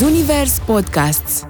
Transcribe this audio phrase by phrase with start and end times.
[0.00, 1.46] Zunivers Podcasts.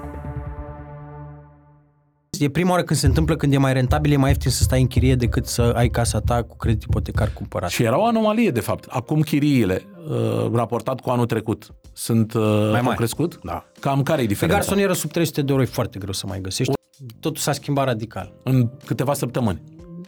[2.38, 4.80] E prima oară când se întâmplă când e mai rentabil, e mai ieftin să stai
[4.80, 7.70] în chirie decât să ai casa ta cu credit ipotecar cumpărat.
[7.70, 8.84] Și era o anomalie, de fapt.
[8.88, 12.86] Acum chiriile, uh, raportat cu anul trecut, sunt uh, mai mari.
[12.86, 13.40] au crescut?
[13.42, 13.64] Da.
[13.80, 14.58] Cam care e Pe diferența?
[14.58, 16.72] garsonieră sub 300 de euro e foarte greu să mai găsești.
[17.20, 18.32] Totul s-a schimbat radical.
[18.42, 19.62] În câteva săptămâni.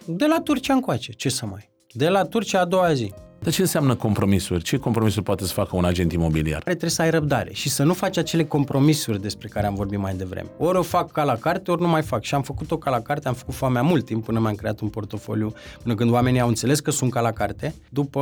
[0.05, 1.71] De la Turcia încoace, ce să mai...
[1.93, 3.13] De la Turcia a doua zi.
[3.43, 4.63] Dar ce înseamnă compromisuri?
[4.63, 6.59] Ce compromisuri poate să facă un agent imobiliar?
[6.59, 9.99] Care trebuie să ai răbdare și să nu faci acele compromisuri despre care am vorbit
[9.99, 10.49] mai devreme.
[10.59, 12.23] Ori o fac ca la carte, ori nu mai fac.
[12.23, 14.89] Și am făcut-o ca la carte, am făcut foamea mult timp până mi-am creat un
[14.89, 17.75] portofoliu, până când oamenii au înțeles că sunt ca la carte.
[17.91, 18.21] După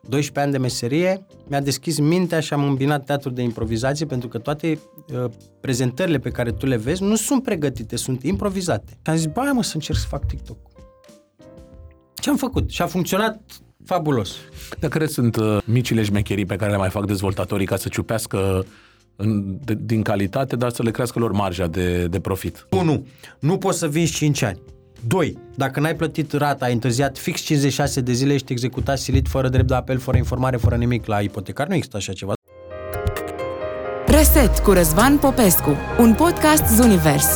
[0.00, 4.38] 12 ani de meserie, mi-a deschis mintea și am îmbinat teatru de improvizație pentru că
[4.38, 4.78] toate
[5.12, 5.24] uh,
[5.60, 8.92] prezentările pe care tu le vezi nu sunt pregătite, sunt improvizate.
[8.92, 10.56] Și am zis, bă, hai, mă, să încerc să fac TikTok.
[12.14, 12.70] Ce am făcut?
[12.70, 13.40] Și a funcționat
[13.84, 14.36] fabulos.
[14.78, 18.66] Dar care sunt uh, micile șmecherii pe care le mai fac dezvoltatorii ca să ciupească
[19.16, 22.66] în, de, din calitate, dar să le crească lor marja de, de profit?
[22.70, 23.06] 1.
[23.38, 24.60] Nu poți să vinzi 5 ani.
[25.06, 25.38] 2.
[25.54, 29.68] Dacă n-ai plătit rata, ai întârziat fix 56 de zile, ești executat silit, fără drept
[29.68, 31.66] de apel, fără informare, fără nimic la ipotecar.
[31.66, 32.32] Nu există așa ceva.
[34.06, 37.26] Reset cu Răzvan Popescu, un podcast Zunivers.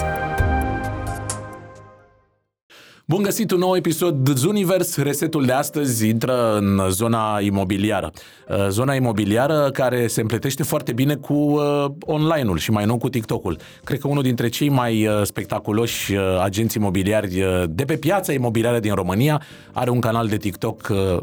[3.12, 4.96] Bun găsit un nou episod Zunivers.
[4.96, 8.10] Resetul de astăzi intră în zona imobiliară.
[8.48, 13.08] Uh, Zona imobiliară care se împletește foarte bine cu uh, online-ul și mai nou cu
[13.08, 13.58] TikTok-ul.
[13.84, 18.32] Cred că unul dintre cei mai uh, spectaculoși uh, agenți imobiliari uh, de pe piața
[18.32, 21.22] imobiliară din România are un canal de TikTok uh,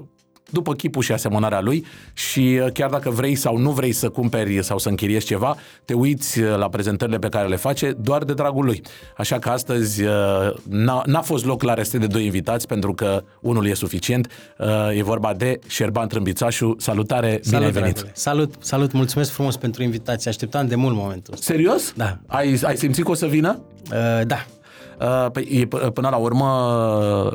[0.50, 4.64] după chipul și asemănarea lui și uh, chiar dacă vrei sau nu vrei să cumperi
[4.64, 5.56] sau să închiriezi ceva,
[5.86, 8.82] te uiți uh, la prezentările pe care le face doar de dragul lui.
[9.18, 10.12] Așa că astăzi uh,
[10.70, 14.28] n-a, n-a fost loc la reste de doi invitați pentru că unul e suficient.
[14.96, 16.76] E vorba de Șerban Trâmbițașu.
[16.78, 17.94] Salutare, bine ai venit!
[17.94, 18.12] dragule.
[18.16, 20.30] Salut, salut, mulțumesc frumos pentru invitație.
[20.30, 21.46] Așteptam de mult momentul ăsta.
[21.54, 21.94] Serios?
[21.96, 22.18] Da.
[22.28, 23.62] Ai, ai simțit că o să vină?
[23.92, 24.59] Uh, da, Uh,
[25.32, 26.46] Păi, e, p- până la urmă,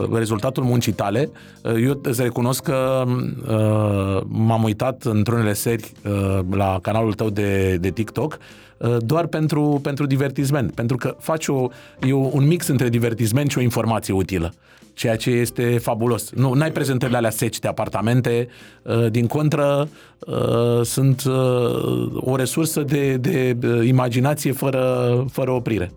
[0.00, 1.30] uh, rezultatul muncii tale,
[1.62, 7.76] uh, eu îți recunosc că uh, m-am uitat într-unele seri uh, la canalul tău de,
[7.80, 8.38] de TikTok
[8.78, 11.68] uh, doar pentru, pentru divertisment, pentru că faci o,
[12.06, 14.52] e o- un mix între divertisment și o informație utilă
[14.94, 16.30] ceea ce este fabulos.
[16.30, 18.48] Nu ai prezentările alea seci de apartamente,
[18.82, 19.88] uh, din contră
[20.18, 25.90] uh, sunt uh, o resursă de, de uh, imaginație fără, fără oprire.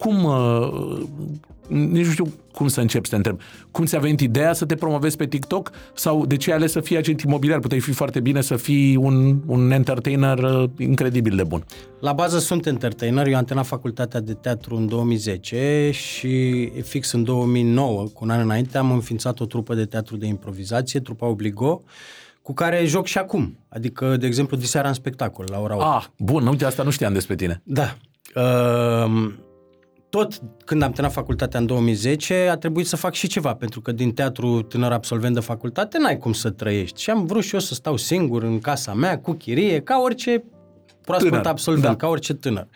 [0.00, 1.02] Cum, uh,
[1.68, 3.40] nici nu știu cum să încep să te întreb,
[3.70, 6.80] cum ți-a venit ideea să te promovezi pe TikTok sau de ce ai ales să
[6.80, 7.58] fii agent imobiliar?
[7.58, 11.64] Puteai fi foarte bine să fii un, un entertainer uh, incredibil de bun.
[12.00, 17.24] La bază sunt entertainer, eu am terminat facultatea de teatru în 2010 și fix în
[17.24, 21.82] 2009, cu un an înainte, am înființat o trupă de teatru de improvizație, trupa Obligo,
[22.42, 23.58] cu care joc și acum.
[23.68, 25.84] Adică, de exemplu, diseară în spectacol, la ora 8.
[25.84, 27.62] Ah, bun, uite, asta nu știam despre tine.
[27.64, 27.96] Da.
[28.34, 29.32] Uh,
[30.10, 33.92] tot când am terminat facultatea în 2010, a trebuit să fac și ceva, pentru că
[33.92, 37.02] din teatru tânăr absolvent de facultate n-ai cum să trăiești.
[37.02, 40.44] Și am vrut și eu să stau singur în casa mea, cu chirie, ca orice
[41.00, 41.96] proaspăt Tânăr, absolvent, da.
[41.96, 42.66] ca orice tânăr.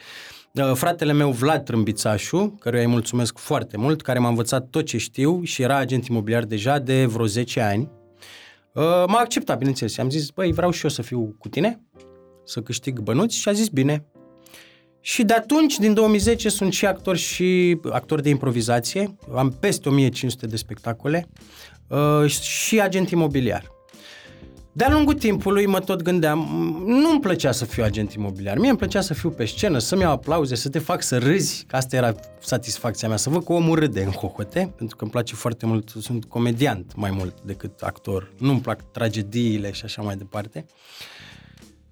[0.52, 4.98] Uh, Fratele meu, Vlad Trâmbițașu, căruia îi mulțumesc foarte mult, care m-a învățat tot ce
[4.98, 7.90] știu și era agent imobiliar deja de vreo 10 ani,
[8.72, 9.98] uh, m-a acceptat, bineînțeles.
[9.98, 11.80] Am zis, băi, vreau și eu să fiu cu tine,
[12.44, 14.04] să câștig bănuți și a zis, bine.
[15.06, 19.16] Și de atunci, din 2010, sunt și actor și actor de improvizație.
[19.34, 21.28] Am peste 1500 de spectacole
[21.88, 23.70] uh, și agent imobiliar.
[24.72, 28.78] De-a lungul timpului mă tot gândeam, m, nu-mi plăcea să fiu agent imobiliar, mie îmi
[28.78, 31.96] plăcea să fiu pe scenă, să-mi iau aplauze, să te fac să râzi, că asta
[31.96, 35.66] era satisfacția mea, să văd că omul râde în hohote, pentru că îmi place foarte
[35.66, 40.66] mult, sunt comediant mai mult decât actor, nu-mi plac tragediile și așa mai departe.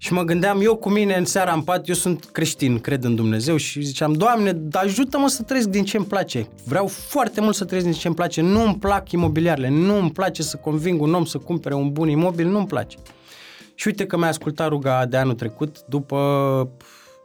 [0.03, 3.15] Și mă gândeam, eu cu mine în seara în pat, eu sunt creștin, cred în
[3.15, 6.47] Dumnezeu și ziceam, Doamne, ajută-mă să trăiesc din ce îmi place.
[6.65, 8.41] Vreau foarte mult să trăiesc din ce îmi place.
[8.41, 12.09] Nu îmi plac imobiliarele, nu îmi place să conving un om să cumpere un bun
[12.09, 12.97] imobil, nu îmi place.
[13.75, 16.17] Și uite că mi-a ascultat ruga de anul trecut, după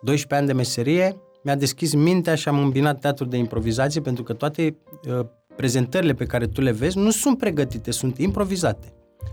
[0.02, 4.32] 12 ani de meserie, mi-a deschis mintea și am îmbinat teatru de improvizație pentru că
[4.32, 4.76] toate
[5.08, 5.26] uh,
[5.56, 8.92] prezentările pe care tu le vezi nu sunt pregătite, sunt improvizate.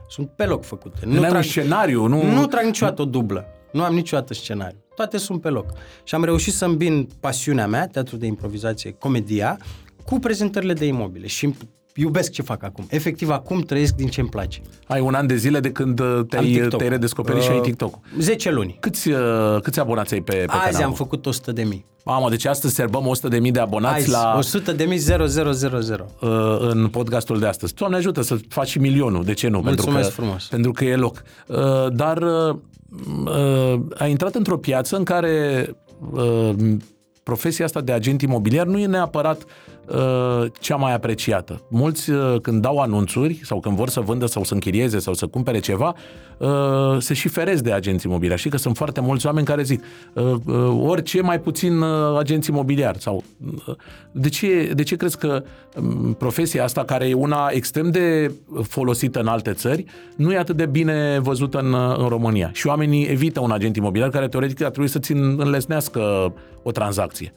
[0.10, 1.06] Sunt pe loc făcute.
[1.06, 2.24] Nu ai un scenariu, nu...
[2.24, 3.46] Nu trag niciodată o dublă.
[3.72, 4.78] Nu am niciodată scenariu.
[4.96, 5.66] Toate sunt pe loc.
[6.04, 9.58] Și am reușit să îmbin pasiunea mea, teatru de improvizație, comedia,
[10.06, 11.28] cu prezentările de imobile.
[11.28, 11.56] Și
[11.96, 12.86] iubesc ce fac acum.
[12.90, 14.62] Efectiv, acum trăiesc din ce îmi place.
[14.88, 16.78] Ai un an de zile de când uh, Am te-ai, TikTok.
[16.78, 18.00] te-ai redescoperit și ai Uh, TikTok.
[18.20, 18.78] 10 luni.
[18.80, 19.18] Câți, uh,
[19.62, 20.84] câți abonați ai pe, pe Azi canal?
[20.88, 21.86] am făcut 100 de mii.
[22.06, 23.06] Mamă, deci astăzi serbăm
[23.42, 26.06] 100.000 de abonați Azi, la, 100 de mii 0000.
[26.22, 27.74] uh, în podcastul de astăzi.
[27.74, 29.60] Doamne ajută să faci și milionul, de ce nu?
[29.60, 30.44] Mulțumesc pentru că, frumos.
[30.48, 31.24] Pentru că e loc.
[31.48, 31.58] Uh,
[31.94, 32.56] dar uh,
[33.26, 35.68] uh, a intrat într-o piață în care
[36.12, 36.50] uh,
[37.24, 39.50] profesia asta de agent imobiliar nu e neapărat uh,
[40.60, 41.62] cea mai apreciată.
[41.70, 45.28] Mulți uh, când dau anunțuri sau când vor să vândă sau să închirieze sau să
[45.28, 45.96] cumpere ceva,
[46.38, 46.48] uh,
[47.00, 48.42] se și feresc de agenți imobiliari.
[48.42, 49.84] Și că sunt foarte mulți oameni care zic
[50.14, 53.02] uh, uh, orice mai puțin uh, agenți imobiliari.
[53.02, 53.24] Sau,
[53.68, 53.76] uh,
[54.12, 55.44] de, ce, de ce crezi că
[55.76, 58.32] um, profesia asta, care e una extrem de
[58.64, 59.86] folosită în alte țări,
[60.16, 62.50] nu e atât de bine văzută în, uh, în România?
[62.54, 66.34] Și oamenii evită un agent imobiliar care teoretic ar trebui să-ți înlesnească
[66.64, 67.34] o tranzacție.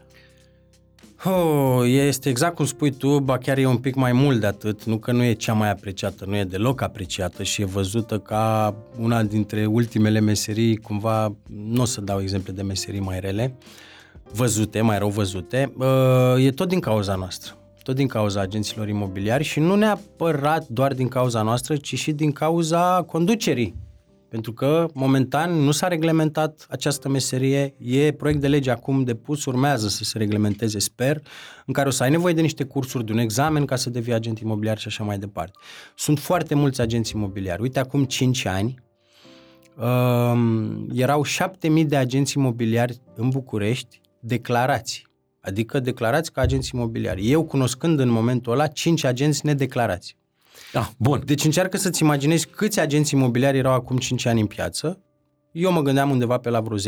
[1.25, 4.85] Oh, este exact cum spui tu, ba chiar e un pic mai mult de atât,
[4.85, 8.75] nu că nu e cea mai apreciată, nu e deloc apreciată și e văzută ca
[8.99, 13.57] una dintre ultimele meserii, cumva, nu o să dau exemple de meserii mai rele,
[14.33, 19.45] văzute, mai rău văzute, uh, e tot din cauza noastră, tot din cauza agenților imobiliari
[19.45, 23.75] și nu neapărat doar din cauza noastră, ci și din cauza conducerii
[24.29, 29.89] pentru că, momentan, nu s-a reglementat această meserie, e proiect de lege acum depus, urmează
[29.89, 31.23] să se reglementeze, sper,
[31.67, 34.13] în care o să ai nevoie de niște cursuri, de un examen ca să devii
[34.13, 35.59] agent imobiliar și așa mai departe.
[35.97, 37.63] Sunt foarte mulți agenți imobiliari.
[37.63, 38.75] Uite, acum 5 ani,
[39.77, 45.07] um, erau 7000 de agenți imobiliari în București declarați,
[45.41, 47.31] adică declarați ca agenți imobiliari.
[47.31, 50.17] Eu, cunoscând în momentul ăla, 5 agenți nedeclarați.
[50.73, 51.23] Ah, bun.
[51.25, 55.03] Deci încearcă să-ți imaginezi câți agenți imobiliari erau acum 5 ani în piață.
[55.53, 56.85] Eu mă gândeam undeva pe la vreo 10.000,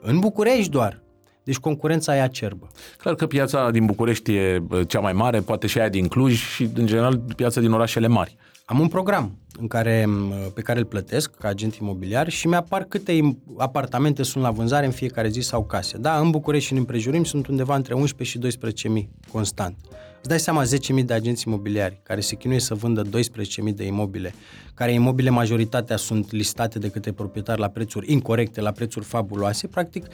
[0.00, 1.02] în București doar.
[1.44, 2.68] Deci concurența e acerbă.
[2.96, 6.68] Clar că piața din București e cea mai mare, poate și aia din Cluj și,
[6.74, 8.36] în general, piața din orașele mari.
[8.64, 10.08] Am un program în care,
[10.54, 14.92] pe care îl plătesc ca agent imobiliar și mi-apar câte apartamente sunt la vânzare în
[14.92, 15.98] fiecare zi sau case.
[15.98, 18.56] Da, în București și în împrejurim sunt undeva între 11 și
[18.98, 19.76] 12.000 constant.
[20.26, 20.64] Îți dai seama
[21.00, 24.34] 10.000 de agenți imobiliari care se chinuie să vândă 12.000 de imobile,
[24.74, 30.06] care imobile majoritatea sunt listate de către proprietari la prețuri incorrecte, la prețuri fabuloase, practic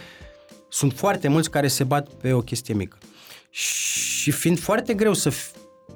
[0.68, 2.98] sunt foarte mulți care se bat pe o chestie mică.
[3.50, 5.32] Și fiind foarte greu să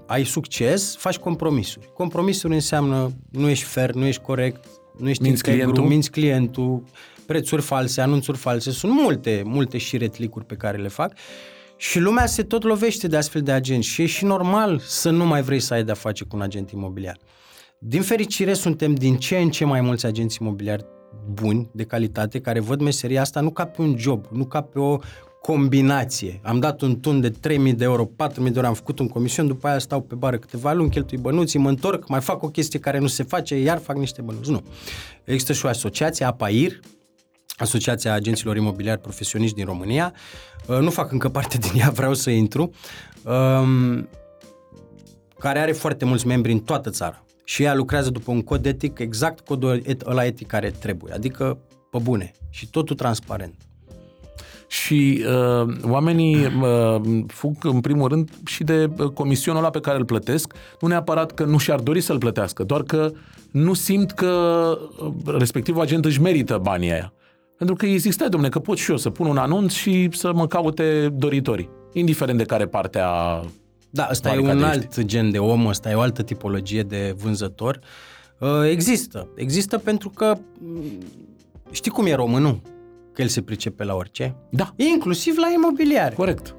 [0.06, 1.90] ai succes, faci compromisuri.
[1.94, 4.64] Compromisuri înseamnă nu ești fair, nu ești corect,
[4.98, 5.92] nu ești minți integru, clientul.
[5.92, 6.82] minți clientul,
[7.26, 8.70] prețuri false, anunțuri false.
[8.70, 11.12] Sunt multe, multe și retlicuri pe care le fac
[11.76, 15.26] și lumea se tot lovește de astfel de agenți și e și normal să nu
[15.26, 17.18] mai vrei să ai de-a face cu un agent imobiliar.
[17.78, 20.84] Din fericire, suntem din ce în ce mai mulți agenți imobiliari
[21.32, 24.78] buni, de calitate, care văd meseria asta nu ca pe un job, nu ca pe
[24.78, 24.98] o
[25.40, 26.40] combinație.
[26.42, 29.46] Am dat un tun de 3.000 de euro, 4.000 de euro, am făcut un comision,
[29.46, 32.78] după aia stau pe bară câteva luni, cheltui bănuții, mă întorc, mai fac o chestie
[32.78, 34.50] care nu se face, iar fac niște bănuți.
[34.50, 34.62] Nu.
[35.24, 36.80] Există și o asociație, APAIR,
[37.56, 40.12] Asociația Agenților Imobiliari Profesioniști din România.
[40.66, 42.70] Uh, nu fac încă parte din ea, vreau să intru.
[43.22, 44.08] Um,
[45.38, 47.24] care are foarte mulți membri în toată țara.
[47.44, 51.14] Și ea lucrează după un cod etic, exact codul ăla etic care trebuie.
[51.14, 51.58] Adică
[51.90, 52.32] pe bune.
[52.50, 53.54] Și totul transparent.
[54.68, 59.98] Și uh, oamenii uh, fug în primul rând și de uh, comisionul ăla pe care
[59.98, 63.12] îl plătesc, nu neapărat că nu și-ar dori să-l plătească, doar că
[63.50, 64.28] nu simt că
[64.98, 67.12] uh, respectivul agent își merită banii aia.
[67.58, 70.46] Pentru că există, domne, că pot și eu să pun un anunț și să mă
[70.46, 73.40] caute doritorii, indiferent de care parte a
[73.90, 77.78] Da, ăsta e un alt gen de om, ăsta e o altă tipologie de vânzător.
[78.38, 79.28] Uh, Există.
[79.36, 80.82] Există pentru că mm,
[81.70, 82.60] știi cum e românul?
[83.12, 84.36] Că el se pricepe la orice.
[84.50, 86.14] Da, Inclusiv la imobiliare.
[86.14, 86.54] corect.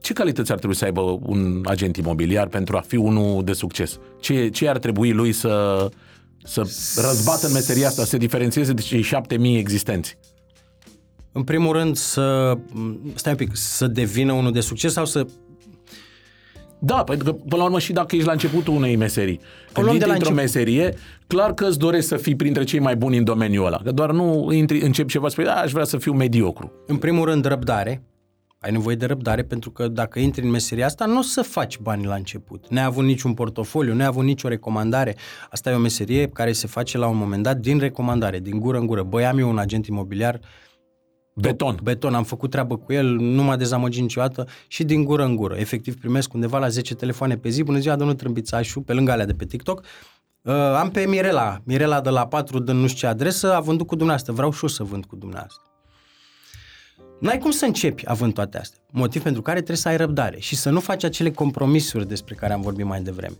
[0.00, 3.98] Ce calități ar trebui să aibă un agent imobiliar pentru a fi unul de succes?
[4.20, 5.88] Ce, ce ar trebui lui să,
[6.46, 6.60] să
[7.06, 10.18] răzbată în meseria asta, să se diferențieze de cei șapte mii existenți?
[11.32, 12.58] În primul rând să,
[13.14, 15.26] stai un pic, să devină unul de succes sau să
[16.78, 19.40] Da, pentru că, până la urmă, și dacă ești la începutul unei meserii,
[19.72, 20.54] când luăm de intri la într-o început.
[20.54, 20.94] meserie,
[21.26, 23.80] clar că îți dorești să fii printre cei mai buni în domeniul ăla.
[23.84, 26.72] Că doar nu intri, începi ceva, spui, da, aș vrea să fiu mediocru.
[26.86, 28.02] În primul rând, răbdare.
[28.60, 31.78] Ai nevoie de răbdare pentru că dacă intri în meseria asta, nu o să faci
[31.78, 32.68] bani la început.
[32.68, 35.16] Neavând niciun portofoliu, neavând nicio recomandare.
[35.50, 38.78] Asta e o meserie care se face la un moment dat din recomandare, din gură
[38.78, 39.02] în gură.
[39.02, 40.40] Băi, am eu un agent imobiliar,
[41.38, 41.78] Beton.
[41.82, 45.56] beton, am făcut treabă cu el, nu m-a dezamăgit niciodată și din gură în gură.
[45.56, 47.62] Efectiv primesc undeva la 10 telefoane pe zi.
[47.62, 49.82] Bună ziua, domnul Trâmbițașu, pe lângă alea de pe TikTok.
[50.42, 53.86] Uh, am pe Mirela, Mirela de la 4 de nu știu ce adresă, a vândut
[53.86, 54.32] cu dumneavoastră.
[54.32, 55.65] Vreau și eu să vând cu dumneavoastră.
[57.20, 58.78] N-ai cum să începi având toate astea.
[58.90, 62.52] Motiv pentru care trebuie să ai răbdare și să nu faci acele compromisuri despre care
[62.52, 63.36] am vorbit mai devreme.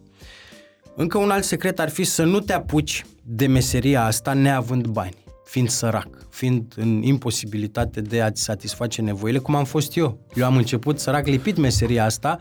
[0.96, 5.14] Încă un alt secret ar fi să nu te apuci de meseria asta neavând bani,
[5.44, 10.18] fiind sărac, fiind în imposibilitate de a-ți satisface nevoile, cum am fost eu.
[10.34, 12.38] Eu am început sărac lipit meseria asta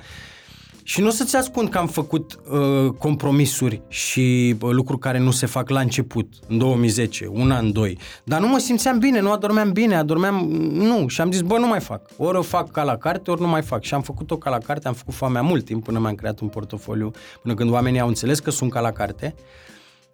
[0.88, 5.32] Și nu o să-ți ascund că am făcut uh, compromisuri și uh, lucruri care nu
[5.32, 7.98] se fac la început, în 2010, un an, doi.
[8.24, 10.36] Dar nu mă simțeam bine, nu adormeam bine, adormeam...
[10.72, 12.10] Nu, și am zis, bă, nu mai fac.
[12.18, 13.84] Ori o fac ca la carte, ori nu mai fac.
[13.84, 16.48] Și am făcut-o ca la carte, am făcut foamea mult timp până mi-am creat un
[16.48, 17.12] portofoliu,
[17.42, 19.36] până când oamenii au înțeles că sunt ca la carte.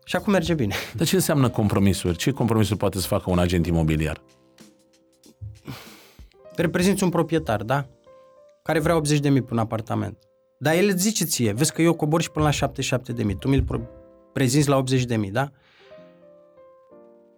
[0.05, 0.75] Și acum merge bine.
[0.97, 2.17] Dar ce înseamnă compromisuri?
[2.17, 4.21] Ce compromisuri poate să facă un agent imobiliar?
[6.55, 7.85] Reprezinți un proprietar, da?
[8.63, 10.17] Care vrea 80 de mii pe un apartament.
[10.63, 13.35] Dar el îți zice ție, vezi că eu cobor și până la 77 de mii,
[13.35, 13.89] tu mi-l
[14.33, 15.51] prezinți la 80 de mii, da?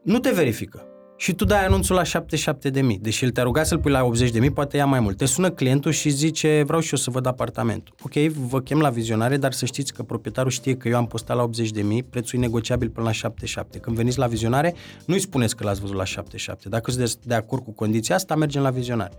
[0.04, 0.86] Nu te verifică.
[1.18, 2.98] Și tu dai anunțul la 77 de mii.
[2.98, 5.18] Deși el te-a rugat să-l pui la 80 de mii, poate ia mai mult.
[5.18, 7.96] Te sună clientul și zice, vreau și eu să văd apartamentul.
[8.04, 11.36] Ok, vă chem la vizionare, dar să știți că proprietarul știe că eu am postat
[11.36, 13.78] la 80 de mii, prețul e negociabil până la 77.
[13.78, 14.74] Când veniți la vizionare,
[15.06, 16.70] nu-i spuneți că l-ați văzut la 77.
[16.70, 19.14] Dacă sunteți de acord cu condiția asta, mergem la vizionare.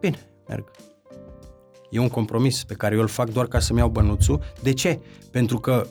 [0.00, 0.70] Bine, merg.
[1.94, 4.40] E un compromis pe care eu îl fac doar ca să-mi iau bănuțul.
[4.62, 5.00] De ce?
[5.30, 5.86] Pentru că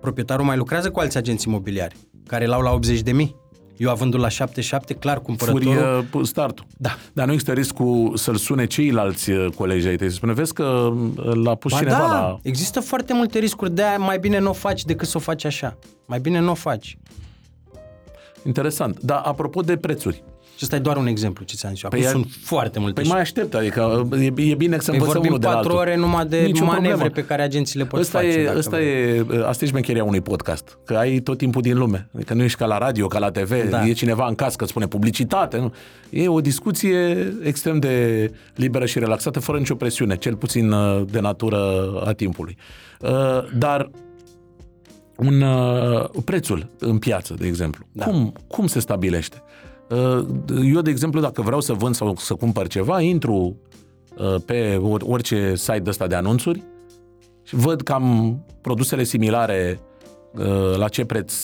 [0.00, 3.36] proprietarul mai lucrează cu alți agenți imobiliari care l-au la 80 de mii.
[3.76, 5.72] Eu avându la 77, clar, cumpărătorul...
[5.72, 6.66] Furie uh, startul.
[6.76, 6.96] Da.
[7.12, 10.08] Dar nu există riscul să-l sune ceilalți uh, colegi ai tăi.
[10.08, 12.38] Să spune, vezi că uh, l-a pus ba cineva da, la...
[12.42, 13.74] există foarte multe riscuri.
[13.74, 15.78] De-aia mai bine nu o faci decât să o faci așa.
[16.06, 16.98] Mai bine nu o faci.
[18.44, 19.00] Interesant.
[19.00, 20.22] Dar apropo de prețuri,
[20.62, 21.84] și ăsta e doar un exemplu ce ți-am zis.
[21.84, 23.00] Acum Păi sunt foarte multe.
[23.00, 25.68] Păi mai aștept, adică e, e bine să Păi învățăm vorbim unul de la patru
[25.70, 25.80] altul.
[25.86, 27.10] ore numai de Nicio manevre problemă.
[27.14, 28.30] pe care agenții le pot Ăsta face.
[28.30, 29.16] e, dacă ăsta vrei.
[29.16, 32.08] e, asta e șmecheria unui podcast, că ai tot timpul din lume.
[32.14, 33.86] Adică nu ești ca la radio, ca la TV, Da.
[33.86, 35.56] e cineva în cască, spune publicitate.
[35.58, 35.72] Nu?
[36.10, 41.20] E o discuție extrem de liberă și relaxată, fără nicio presiune, cel puțin uh, de
[41.20, 41.58] natură
[42.04, 42.56] a timpului.
[43.00, 43.08] Uh,
[43.58, 43.90] Dar
[45.16, 48.04] un uh, prețul în piață, de exemplu, Da.
[48.04, 49.42] cum, cum se stabilește?
[49.92, 50.26] Uh,
[50.62, 53.56] Eu, de exemplu, dacă vreau să vând sau să cumpăr ceva, intru
[54.16, 56.62] uh, pe or- orice site ăsta de anunțuri
[57.42, 59.80] și văd cam produsele similare
[60.32, 61.34] uh, la ce preț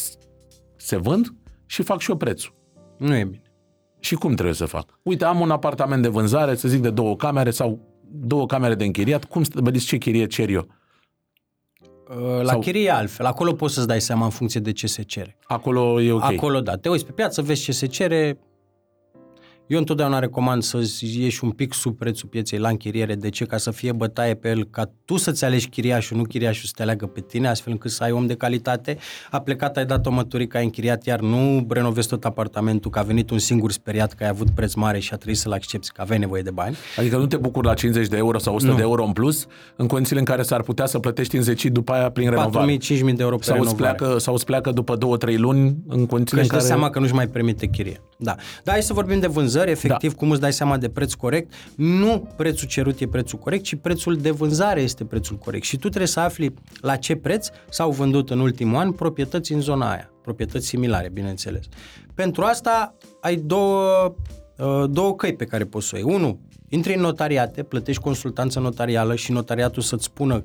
[0.77, 1.35] se vând
[1.67, 2.55] și fac și eu prețul.
[2.97, 3.43] Nu e bine.
[4.01, 4.99] Și cum trebuie să fac?
[5.03, 8.85] Uite, am un apartament de vânzare, să zic de două camere sau două camere de
[8.85, 10.67] închiriat, cum stabiliți ce chirie cer eu?
[12.11, 13.27] Uh, La Sau- chirie e altfel.
[13.27, 15.37] Acolo poți să-ți dai seama în funcție de ce se cere.
[15.45, 16.23] Acolo e ok.
[16.23, 16.77] Acolo, da.
[16.77, 18.39] Te uiți pe piață, vezi ce se cere.
[19.69, 23.15] Eu întotdeauna recomand să ieși un pic sub prețul pieței la închiriere.
[23.15, 23.45] De ce?
[23.45, 26.83] Ca să fie bătaie pe el, ca tu să-ți alegi chiriașul, nu chiriașul să te
[26.83, 28.99] aleagă pe tine, astfel încât să ai om de calitate.
[29.31, 33.03] A plecat, ai dat o măturică, ai închiriat, iar nu renovezi tot apartamentul, că a
[33.03, 36.01] venit un singur speriat că ai avut preț mare și a trebuit să-l accepti, că
[36.01, 36.77] aveai nevoie de bani.
[36.97, 38.77] Adică nu te bucuri la 50 de euro sau 100 Nu.
[38.77, 39.47] de euro în plus,
[39.77, 42.77] în condițiile în care s-ar putea să plătești în zecit după aia prin 4.000, renovare.
[42.77, 43.95] 5.000 de euro pe Sau îți, renovare.
[43.97, 46.65] pleacă, sau îți pleacă după 2-3 luni în condițiile Că în își dă care...
[46.65, 48.01] seama că nu-și mai permite chirie.
[48.21, 48.35] Da.
[48.65, 50.17] Dar hai să vorbim de vânzări, efectiv, da.
[50.19, 51.53] cum îți dai seama de preț corect.
[51.77, 55.65] Nu prețul cerut e prețul corect, ci prețul de vânzare este prețul corect.
[55.65, 59.61] Și tu trebuie să afli la ce preț s-au vândut în ultimul an proprietăți în
[59.61, 60.11] zona aia.
[60.23, 61.65] Proprietăți similare, bineînțeles.
[62.15, 64.15] Pentru asta ai două,
[64.59, 66.15] uh, două căi pe care poți să o iei.
[66.15, 70.45] Unu, intri în notariate, plătești consultanță notarială și notariatul să-ți spună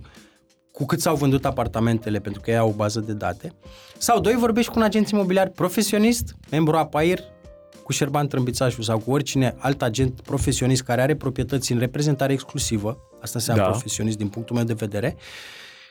[0.72, 3.54] cu cât s-au vândut apartamentele, pentru că ei au o bază de date.
[3.98, 7.20] Sau doi, vorbești cu un agent imobiliar profesionist, membru APAIR,
[7.84, 12.98] cu Șerban Trâmbițașu sau cu oricine alt agent profesionist care are proprietăți în reprezentare exclusivă,
[13.22, 13.70] asta înseamnă Da.
[13.70, 15.16] profesionist din punctul meu de vedere,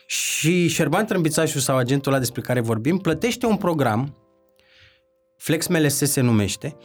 [0.07, 4.17] și Șerban Trâmbițașu sau agentul ăla despre care vorbim plătește un program,
[5.37, 6.77] Flex MLS se numește,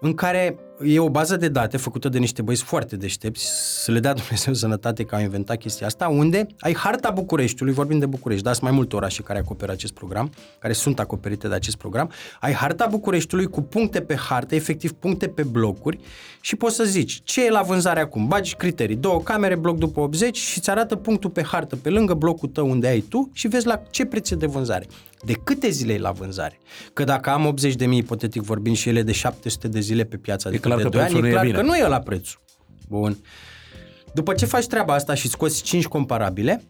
[0.00, 3.46] în care e o bază de date făcută de niște băieți foarte deștepți,
[3.84, 7.98] să le dea Dumnezeu sănătate că au inventat chestia asta, unde ai harta Bucureștiului, vorbim
[7.98, 11.54] de București, dar sunt mai multe orașe care acoperă acest program, care sunt acoperite de
[11.54, 15.98] acest program, ai harta Bucureștiului cu puncte pe hartă, efectiv puncte pe blocuri
[16.40, 20.00] și poți să zici ce e la vânzare acum, bagi criterii, două camere, bloc după
[20.00, 23.48] 80 și îți arată punctul pe hartă pe lângă blocul tău unde ai tu și
[23.48, 24.86] vezi la ce preț e de vânzare.
[25.24, 26.58] De câte zile e la vânzare?
[26.92, 30.16] Că dacă am 80 de mii, ipotetic vorbind, și ele de 700 de zile pe
[30.16, 31.58] piață, adică clar de că 2 ani, prețul e nu e clar bine.
[31.58, 32.40] că nu e la prețul.
[32.88, 33.16] Bun.
[34.14, 36.64] După ce faci treaba asta și scoți 5 comparabile,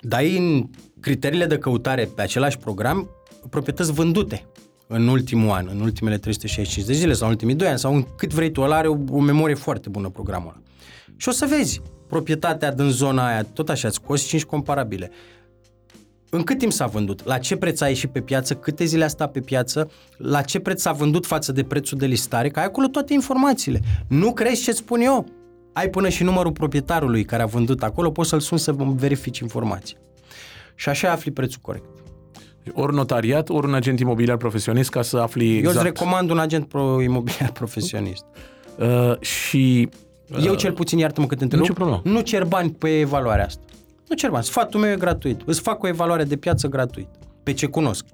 [0.00, 0.68] dai în
[1.00, 3.10] criteriile de căutare pe același program
[3.50, 4.46] proprietăți vândute
[4.86, 8.06] în ultimul an, în ultimele 365 de zile sau în ultimii 2 ani sau în
[8.16, 10.62] cât vrei tu, ăla are o, o memorie foarte bună programul ăla.
[11.16, 15.10] Și o să vezi proprietatea din zona aia, tot așa, îți scoți 5 comparabile.
[16.30, 17.24] În cât timp s-a vândut?
[17.24, 18.54] La ce preț a ieșit pe piață?
[18.54, 19.90] Câte zile a stat pe piață?
[20.16, 22.48] La ce preț s-a vândut față de prețul de listare?
[22.48, 23.80] Că ai acolo toate informațiile.
[24.08, 25.26] Nu crezi ce spun eu?
[25.72, 29.96] Ai până și numărul proprietarului care a vândut acolo, poți să-l suni să verifici informații.
[30.74, 31.84] Și așa afli prețul corect.
[32.74, 35.76] Ori notariat, ori un agent imobiliar profesionist ca să afli Eu exact.
[35.76, 38.24] îți recomand un agent pro imobiliar profesionist.
[38.78, 39.88] Uh, și
[40.44, 42.16] Eu cel puțin, iartă-mă cât te întrerup, Nicio problemă.
[42.16, 43.62] nu cer bani pe evaluarea asta.
[44.10, 44.44] Nu cer bani.
[44.44, 45.40] Sfatul meu e gratuit.
[45.44, 47.08] Îți fac o evaluare de piață gratuit.
[47.42, 48.04] Pe ce cunosc.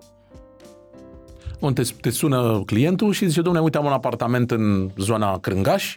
[1.61, 5.97] Bun, te, te sună clientul și zice, domnule, uite, am un apartament în zona Crângaș,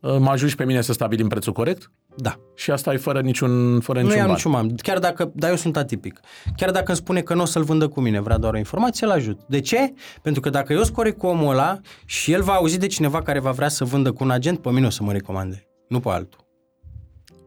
[0.00, 1.90] mă ajungi pe mine să stabilim prețul corect?
[2.16, 2.36] Da.
[2.54, 4.36] Și asta e fără niciun, fără Nu niciun iau ban.
[4.36, 4.74] niciun bani.
[4.76, 6.20] Chiar dacă, dar eu sunt atipic.
[6.56, 9.06] Chiar dacă îmi spune că nu o să-l vândă cu mine, vrea doar o informație,
[9.06, 9.40] îl ajut.
[9.46, 9.92] De ce?
[10.22, 13.40] Pentru că dacă eu scor cu omul ăla și el va auzi de cineva care
[13.40, 15.66] va vrea să vândă cu un agent, pe mine o să mă recomande.
[15.88, 16.41] Nu pe altul.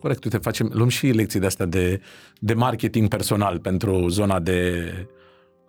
[0.06, 2.02] Corect, uite, facem, luăm și lecții de astea de,
[2.40, 4.92] de marketing personal pentru zona de...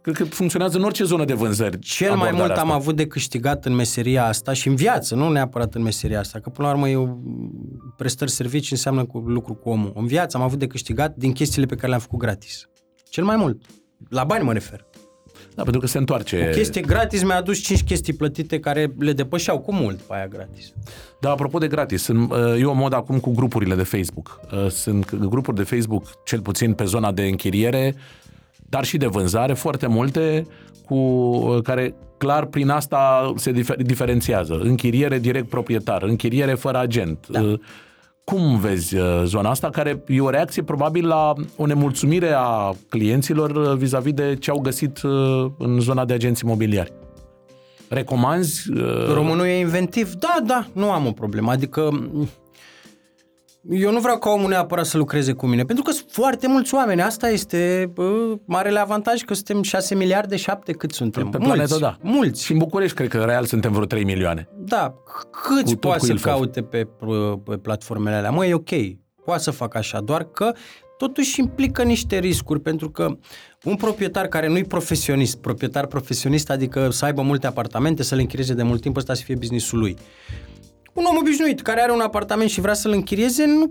[0.02, 1.78] Cred că funcționează în orice zonă de vânzări.
[1.78, 2.74] Cel mai abordarea mult am asta.
[2.74, 6.50] avut de câștigat în meseria asta și în viață, nu neapărat în meseria asta, că
[6.50, 7.22] până la urmă eu
[7.96, 9.92] prestări servicii înseamnă cu lucru cu omul.
[9.94, 12.68] În viață am avut de câștigat din chestiile pe care le-am făcut gratis.
[13.08, 13.62] Cel mai mult.
[14.08, 14.85] La bani mă refer.
[15.56, 16.48] Da, pentru că se întoarce.
[16.48, 20.26] O chestie gratis mi-a adus 5 chestii plătite care le depășeau cu mult pe aia
[20.26, 20.72] gratis.
[21.20, 24.40] Da, apropo de gratis, sunt, uh, eu mod acum cu grupurile de Facebook.
[24.52, 27.94] Uh, Sunt grupuri de Facebook, cel puțin pe zona de închiriere,
[28.68, 30.46] dar și de vânzare, foarte multe,
[30.84, 34.58] cu uh, care clar prin asta se difer- diferențiază.
[34.62, 37.26] Închiriere direct proprietar, închiriere fără agent.
[37.28, 37.40] Da.
[38.32, 43.50] Cum vezi uh, zona asta, care e o reacție probabil la o nemulțumire a clienților
[43.50, 46.92] uh, vis-a-vis de ce au găsit uh, în zona de agenți imobiliari?
[47.88, 48.70] Recomanzi?
[48.72, 50.12] uh, Românul e inventiv?
[50.12, 51.50] Da, da, nu am o problemă.
[51.50, 52.28] Adică m,
[53.70, 56.74] eu nu vreau ca omul neapărat să lucreze cu mine, pentru că sunt foarte mulți
[56.74, 57.02] oameni.
[57.02, 61.28] Asta este bă, marele avantaj că suntem 6 miliarde, 7 cât suntem.
[61.28, 61.96] Pe mulți, planetă, da.
[62.00, 62.44] Mulți.
[62.44, 64.48] Și în București, cred că real suntem vreo 3 milioane.
[64.56, 64.94] Da,
[65.30, 66.32] câți Cu tot poate cu să Ilfov.
[66.32, 66.88] caute pe,
[67.44, 68.30] pe platformele alea?
[68.30, 68.70] Mă, e ok,
[69.24, 70.52] poate să fac așa, doar că
[70.98, 73.16] totuși implică niște riscuri, pentru că
[73.64, 78.54] un proprietar care nu-i profesionist, proprietar profesionist, adică să aibă multe apartamente, să le închirieze
[78.54, 79.96] de mult timp, ăsta să fie businessul lui.
[80.96, 83.70] Un om obișnuit care are un apartament și vrea să-l închirieze, nu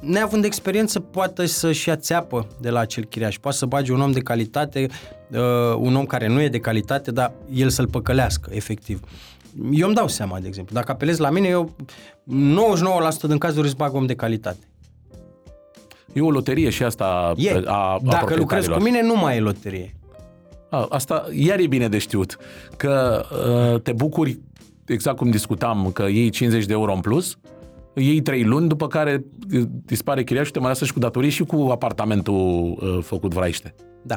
[0.00, 3.38] neavând experiență, poate să-și ia țeapă de la acel chiriaș.
[3.38, 4.88] Poate să bage un om de calitate,
[5.30, 5.38] uh,
[5.78, 9.00] un om care nu e de calitate, dar el să-l păcălească, efectiv.
[9.72, 10.74] Eu îmi dau seama, de exemplu.
[10.74, 11.70] Dacă apelez la mine, eu
[12.26, 14.66] 99% din cazuri îți bag om de calitate.
[16.12, 17.50] E o loterie și asta E.
[17.50, 18.76] a, a Dacă lucrezi proprietarilor.
[18.78, 19.94] cu mine, nu mai e loterie.
[20.70, 22.36] A, asta iar e bine de știut.
[22.76, 23.24] Că
[23.74, 24.38] uh, te bucuri,
[24.86, 27.38] exact cum discutam, că iei 50 de euro în plus,
[27.94, 31.44] iei 3 luni, după care uh, dispare chiriașul, te mai lasă și cu datorii și
[31.44, 33.74] cu apartamentul uh, făcut vraiște.
[34.02, 34.14] Da.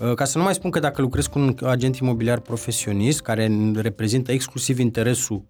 [0.00, 3.50] Uh, Ca să nu mai spun că dacă lucrezi cu un agent imobiliar profesionist care
[3.74, 5.42] reprezintă exclusiv interesul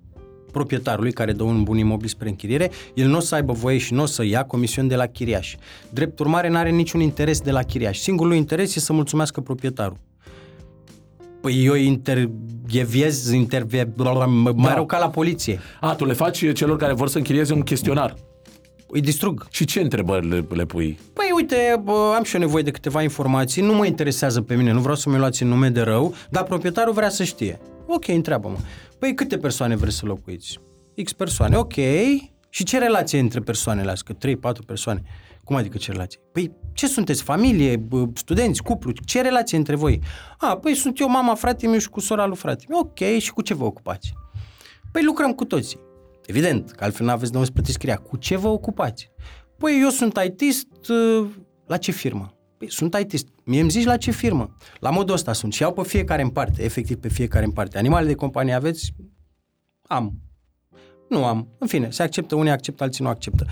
[0.53, 3.95] proprietarului care dă un bun imobil spre închiriere, el nu o să aibă voie și
[3.95, 5.55] nu o să ia comisiuni de la chiriaș.
[5.91, 7.99] Drept urmare, nu are niciun interes de la chiriaș.
[7.99, 9.99] Singurul lui interes e să mulțumească proprietarul.
[11.41, 14.75] Păi eu intervieviez, intervie, mai Da.
[14.75, 15.61] rău ca la poliție.
[15.81, 18.15] A, tu le faci celor care vor să închirieze un chestionar.
[18.91, 19.47] Îi distrug.
[19.51, 20.99] Și ce întrebări le, le pui?
[21.13, 24.73] Păi uite, bă, am și eu nevoie de câteva informații, nu mă interesează pe mine,
[24.73, 27.61] nu vreau să mi luați în nume de rău, dar proprietarul vrea să știe.
[27.87, 28.57] Ok, întreabă-mă.
[28.99, 30.59] Păi câte persoane vreți să locuiți?
[31.05, 31.75] X persoane, ok.
[32.51, 34.15] Și ce relație între persoanele astea?
[34.15, 35.03] 3-4 persoane.
[35.49, 36.21] Cum adică ce relație?
[36.33, 37.23] Păi ce sunteți?
[37.23, 38.93] Familie, bă, studenți, cuplu?
[39.05, 40.01] Ce relație între voi?
[40.39, 42.79] A, păi sunt eu, mama, fratele meu și cu sora lui fratele meu.
[42.79, 44.13] Ok, și cu ce vă ocupați?
[44.93, 45.81] Păi lucrăm cu toții.
[46.27, 47.97] Evident, că altfel nu aveți de unde să plătiți scria.
[47.97, 49.11] Cu ce vă ocupați?
[49.59, 51.29] Păi eu sunt ITist, uh,
[51.67, 52.33] la ce firmă?
[52.59, 53.27] Păi sunt ITist.
[53.45, 54.57] Mie îmi zici la ce firmă?
[54.81, 55.53] La modul ăsta sunt.
[55.53, 57.79] Și iau pe fiecare în parte, efectiv pe fiecare în parte.
[57.79, 58.95] Animale de companie aveți?
[59.83, 60.21] Am.
[61.09, 61.49] Nu am.
[61.59, 63.47] În fine, se acceptă, unii acceptă, alții nu acceptă.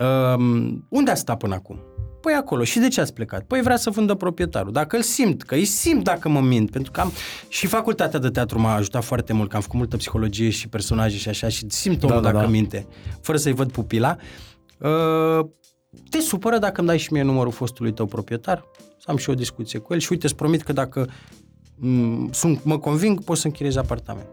[0.00, 1.78] Um, unde ați stat până acum?
[2.20, 2.64] Păi acolo.
[2.64, 3.42] Și de ce ați plecat?
[3.42, 4.72] Păi vrea să vândă proprietarul.
[4.72, 7.12] Dacă îl simt, că îi simt dacă mă mint, pentru că am...
[7.48, 11.16] Și facultatea de teatru m-a ajutat foarte mult, că am făcut multă psihologie și personaje
[11.16, 12.50] și așa și simt omul Da, da, dacă da.
[12.50, 12.86] minte,
[13.20, 14.16] fără să-i văd pupila.
[14.78, 15.46] Uh,
[16.10, 18.64] te supără dacă îmi dai și mie numărul fostului tău proprietar?
[18.98, 22.30] Să am și eu o discuție cu el și uite, îți promit că dacă m-
[22.30, 24.26] sunt, mă conving, poți să închiriezi apartament.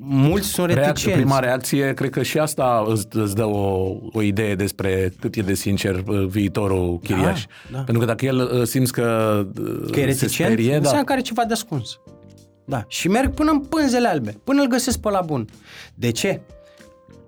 [0.00, 1.18] Mulți sunt Reac- reticenți.
[1.18, 5.40] prima reacție, cred că și asta îți, îți dă o, o idee despre cât e
[5.40, 7.44] de sincer uh, viitorul chiriaș.
[7.72, 7.78] da.
[7.78, 11.04] Pentru că dacă el uh, simți că, uh, că e se reticent, sperie, înseamnă da.
[11.04, 12.00] că are ceva de ascuns.
[12.64, 12.84] Da.
[12.88, 15.48] Și merg până în pânzele albe, până îl găsesc pe la bun.
[15.94, 16.40] De ce?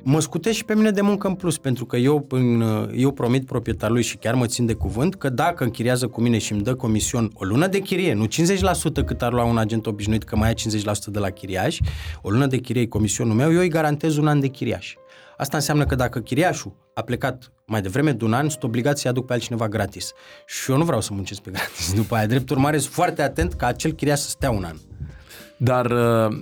[0.02, 2.62] Mă scutesc și pe mine de muncă în plus, pentru că eu, în,
[2.96, 6.52] eu promit proprietarului și chiar mă țin de cuvânt că dacă închiriază cu mine și
[6.52, 8.28] îmi dă comision o lună de chirie, nu 50%
[9.04, 10.54] cât ar lua un agent obișnuit, că mai ia
[10.92, 11.78] 50% de la chiriaș,
[12.22, 14.94] o lună de chirie e comisionul meu, eu îi garantez un an de chiriaș.
[15.36, 19.10] Asta înseamnă că dacă chiriașul a plecat mai devreme de un an, sunt obligat să-i
[19.10, 20.12] aduc pe altcineva gratis.
[20.46, 22.26] Și eu nu vreau să muncesc pe gratis după aia.
[22.26, 24.76] Drept urmare, sunt foarte atent ca acel chiriaș să stea un an.
[25.62, 26.36] Dar uh,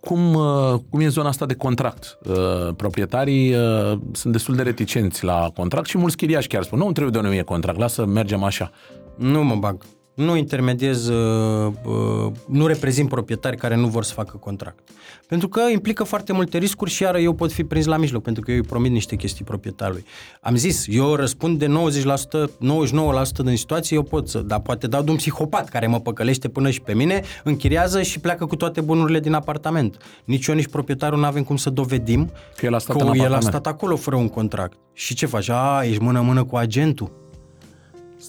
[0.00, 2.18] cum, uh, cum e zona asta de contract?
[2.24, 6.92] Uh, proprietarii uh, sunt destul de reticenți la contract și mulți chiriași chiar spun, nu
[6.92, 8.70] trebuie de o contract, lasă mergem așa.
[9.16, 9.84] Nu mă bag.
[10.18, 14.88] Nu intermediez, uh, uh, nu reprezint proprietari care nu vor să facă contract.
[15.26, 18.42] Pentru că implică foarte multe riscuri și iară eu pot fi prins la mijloc, pentru
[18.42, 20.04] că eu îi promit niște chestii proprietarului.
[20.40, 25.02] Am zis, eu răspund de 90%, 99% din situații, eu pot să, dar poate dau
[25.02, 28.80] de un psihopat care mă păcălește până și pe mine, închiriază și pleacă cu toate
[28.80, 29.96] bunurile din apartament.
[30.24, 33.08] Nici eu, nici proprietarul nu avem cum să dovedim Că el a stat că în
[33.08, 33.42] el a apartament.
[33.54, 34.78] stat acolo fără un contract.
[34.92, 35.48] Și ce faci?
[35.48, 37.26] A, ești mână-mână cu agentul.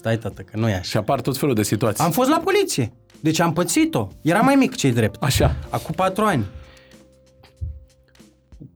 [0.00, 0.82] Stai, tată, că nu e așa.
[0.82, 2.04] Și apar tot felul de situații.
[2.04, 2.92] Am fost la poliție.
[3.20, 4.08] Deci am pățit-o.
[4.22, 5.22] Era mai mic cei drept.
[5.22, 5.56] Așa.
[5.68, 6.46] Acum patru ani.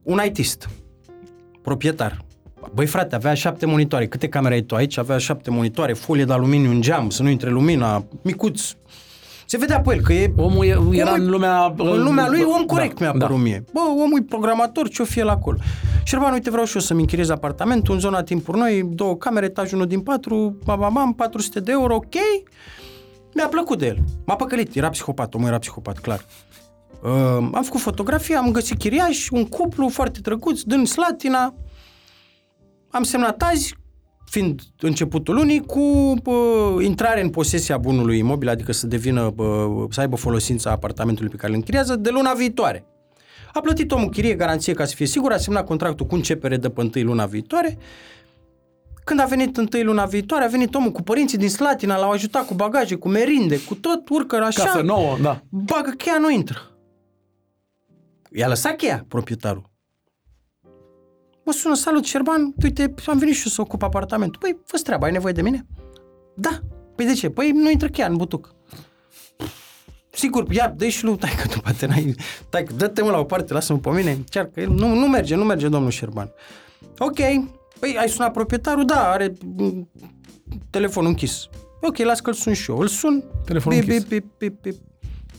[0.03, 0.69] Un ITist.
[1.61, 2.25] Proprietar.
[2.73, 4.07] Băi frate, avea șapte monitoare.
[4.07, 4.97] Câte camere ai tu aici?
[4.97, 8.71] Avea șapte monitoare, folie de aluminiu în geam, să nu intre lumina, micuț.
[9.45, 11.73] Se vedea pe el că e Omul e- era Omul- în lumea...
[11.77, 13.63] în lumea lui om corect da, mi-a părut mie.
[13.73, 15.57] Bă, omul e programator, ce-o fie el acolo.
[16.03, 19.77] Șerban, uite, vreau și eu să-mi închiriez apartamentul în zona timpuri noi, două camere, etajul
[19.77, 22.13] 1 din 4, bam, bam, bam, 400 de euro, ok?
[23.33, 23.97] Mi-a plăcut de el.
[24.25, 26.25] M-a păcălit, era psihopat, omul era psihopat, clar.
[27.03, 27.11] Uh,
[27.53, 31.53] am făcut fotografie, am găsit chiriaș, un cuplu foarte drăguț, din Slatina.
[32.89, 33.75] Am semnat azi,
[34.25, 39.99] fiind începutul lunii, cu uh, intrare în posesia bunului imobil, adică să devină, uh, să
[39.99, 42.85] aibă folosința apartamentului pe care îl închiriază, de luna viitoare.
[43.53, 46.69] A plătit omul chirie, garanție ca să fie sigur, a semnat contractul cu începere de
[46.69, 47.77] pe întâi luna viitoare.
[49.03, 52.45] Când a venit întâi luna viitoare, a venit omul cu părinții din Slatina, l-au ajutat
[52.45, 54.63] cu bagaje, cu merinde, cu tot, urcă așa.
[54.63, 55.41] Casă nouă, da.
[55.49, 56.57] Bagă cheia, nu intră.
[58.31, 59.69] I-a lăsat cheia, proprietarul.
[61.45, 64.39] Mă sună, salut, Șerban, uite, am venit și eu să ocup apartamentul.
[64.39, 65.65] Păi, fă treaba, ai nevoie de mine?
[66.35, 66.59] Da.
[66.95, 67.29] Păi de ce?
[67.29, 68.55] Păi nu intră cheia în butuc.
[70.11, 72.15] Sigur, ia, dă și lui, tai că tu poate n-ai,
[72.49, 75.35] tai că dă-te mă la o parte, lasă-mă pe mine, încearcă, el, nu, nu merge,
[75.35, 76.31] nu merge domnul Șerban.
[76.97, 77.17] Ok,
[77.79, 78.85] păi ai sunat proprietarul?
[78.85, 79.89] Da, are mm,
[80.69, 81.49] telefonul închis.
[81.81, 82.77] Ok, las că îl sun și eu.
[82.77, 83.23] Îl sun.
[83.45, 84.07] Telefonul bip, închis.
[84.07, 84.81] Bip, bip, bip, bip.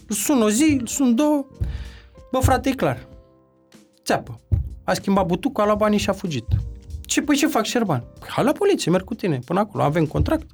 [0.09, 1.47] Îl sun o zi, îl sun două.
[2.33, 3.09] Bă, frate, e clar.
[4.05, 4.41] Țeapă.
[4.87, 6.47] A schimbat butucul, a luat banii și a fugit.
[7.01, 8.05] Ce, păi ce fac, Șerban?
[8.19, 9.39] Păi, hai la poliție, merg cu tine.
[9.45, 10.47] Până acolo, avem contract.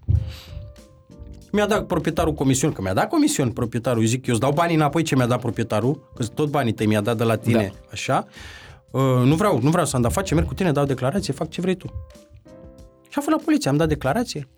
[1.53, 4.75] Mi-a dat proprietarul comision, că mi-a dat comision proprietarul, eu zic, eu îți dau banii
[4.75, 7.89] înapoi ce mi-a dat proprietarul, că tot banii tăi mi-a dat de la tine, da.
[7.91, 8.27] așa.
[8.91, 11.61] Uh, nu vreau, nu vreau să-mi dau face, merg cu tine, dau declarație, fac ce
[11.61, 11.87] vrei tu.
[13.03, 14.49] Și a fost la poliție, am dat declarație.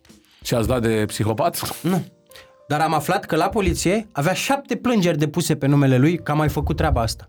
[0.43, 1.83] Și ați dat de psihopat?
[1.83, 2.05] Nu.
[2.69, 6.35] Dar am aflat că la poliție avea șapte plângeri depuse pe numele lui că a
[6.35, 7.29] mai făcut treaba asta.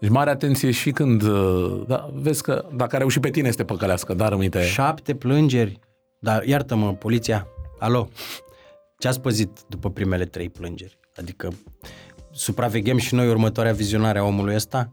[0.00, 1.22] Deci mare atenție și când...
[1.22, 4.62] uh, Da, vezi că dacă a reușit pe tine este păcălească, dar rămâite...
[4.62, 5.78] Șapte plângeri.
[6.18, 7.46] Dar iartă-mă, poliția,
[7.78, 8.08] alo,
[8.98, 10.98] ce ați păzit după primele trei plângeri?
[11.16, 11.52] Adică
[12.32, 14.92] supraveghem și noi următoarea vizionare a omului ăsta?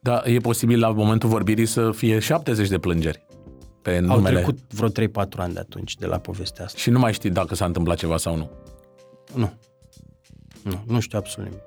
[0.00, 3.26] Da, e posibil la momentul vorbirii să fie 70 de plângeri
[3.82, 4.34] pe Au numele.
[4.36, 4.92] trecut vreo 3-4
[5.36, 6.78] ani de atunci, de la povestea asta.
[6.78, 8.50] Și nu mai știi dacă s-a întâmplat ceva sau nu.
[9.34, 9.52] Nu.
[10.62, 11.64] Nu, nu știu absolut nimic.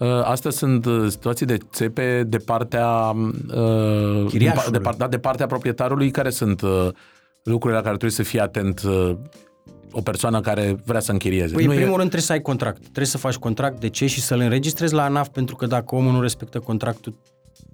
[0.00, 4.72] Uh, Astea sunt uh, situații de țepe de partea uh, Chiriașului.
[4.72, 6.88] de, par- da, de partea proprietarului, care sunt uh,
[7.42, 9.16] lucrurile la care trebuie să fie atent uh,
[9.92, 11.54] o persoană care vrea să închirieze.
[11.54, 11.96] Păi, nu în primul e...
[11.96, 12.80] rând, trebuie să ai contract.
[12.80, 13.80] Trebuie să faci contract.
[13.80, 14.06] De ce?
[14.06, 17.18] Și să-l înregistrezi la ANAF, pentru că dacă omul nu respectă contractul,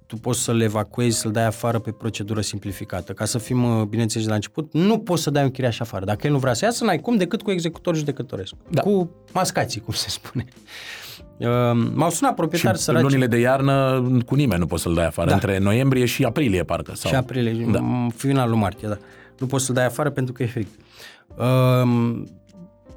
[0.05, 3.13] tu poți să-l evacuezi, să-l dai afară pe procedură simplificată.
[3.13, 6.05] Ca să fim, uh, bineînțeles, de la început, nu poți să dai un chiriaș afară.
[6.05, 8.53] Dacă el nu vrea să iasă, n-ai cum decât cu executor judecătoresc.
[8.69, 8.81] Da.
[8.81, 10.45] Cu mascații, cum se spune.
[11.37, 11.47] Uh,
[11.93, 13.01] m-au sunat proprietari și săraci.
[13.01, 15.33] lunile de iarnă cu nimeni nu poți să-l dai afară, Da.
[15.33, 16.91] între noiembrie și aprilie parcă.
[16.95, 17.11] Sau...
[17.11, 17.79] Și aprilie, Da.
[17.79, 18.07] da.
[18.15, 18.97] finalul martie, da.
[19.37, 20.67] Nu poți să dai afară pentru că e fric.
[21.35, 22.27] Um,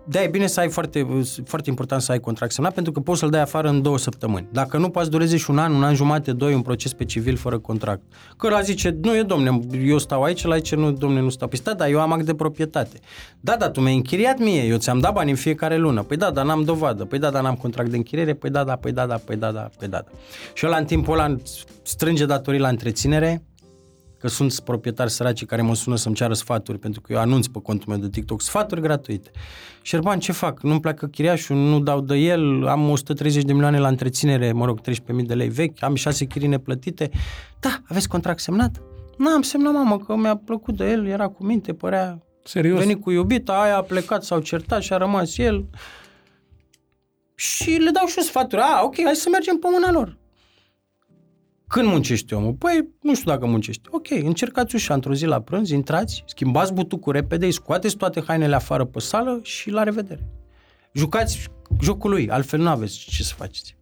[0.05, 1.07] da, e bine să ai foarte,
[1.45, 4.49] foarte important să ai contract semnat pentru că poți să-l dai afară în două săptămâni.
[4.53, 7.37] Dacă nu, poți dureze și un an, un an jumate, doi, un proces pe civil
[7.37, 8.03] fără contract.
[8.37, 11.49] Că la zice, nu e domne, eu stau aici, la zice, nu, domne, nu stau.
[11.49, 12.99] Păi stai, da, eu am act de proprietate.
[13.41, 16.03] Da, dar tu mi-ai închiriat mie, eu ți-am dat bani în fiecare lună.
[16.03, 17.05] Păi da, dar n-am dovadă.
[17.05, 18.35] Păi da, dar n-am contract de închiriere.
[18.35, 20.19] Păi da, da, păi da, da, păi da, da, păi da, da.
[20.55, 21.37] Și ăla în timpul ăla
[21.83, 23.43] strânge datorii la întreținere,
[24.21, 27.61] că sunt proprietari săraci care mă sună să-mi ceară sfaturi, pentru că eu anunț pe
[27.63, 29.31] contul meu de TikTok sfaturi gratuite.
[29.83, 30.63] Șerban, ce fac?
[30.63, 34.81] Nu-mi pleacă chiriașul, nu dau de el, am 130 de milioane la întreținere, mă rog,
[34.81, 37.11] 13.000 de lei vechi, am șase chirii neplătite.
[37.61, 38.83] Da, aveți contract semnat?
[39.17, 42.23] Nu, am semnat, mamă, că mi-a plăcut de el, era cu minte, părea...
[42.45, 42.79] Serios?
[42.79, 45.69] Venit cu iubita, aia a plecat, s-au certat și a rămas el.
[47.35, 48.63] Și le dau și eu sfaturi.
[48.63, 50.19] A, ok, hai să mergem pe mâna lor.
[51.71, 52.53] Când muncești omul?
[52.53, 53.83] Păi, nu știu dacă muncești.
[53.91, 58.55] Ok, încercați ușa într-o zi la prânz, intrați, schimbați butucul repede, îi scoateți toate hainele
[58.55, 60.29] afară pe sală și la revedere.
[60.93, 61.49] Jucați
[61.81, 63.77] jocul lui, altfel nu aveți ce să faceți.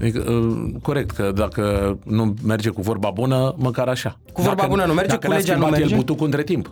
[0.00, 4.18] Adică, uh, corect, că dacă nu merge cu vorba bună, măcar așa.
[4.32, 5.94] Cu vorba dacă, bună nu merge, dacă cu legea nu schimbat merge?
[5.94, 6.70] el butucul între timp.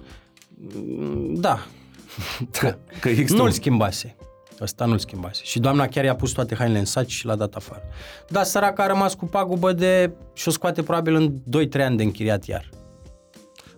[1.32, 1.66] Da.
[2.60, 4.16] Că, că există Nu-l un- schimbase.
[4.60, 5.40] Ăsta nu-l schimbase.
[5.44, 7.82] Și doamna chiar i-a pus toate hainele în saci și l-a dat afară.
[8.28, 10.12] Dar săraca a rămas cu pagubă de...
[10.32, 11.32] și o scoate probabil în
[11.78, 12.68] 2-3 ani de închiriat iar.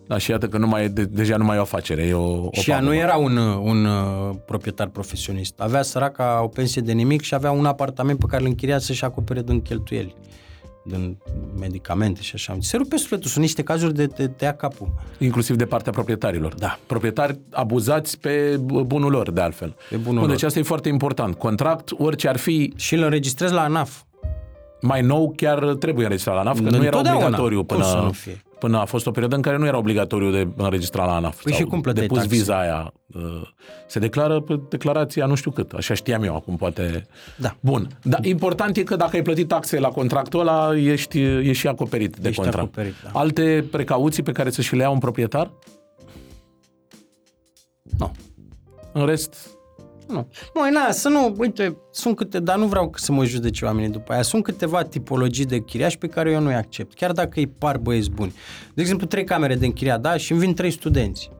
[0.06, 2.14] Da, și iată că nu mai, e de, deja nu mai e o afacere, e
[2.14, 2.94] o, o și ea pagubă.
[2.94, 5.60] nu era un, un uh, proprietar profesionist.
[5.60, 9.04] Avea săraca o pensie de nimic și avea un apartament pe care îl închiria să-și
[9.04, 10.14] acopere din cheltuieli
[10.84, 11.16] din
[11.58, 12.56] medicamente și așa.
[12.60, 13.28] Se rupe sufletul.
[13.30, 14.92] Sunt niște cazuri de te, te ia capul.
[15.18, 16.54] Inclusiv de partea proprietarilor.
[16.54, 16.78] Da.
[16.86, 19.76] Proprietari abuzați pe bunul lor, de altfel.
[19.90, 20.28] Pe bunul Bun, lor.
[20.30, 21.34] Deci asta e foarte important.
[21.34, 24.02] Contract, orice ar fi Și îl înregistrez la ANAF.
[24.80, 27.24] mai nou, chiar trebuie înregistrat la ANAF, că nu era Întotdeauna.
[27.24, 28.42] obligatoriu Cum până, să nu fie?
[28.62, 31.42] Până a fost o perioadă în care nu era obligatoriu de înregistrat la ANAF.
[31.42, 32.36] Păi sau și cum plăteai de pus taxe?
[32.36, 32.92] viza aia.
[33.14, 33.22] uh,
[33.86, 35.72] Se declară pe declarația nu știu cât.
[35.72, 37.06] Așa știam eu, acum poate...
[37.36, 37.56] Da.
[37.60, 37.88] Bun.
[38.02, 42.16] Dar important e că dacă ai plătit taxe la contractul ăla, ești, ești și acoperit
[42.16, 42.64] de Ești contract.
[42.66, 43.18] acoperit, da.
[43.18, 45.50] Alte precauții pe care să și le ia un proprietar?
[47.98, 48.12] Nu.
[48.92, 49.50] În rest,
[50.12, 50.28] Nu.
[50.54, 54.12] Măi, na, să nu, uite, sunt câte, dar nu vreau să mă judece oamenii după
[54.12, 54.22] aia.
[54.22, 58.10] Sunt câteva tipologii de chiriași pe care eu nu-i accept, chiar dacă îi par băieți
[58.10, 58.34] buni.
[58.74, 61.30] De exemplu, trei camere de închiriat, da, și îmi vin trei studenți.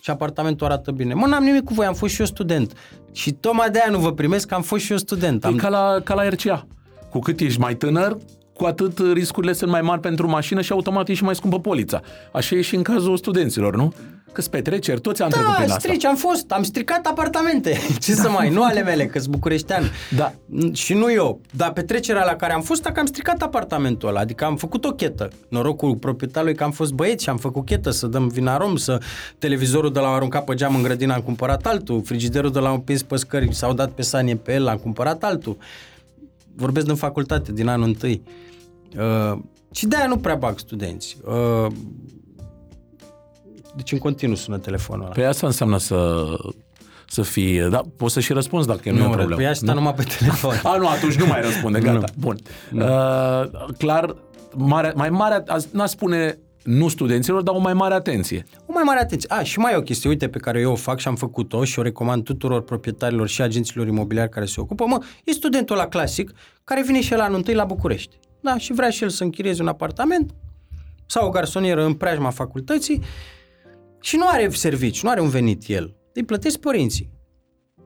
[0.00, 1.14] Și apartamentul arată bine.
[1.14, 2.72] Mă, n-am nimic cu voi, am fost și eu student.
[3.12, 5.44] Și tocmai de aia nu vă primesc, că am fost și eu student.
[5.44, 5.56] E Am...
[5.56, 6.66] ca la, ca la RCA.
[7.10, 8.16] Cu cât ești mai tânăr,
[8.60, 12.00] cu atât riscurile sunt mai mari pentru mașină și automat e și mai scumpă polița.
[12.32, 13.92] Așa e și în cazul studenților, nu?
[14.32, 15.78] Că petreceri, toți am trecut Da, prin asta.
[15.78, 17.78] strici, am fost, am stricat apartamente.
[18.04, 19.82] Ce să mai, nu ale mele, că-s bucureștean.
[20.16, 20.32] Da.
[20.72, 21.40] Și nu eu.
[21.56, 24.90] Dar petrecerea la care am fost, dacă am stricat apartamentul ăla, adică am făcut o
[24.90, 25.28] chetă.
[25.48, 29.00] Norocul proprietarului că am fost băieți și am făcut chetă să dăm vin arom, să
[29.38, 32.80] televizorul de la aruncat pe geam în grădină am cumpărat altul, frigiderul de la un
[32.80, 35.56] pins pe scări s-au dat pe sanie pe el, am cumpărat altul.
[36.54, 38.22] Vorbesc din facultate, din anul întâi.
[38.98, 39.38] Uh,
[39.70, 41.16] și de-aia nu prea bag studenți.
[41.24, 41.72] Uh,
[43.76, 45.12] deci în continuu sună telefonul ăla.
[45.12, 46.26] Pe asta înseamnă să,
[47.06, 47.68] să fii...
[47.68, 49.34] Da, poți să și răspunzi dacă nu, e o problemă.
[49.34, 50.60] Păi asta numai pe telefon.
[50.72, 51.98] A, nu, atunci nu mai răspunde, gata.
[51.98, 52.04] Nu.
[52.16, 52.38] Bun.
[52.72, 54.16] Uh, clar,
[54.54, 58.46] mare, mai mare, n-a spune nu studenților, dar o mai mare atenție.
[58.66, 59.28] O mai mare atenție.
[59.32, 61.64] A, și mai e o chestie, uite, pe care eu o fac și am făcut-o
[61.64, 64.84] și o recomand tuturor proprietarilor și agenților imobiliari care se ocupă.
[64.86, 66.32] Mă, e studentul la clasic
[66.64, 68.18] care vine și el anul întâi la București.
[68.40, 70.34] Da, și vrea și el să închirieze un apartament
[71.06, 73.02] sau o garsonieră în preajma facultății
[74.00, 75.96] și nu are servici, nu are un venit el.
[76.14, 77.10] Îi plătesc părinții.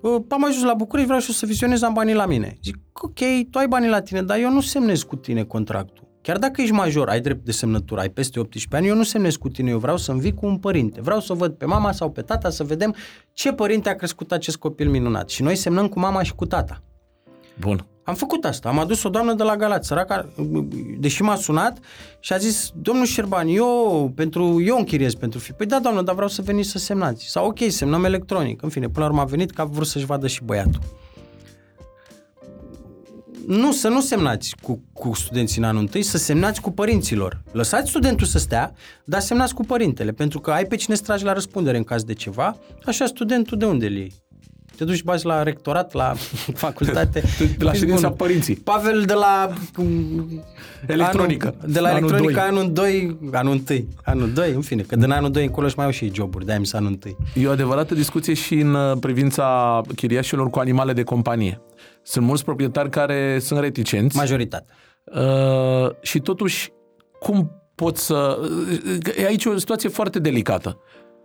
[0.01, 2.57] Uh, Am ajuns la București, vreau și eu să vizionez, am banii la mine.
[2.63, 3.19] Zic, ok,
[3.51, 6.09] tu ai banii la tine, dar eu nu semnez cu tine contractul.
[6.23, 9.37] Chiar dacă ești major, ai drept de semnătură, ai peste 18 ani, eu nu semnez
[9.37, 11.01] cu tine, eu vreau să-mi vii cu un părinte.
[11.01, 12.95] Vreau să o văd pe mama sau pe tata, să vedem
[13.33, 15.29] ce părinte a crescut acest copil minunat.
[15.29, 16.83] Și noi semnăm cu mama și cu tata.
[17.61, 17.87] Bun.
[18.05, 18.69] Am făcut asta.
[18.69, 20.29] Am adus o doamnă de la Galați, săraca,
[20.99, 21.79] deși m-a sunat
[22.21, 25.53] și a zis, domnul Șerban, eu, pentru, eu închiriez pentru fi.
[25.53, 27.25] Păi da, doamnă, dar vreau să veniți să semnați.
[27.25, 28.63] Sau ok, semnăm electronic.
[28.63, 30.81] În fine, până la urmă a venit că a vrut să-și vadă și băiatul.
[33.47, 37.43] Nu, să nu semnați cu, cu studenții în anul întâi, să semnați cu părinților.
[37.53, 41.25] Lăsați studentul să stea, dar semnați cu părintele, pentru că ai pe cine să tragi
[41.25, 44.24] la răspundere în caz de ceva, așa studentul de unde îl iei?
[44.77, 46.15] Te duci bazi la rectorat, la
[46.65, 47.23] facultate.
[47.59, 48.17] De la Ești ședința bun.
[48.17, 48.55] părinții.
[48.57, 49.51] Pavel de la
[50.87, 51.47] Electronică.
[51.59, 52.49] Anul, de la Anul electronică doi.
[52.49, 55.85] anul 2, anul 1, anul 2, în fine, că din anul 2 încolo și mai
[55.85, 57.17] au și ei joburi, de-aia mi s-a anul 1.
[57.45, 61.61] E o adevărată discuție și în uh, privința chiriașilor cu animale de companie.
[62.03, 64.75] Sunt mulți proprietari care sunt reticenți Majoritatea.
[65.05, 66.73] uh, și totuși
[67.21, 68.39] cum pot să...
[69.19, 70.79] E aici o situație foarte delicată.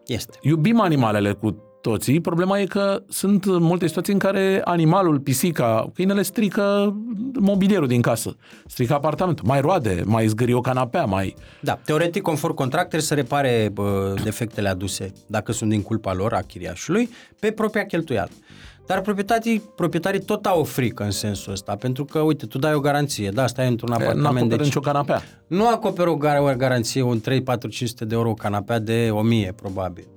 [0.06, 0.38] Este.
[0.42, 6.22] Iubim animalele cu toții, problema e că sunt multe situații în care animalul, pisica, câinele
[6.22, 6.96] strică
[7.40, 11.36] mobilierul din casă, strică apartamentul, mai roade, mai zgârie o canapea, mai...
[11.62, 16.34] Da, teoretic, conform contract, trebuie să repare bă, defectele aduse, dacă sunt din culpa lor,
[16.34, 18.32] a chiriașului, pe propria cheltuială.
[18.86, 22.74] Dar proprietarii, proprietarii tot au o frică în sensul ăsta, pentru că, uite, tu dai
[22.74, 24.64] o garanție, da, stai într-un Nu apartament acoperă de...
[24.64, 25.22] nicio canapea.
[25.48, 29.10] Nu acoperă o gar- o garanție, un 3, 4, 500 de euro o canapea de
[29.12, 30.08] 1000, probabil.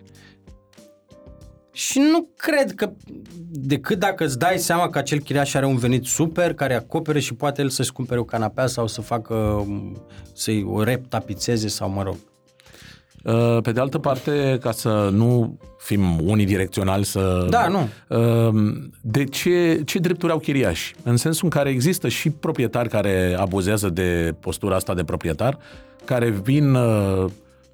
[1.72, 2.92] Și nu cred că,
[3.50, 7.34] decât dacă îți dai seama că acel chiriaș are un venit super, care acopere și
[7.34, 9.66] poate el să-și cumpere o canapea sau să facă,
[10.34, 12.16] să-i o reptapițeze sau mă rog.
[13.24, 17.46] Uh, Pe de altă parte, ca să nu fim unidirecționali să...
[17.50, 17.88] Da, nu.
[18.08, 20.94] Uh, De ce, ce drepturi au chiriași?
[21.02, 25.58] În sensul în care există și proprietari care abuzează de postura asta de proprietar,
[26.04, 27.24] care vin uh,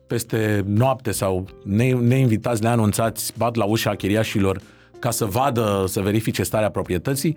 [0.08, 4.60] peste noapte sau ne, neinvitați, neanunțați, bat la ușa chiriașilor
[4.98, 7.36] ca să vadă, să verifice starea proprietății,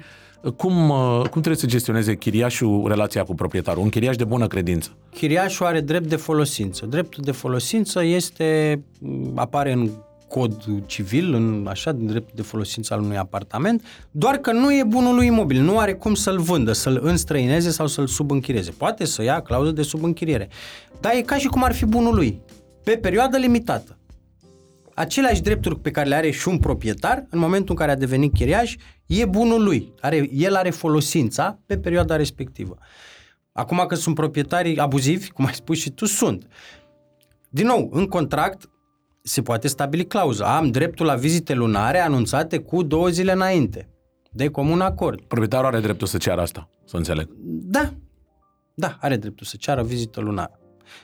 [0.56, 3.84] cum, uh, cum trebuie să gestioneze chiriașul relația cu proprietarul?
[3.84, 4.90] Un chiriaș de bună credință.
[5.14, 6.86] Chiriașul are drept de folosință.
[6.86, 8.82] Dreptul de folosință este,
[9.36, 9.90] apare în
[10.28, 14.84] cod civil, în așa, din drept de folosință al unui apartament, doar că nu e
[14.88, 18.72] bunul lui imobil, nu are cum să-l vândă, să-l înstrăineze sau să-l subînchirieze.
[18.78, 20.50] Poate să ia clauză de subînchiriere.
[21.00, 22.42] Dar e ca și cum ar fi bunul lui,
[22.84, 23.96] pe perioadă limitată.
[24.94, 28.34] Aceleași drepturi pe care le are și un proprietar, în momentul în care a devenit
[28.34, 29.94] chiriaș, e bunul lui.
[30.00, 32.78] Are, el are folosința pe perioada respectivă.
[33.52, 36.48] Acum că sunt proprietari abuzivi, cum ai spus și tu, sunt.
[37.50, 38.70] Din nou, în contract
[39.22, 40.58] se poate stabili clauza.
[40.58, 43.90] Am dreptul la vizite lunare anunțate cu două zile înainte,
[44.32, 45.22] de comun acord.
[45.22, 47.30] Proprietarul are dreptul să ceară asta, să înțeleg.
[47.46, 47.94] Da,
[48.74, 50.61] da, are dreptul să ceară vizită lunară.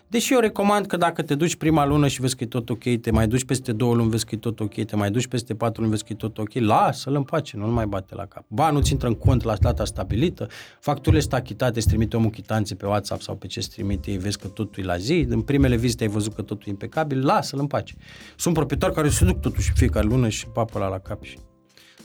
[0.08, 2.84] Deși eu recomand că dacă te duci prima lună și vezi că e tot ok,
[3.02, 5.56] te mai duci peste două luni, vezi că e tot ok, te mai duci peste
[5.56, 8.44] patru luni, vezi că e tot ok, lasă-l în pace, nu-l mai bate la cap.
[8.48, 10.48] Ba, nu-ți intră în cont la data stabilită,
[10.80, 14.18] facturile sunt achitate, îți trimite omul chitanțe pe WhatsApp sau pe ce îți trimite, ei
[14.18, 17.26] vezi că totul e la zi, în primele vizite ai văzut că totul e impecabil,
[17.26, 17.96] lasă-l în pace.
[18.36, 21.38] Sunt proprietari care se duc totuși fiecare lună și papă la la cap și...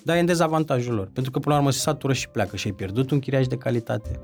[0.05, 2.66] Dar e în dezavantajul lor, pentru că până la urmă se satură și pleacă și
[2.66, 4.21] ai pierdut un chiriaș de calitate.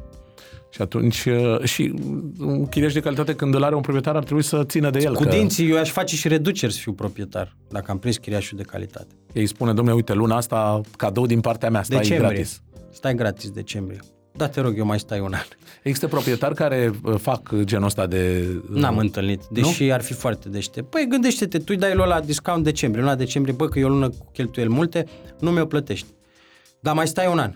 [0.70, 1.94] Și atunci, uh, și
[2.38, 5.14] un chiriaș de calitate când îl are un proprietar ar trebui să țină de el.
[5.14, 8.58] Cu că dinții eu aș face și reduceri să fiu proprietar, dacă am prins chiriașul
[8.58, 9.14] de calitate.
[9.32, 12.28] Ei spune, domnule, uite, luna asta, cadou din partea mea, stai decembrie.
[12.28, 12.62] gratis.
[12.90, 13.98] Stai gratis decembrie.
[14.32, 15.44] Da, te rog, eu mai stai un an.
[15.82, 18.46] Există proprietari care uh, fac genul ăsta de...
[18.70, 19.92] uh, N-am întâlnit, deși nu?
[19.92, 20.90] ar fi foarte deștept.
[20.90, 24.08] Păi gândește-te, tu îi dai la discount decembrie, luna decembrie, bă, că e o lună
[24.08, 25.06] cu cheltuieli multe,
[25.40, 26.06] nu mi-o plătești.
[26.80, 27.52] Dar mai stai un an.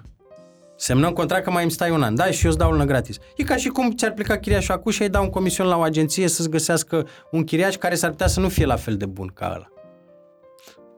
[0.82, 3.18] Semnăm contract că mai îmi stai un an, da, și eu îți dau lună gratis.
[3.36, 5.80] E ca și cum ți-ar pleca chiriașul acum și ai da un comision la o
[5.80, 9.30] agenție să-ți găsească un chiriaș care s-ar putea să nu fie la fel de bun
[9.34, 9.68] ca ăla.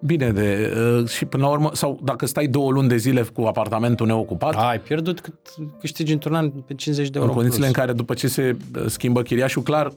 [0.00, 3.42] Bine, de, uh, și până la urmă, sau dacă stai două luni de zile cu
[3.42, 5.34] apartamentul neocupat, Ai pierdut cât
[5.80, 7.76] câștigi într-un an pe 50 de în euro condițiile plus.
[7.76, 9.92] în care după ce se uh, schimbă chiriașul, clar,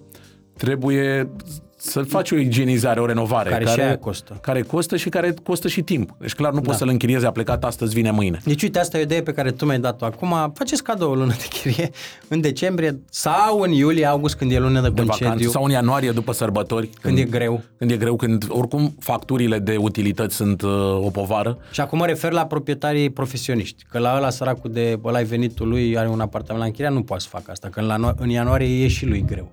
[0.57, 1.29] trebuie
[1.79, 3.49] să faci o igienizare, o renovare.
[3.49, 4.37] Care și aia costă.
[4.41, 6.15] Care costă și care costă și timp.
[6.19, 6.65] Deci clar nu da.
[6.65, 8.39] poți să-l închiriezi, a plecat astăzi, vine mâine.
[8.43, 10.51] Deci uite, asta e o idee pe care tu mi-ai dat-o acum.
[10.53, 11.89] Faceți cadou o lună de chirie
[12.27, 15.71] în decembrie sau în iulie, august, când e lună de, De concediu, vacanță, sau în
[15.71, 16.89] ianuarie după sărbători.
[17.01, 17.61] când e greu.
[17.77, 21.57] Când e greu, când oricum facturile de utilități sunt uh, o povară.
[21.71, 25.97] Și acum mă refer la proprietarii profesioniști, că la ăla săracul de ăla venitul lui,
[25.97, 28.83] are un apartament la închiriat, nu poate să facă asta, că în, la, în ianuarie
[28.83, 29.51] e și lui greu.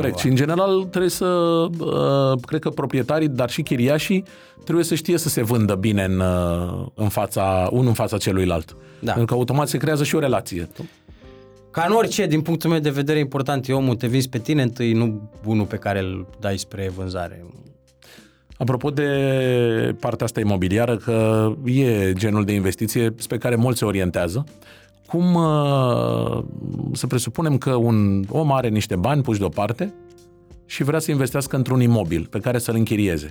[0.00, 0.18] Corect.
[0.18, 1.26] Și în general trebuie să,
[1.78, 4.24] uh, cred că proprietarii, dar și chiriașii,
[4.64, 8.76] trebuie să știe să se vândă bine în, uh, în fața, unul în fața celuilalt.
[8.98, 9.12] Da.
[9.12, 10.68] Pentru că automat se creează și o relație.
[11.70, 14.62] Ca în orice, din punctul meu de vedere, important e omul, te vinzi pe tine
[14.62, 17.44] întâi, nu bunul pe care îl dai spre vânzare.
[18.56, 19.10] Apropo de
[20.00, 24.44] partea asta imobiliară, că e genul de investiție spre care mulți se orientează,
[25.08, 26.44] cum uh,
[26.92, 29.94] să presupunem că un om are niște bani puși deoparte
[30.66, 33.30] și vrea să investească într-un imobil pe care să-l închirieze.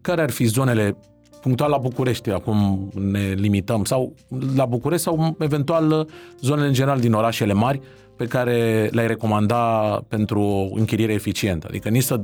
[0.00, 0.96] Care ar fi zonele
[1.40, 4.14] punctual la București, acum ne limităm, sau
[4.56, 6.06] la București sau eventual uh,
[6.40, 7.80] zonele în general din orașele mari
[8.16, 9.58] pe care le-ai recomanda
[10.08, 11.66] pentru o închiriere eficientă?
[11.68, 12.20] Adică nici să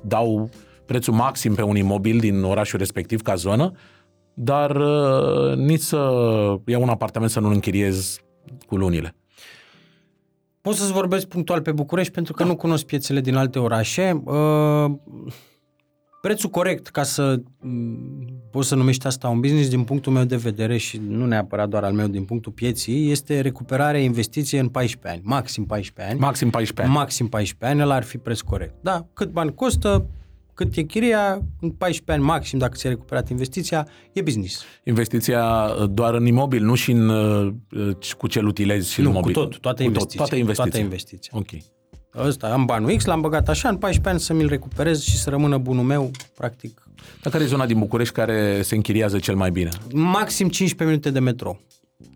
[0.00, 0.48] dau
[0.86, 3.72] prețul maxim pe un imobil din orașul respectiv ca zonă,
[4.34, 5.96] dar uh, nici să
[6.66, 8.20] iau un apartament să nu-l închiriez
[8.70, 9.14] cu lunile.
[10.60, 14.22] Pot să-ți vorbesc punctual pe București pentru că nu cunosc piețele din alte orașe.
[14.24, 14.90] Uh,
[16.20, 20.36] prețul corect ca să m, poți să numești asta un business din punctul meu de
[20.36, 25.12] vedere și nu neapărat doar al meu din punctul pieții, este recuperarea investiției în 14
[25.12, 26.20] ani, maxim 14 ani.
[26.20, 26.98] Maxim 14 ani.
[27.02, 28.74] Maxim 14 ani, ăla ar fi preț corect.
[28.80, 30.06] Da, cât bani costă,
[30.64, 34.62] cât e chiria, în 14 ani maxim, dacă ți-ai recuperat investiția, e business.
[34.84, 39.06] Investiția uh, doar în imobil, nu și în, uh, uh, cu ce utilezi și nu,
[39.06, 39.34] în cu mobil.
[39.34, 40.18] tot, toată Cu investiția.
[40.18, 40.70] toată investiția.
[40.70, 41.32] Toată investiția.
[41.34, 42.26] Ok.
[42.26, 45.30] Ăsta, am banul X, l-am băgat așa, în 14 ani să mi-l recuperez și să
[45.30, 46.82] rămână bunul meu, practic,
[47.22, 49.70] Dar care e zona din București care se închiriază cel mai bine?
[49.92, 51.60] maxim 15 minute de metrou.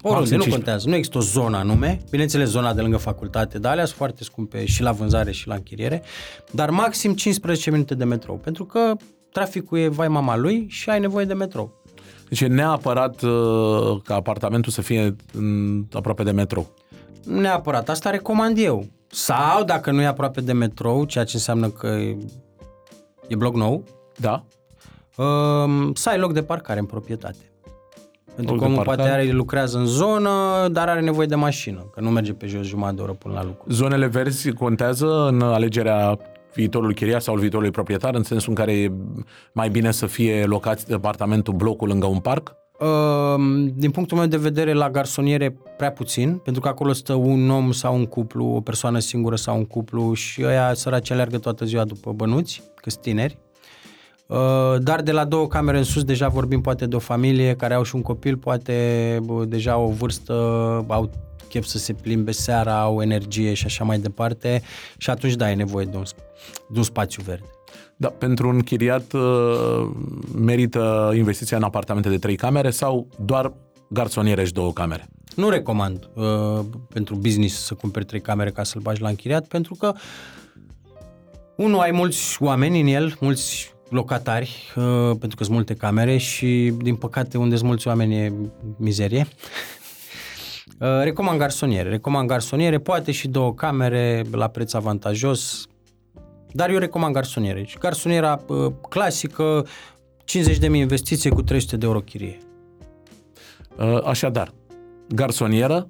[0.03, 0.51] Oriunde, nu 15.
[0.51, 0.89] contează.
[0.89, 2.01] Nu există o zonă anume.
[2.11, 5.55] Bineînțeles, zona de lângă facultate, dar alea sunt foarte scumpe și la vânzare și la
[5.55, 6.03] închiriere.
[6.51, 8.37] Dar maxim 15 minute de metrou.
[8.37, 8.97] Pentru că
[9.33, 11.83] traficul e vai mama lui și ai nevoie de metrou.
[12.29, 16.71] Deci e neapărat uh, ca apartamentul să fie în, aproape de metrou.
[17.25, 18.87] Nu Neapărat, asta recomand eu.
[19.07, 22.17] Sau, dacă nu e aproape de metrou, ceea ce înseamnă că e,
[23.29, 23.85] e bloc nou,
[24.17, 24.45] Da?
[25.17, 27.53] um, să ai loc de parcare în proprietate.
[28.35, 29.23] Pentru Loc că de omul poate parcare.
[29.23, 30.31] are, lucrează în zonă,
[30.73, 33.45] dar are nevoie de mașină, că nu merge pe jos jumătate de oră până la
[33.45, 33.65] lucru.
[33.69, 36.19] Zonele verzi contează în alegerea
[36.55, 38.93] viitorul chiriaș sau al viitorului proprietar, în sensul în care e
[39.53, 42.55] mai bine să fie locat apartamentul, blocul lângă un parc?
[42.81, 47.51] Uh, din punctul meu de vedere, la garsoniere prea puțin, pentru că acolo stă un
[47.51, 51.65] om sau un cuplu, o persoană singură sau un cuplu și ăia săraci alergă toată
[51.65, 53.39] ziua după bănuți, că tineri.
[54.27, 57.75] Uh, dar de la două camere în sus deja vorbim poate de o familie care
[57.75, 60.33] au și un copil, poate bă, deja o vârstă,
[60.89, 61.11] au
[61.49, 64.63] chef să se plimbe seara, au energie și așa mai departe
[64.97, 66.03] și atunci da, e nevoie de un,
[66.69, 67.47] de un spațiu verde.
[67.97, 69.91] Da, pentru un chiriat uh,
[70.35, 73.53] merită investiția în apartamente de trei camere sau doar
[73.89, 75.09] garsoniere și două camere?
[75.37, 76.61] Nu recomand uh,
[76.93, 79.93] pentru business să cumperi trei camere ca să-l bagi la închiriat, pentru că
[81.57, 86.73] unul, ai mulți oameni în el, mulți locatari, uh, pentru că sunt multe camere și,
[86.83, 88.33] din păcate, unde sunt mulți oameni e
[88.77, 89.27] mizerie.
[90.81, 91.89] Uh, recomand garsoniere.
[91.89, 95.67] Recomand garsoniere, poate și două camere la preț avantajos,
[96.53, 97.65] dar eu recomand garsoniere.
[97.65, 99.67] Și garsoniera uh, clasică,
[100.25, 102.39] 50.000 investiție cu 300 de euro chirie.
[103.79, 104.53] Uh, Așadar,
[105.09, 105.89] garsonieră,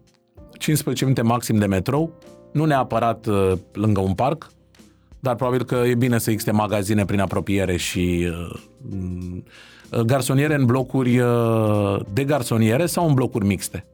[0.59, 2.18] 15 minute maxim de metrou,
[2.53, 4.51] nu neapărat uh, lângă un parc,
[5.25, 8.61] dar probabil că e bine să existe magazine prin apropiere și uh,
[9.91, 13.85] uh, garsoniere în blocuri uh, de garsoniere sau în blocuri mixte.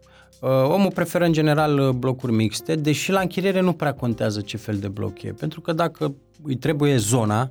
[0.41, 4.57] Uh, omul preferă în general uh, blocuri mixte, deși la închiriere nu prea contează ce
[4.57, 7.51] fel de bloc e, pentru că dacă îi trebuie zona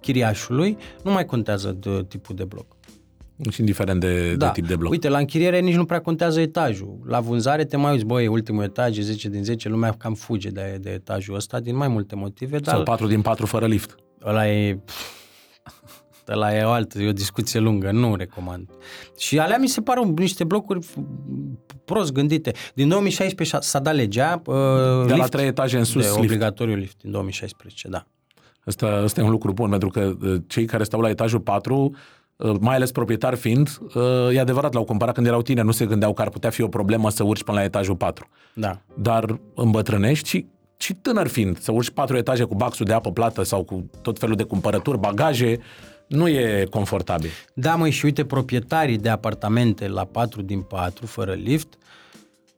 [0.00, 2.66] chiriașului, nu mai contează de tipul de bloc.
[3.50, 4.90] Și indiferent de, de tip de bloc.
[4.90, 7.00] Uite, la închiriere nici nu prea contează etajul.
[7.04, 10.48] La vânzare te mai uiți, băi, ultimul etaj, e 10 din 10, lumea cam fuge
[10.48, 12.58] de, de etajul ăsta din mai multe motive.
[12.58, 13.94] Dar Sau 4 din 4 fără lift.
[14.24, 14.78] ăla e...
[16.28, 18.70] Ăla e o altă, e o discuție lungă, nu recomand.
[19.18, 20.86] Și alea mi se par niște blocuri
[21.84, 22.52] prost gândite.
[22.74, 24.54] Din 2016 s-a dat legea uh,
[25.06, 26.18] De la lift, 3 etaje în sus, de lift.
[26.18, 28.06] obligatoriu lift din 2016, da.
[28.64, 31.74] Asta, asta e un lucru bun, pentru că uh, cei care stau la etajul 4,
[31.76, 31.90] uh,
[32.60, 36.12] mai ales proprietari fiind, uh, e adevărat, l-au cumpărat când erau tineri, nu se gândeau
[36.12, 38.28] că ar putea fi o problemă să urci până la etajul 4.
[38.54, 38.80] Da.
[38.94, 43.42] Dar îmbătrânești și, și tânăr fiind, să urci patru etaje cu baxul de apă plată
[43.42, 45.58] sau cu tot felul de cumpărături, bagaje,
[46.06, 47.30] nu e confortabil.
[47.54, 51.74] Da, măi, și uite, proprietarii de apartamente la 4 din 4, fără lift,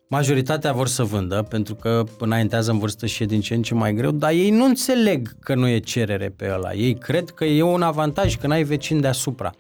[0.08, 3.74] majoritatea vor să vândă, pentru că înaintează în vârstă și e din ce în ce
[3.74, 6.72] mai greu, dar ei nu înțeleg că nu e cerere pe ăla.
[6.74, 9.50] Ei cred că e un avantaj că n-ai vecini deasupra.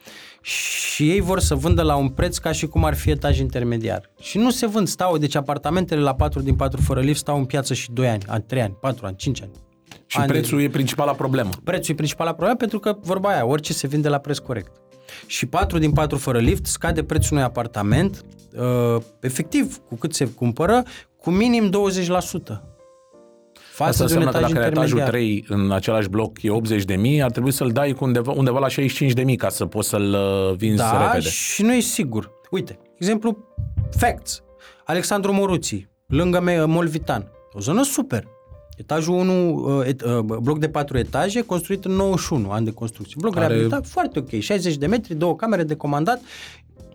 [0.42, 4.10] Și ei vor să vândă la un preț ca și cum ar fi etaj intermediar.
[4.20, 7.44] Și nu se vând, stau, deci apartamentele la 4 din 4 fără lift stau în
[7.44, 9.50] piață și 2 ani, ani 3 ani, 4 ani, 5 ani.
[10.06, 11.50] Și Ani de- prețul e principala problemă.
[11.64, 14.70] Prețul e principala problemă pentru că, vorba aia, orice se vinde la preț corect.
[15.26, 18.24] Și 4 din 4 fără lift scade prețul unui apartament,
[18.96, 20.82] uh, efectiv, cu cât se cumpără,
[21.16, 22.62] cu minim 20%.
[23.72, 25.08] Față Asta de un înseamnă că etaj dacă etajul intermediar.
[25.08, 28.58] 3 în același bloc e 80 de mii, ar trebui să-l dai cu undeva, undeva
[28.58, 31.28] la 65 de mii ca să poți să-l uh, vinzi Da, repede.
[31.28, 32.30] și nu e sigur.
[32.50, 33.38] Uite, exemplu,
[33.96, 34.42] Facts.
[34.84, 37.30] Alexandru Moruții, lângă Me- Molvitan.
[37.52, 38.24] O zonă super.
[38.76, 43.16] Etajul 1, uh, et, uh, bloc de 4 etaje, construit în 91 ani de construcție.
[43.18, 44.38] Bloc Are- reabilitat, foarte ok.
[44.38, 46.20] 60 de metri, două camere de comandat.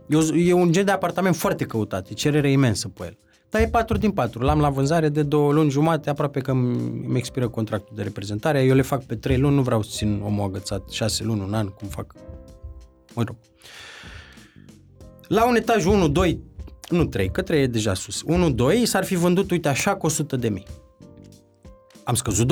[0.08, 2.10] E, o, e un gen de apartament foarte căutat.
[2.10, 3.18] E cerere imensă pe el.
[3.50, 4.42] Dar e 4 din 4.
[4.42, 8.64] L-am la vânzare de două luni jumate, aproape că îmi îmi expiră contractul de reprezentare.
[8.64, 11.54] Eu le fac pe 3 luni, nu vreau să țin omul agățat 6 luni, un
[11.54, 12.14] an, cum fac.
[13.14, 13.36] Mă rog.
[15.28, 16.40] La un etaj 1, 2,
[16.90, 18.22] nu 3, că 3 e deja sus.
[18.26, 20.66] 1, 2 s-ar fi vândut, uite, așa cu 100 de mii.
[22.10, 22.52] Am scăzut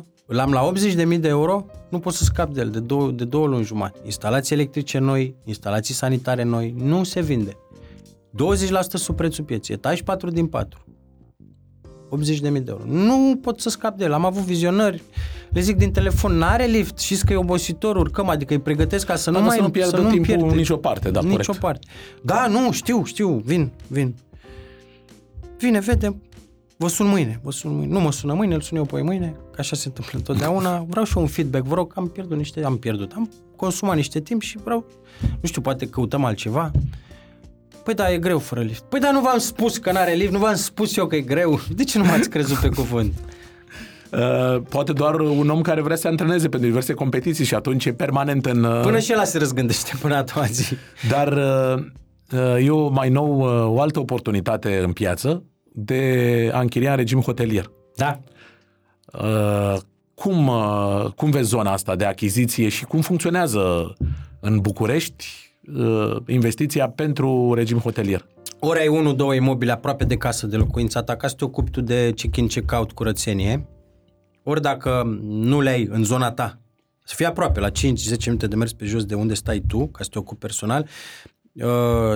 [0.00, 2.78] 20%, l-am la 80 de mii de euro, nu pot să scap de el de
[2.80, 3.98] două, de două luni jumate.
[4.04, 7.50] Instalații electrice noi, instalații sanitare noi, nu se vinde.
[7.50, 7.58] 20%
[8.94, 10.84] sub prețul pieței, etaj 4 din 4.
[12.08, 12.82] 80 de mii de euro.
[12.86, 14.12] Nu pot să scap de el.
[14.12, 15.02] Am avut vizionări.
[15.50, 16.98] Le zic din telefon, n-are lift.
[16.98, 19.70] Știți că e obositor, urcăm, adică îi pregătesc ca să nu Dar mai să nu
[19.70, 20.54] pierdă nu-mi timpul pierde.
[20.54, 21.58] nicio parte, da, Nicio corect.
[21.58, 21.86] parte.
[22.22, 24.14] Da, nu, știu, știu, vin, vin.
[25.58, 26.22] Vine, vedem.
[26.82, 27.92] Vă sun mâine, vă sun mâine.
[27.92, 30.84] Nu mă sună mâine, îl sun eu pe mâine, că așa se întâmplă întotdeauna.
[30.88, 34.20] Vreau și eu un feedback, vă rog, am pierdut niște, am pierdut, am consumat niște
[34.20, 34.84] timp și vreau,
[35.40, 36.70] nu știu, poate căutăm altceva.
[37.84, 38.82] Păi da, e greu fără lift.
[38.82, 41.60] Păi da, nu v-am spus că n-are lift, nu v-am spus eu că e greu.
[41.74, 43.12] De ce nu m-ați crezut pe cuvânt?
[44.12, 47.84] Uh, poate doar un om care vrea să se antreneze pentru diverse competiții și atunci
[47.84, 48.64] e permanent în...
[48.64, 50.74] uh, Până și ăla se răzgândește până a doua zi.
[51.08, 51.84] Dar uh,
[52.32, 55.42] uh, eu mai nou uh, o altă oportunitate în piață
[55.74, 57.70] de a închiria în regim hotelier.
[57.96, 58.20] Da.
[59.12, 59.80] Uh,
[60.14, 63.94] cum, uh, cum vezi zona asta de achiziție și cum funcționează
[64.40, 65.26] în București
[65.74, 68.26] uh, investiția pentru regim hotelier?
[68.58, 71.70] Ori ai unul, două imobile aproape de casă de locuința ta, ca să te ocupi
[71.70, 73.66] tu de check-in, check-out, curățenie,
[74.42, 76.58] ori dacă nu le ai în zona ta,
[77.04, 77.72] să fie aproape, la 5-10
[78.24, 81.41] minute de mers pe jos de unde stai tu, ca să te ocupi personal, uh,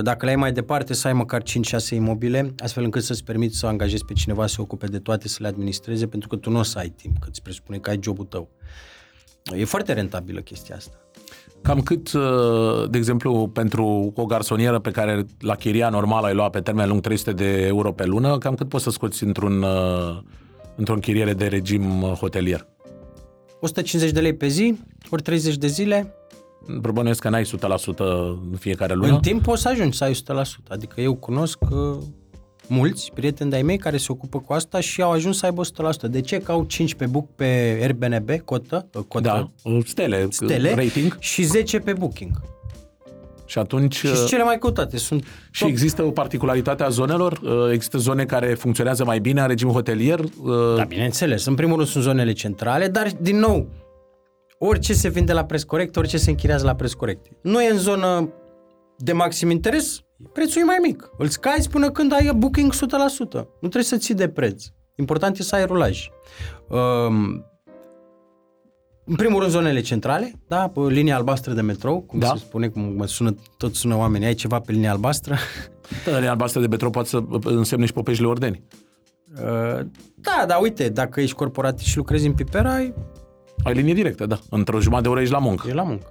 [0.01, 1.45] dacă le ai mai departe, să ai măcar 5-6
[1.89, 5.37] imobile, astfel încât să-ți permiți să angajezi pe cineva să se ocupe de toate, să
[5.41, 7.99] le administreze, pentru că tu nu o să ai timp, că îți presupune că ai
[8.01, 8.49] jobul tău.
[9.55, 10.97] E foarte rentabilă chestia asta.
[11.61, 16.51] Cam cât, uh, de exemplu, pentru o garsonieră pe care la chiria normal ai luat
[16.51, 20.17] pe termen lung 300 de euro pe lună, cam cât poți să scoți într-un, uh,
[20.75, 22.67] într-o închiriere de regim uh, hotelier?
[23.59, 24.79] 150 de lei pe zi,
[25.09, 26.13] ori 30 de zile,
[26.81, 27.97] Probabil că n-ai 100%
[28.51, 29.13] în fiecare lună.
[29.13, 30.17] în timp poți să ajungi să ai 100%.
[30.69, 31.97] Adică eu cunosc uh,
[32.67, 35.61] mulți prieteni de-ai mei care se ocupă cu asta și au ajuns să aibă
[36.07, 36.09] 100%.
[36.09, 36.37] De ce?
[36.37, 41.17] Că au 5 pe book pe Airbnb, cotă, uh, cotă Da, stele, stele rating.
[41.19, 42.31] și 10 pe booking.
[43.45, 43.95] Și atunci...
[43.95, 44.97] Și sunt cele mai căutate.
[44.97, 45.69] Sunt Și top.
[45.69, 47.39] există o particularitate a zonelor?
[47.43, 50.19] Uh, Există zone care funcționează mai bine în regim hotelier?
[50.19, 50.29] Uh,
[50.75, 51.45] Da, bineînțeles.
[51.45, 53.67] În primul rând sunt zonele centrale, dar, din nou,
[54.59, 57.25] orice se vinde la preț corect, orice se închiriază la preț corect.
[57.41, 58.33] Nu e în zonă
[58.97, 59.99] de maxim interes,
[60.33, 61.09] prețul e mai mic.
[61.17, 62.77] Îl scazi până când ai booking 100%.
[63.31, 64.63] Nu trebuie să ții de preț.
[64.95, 66.09] Important e să ai rulaj.
[66.69, 67.45] Um,
[69.05, 72.27] în primul rând, zonele centrale, da, pe linia albastră de metrou, cum Da.
[72.27, 75.35] se spune, cum mă sună, tot sună oamenii, ai ceva pe linia albastră?
[76.05, 78.63] Da, linia albastră de betrou poate să însemne și Popeșile Ordeni.
[79.33, 79.85] Uh,
[80.15, 82.93] da, dar uite, dacă ești corporatist și lucrezi în Pipera, ai
[83.63, 84.39] Ai linie directă, da.
[84.49, 85.67] Într-o jumătate de oră ești la muncă.
[85.69, 86.05] E la muncă.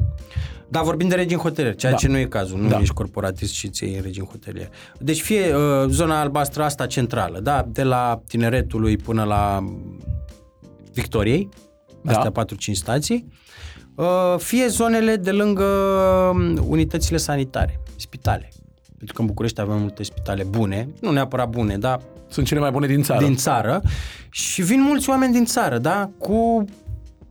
[0.68, 1.98] Dar vorbim de regim hotelier, ceea Da.
[1.98, 2.58] ce nu e cazul.
[2.60, 2.78] Nu Da.
[2.80, 4.68] ești corporatist și ți în regim hotelier.
[4.98, 9.64] Deci fie uh, zona albastră asta centrală, da, de la Tineretului până la
[10.92, 11.48] Victoriei,
[12.02, 12.12] Da.
[12.12, 13.28] astea 4-5 stații,
[13.94, 15.64] uh, fie zonele de lângă
[16.34, 18.48] um, unitățile sanitare, spitale.
[18.96, 22.70] Pentru că în București avem multe spitale bune, nu neapărat bune, dar Sunt cele mai
[22.70, 23.24] bune din țară.
[23.24, 23.82] din țară
[24.30, 26.64] și vin mulți oameni din țară, da, cu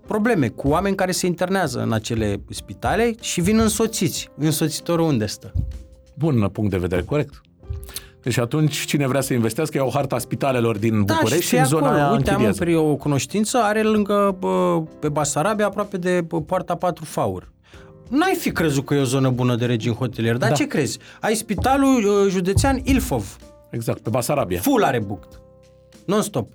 [0.08, 4.30] probleme, cu oameni care se internează în acele spitale și vin însoțiți.
[4.38, 5.53] Însoțitorul unde stă?
[6.18, 7.41] Bun punct de vedere, corect.
[8.22, 11.66] Deci atunci cine vrea să investească ia o harta spitalelor din București și și în
[11.66, 12.01] zona acolo.
[12.01, 12.64] aia Uite, am un, închiriază.
[12.86, 17.51] pri- o cunoștință, are lângă bă, pe Basarabia, aproape de bă, poarta 4 faur.
[18.10, 20.56] N-ai fi crezut că e o zonă bună de regim hotelier, dar Da.
[20.56, 20.97] ce crezi?
[21.22, 23.38] Ai spitalul uh, județean Ilfov,
[23.70, 24.60] Exact, pe Basarabia.
[24.60, 25.41] full are booked,
[26.06, 26.51] non-stop.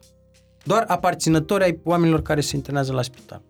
[0.65, 3.43] Doar aparținători ai oamenilor care se internează la spital.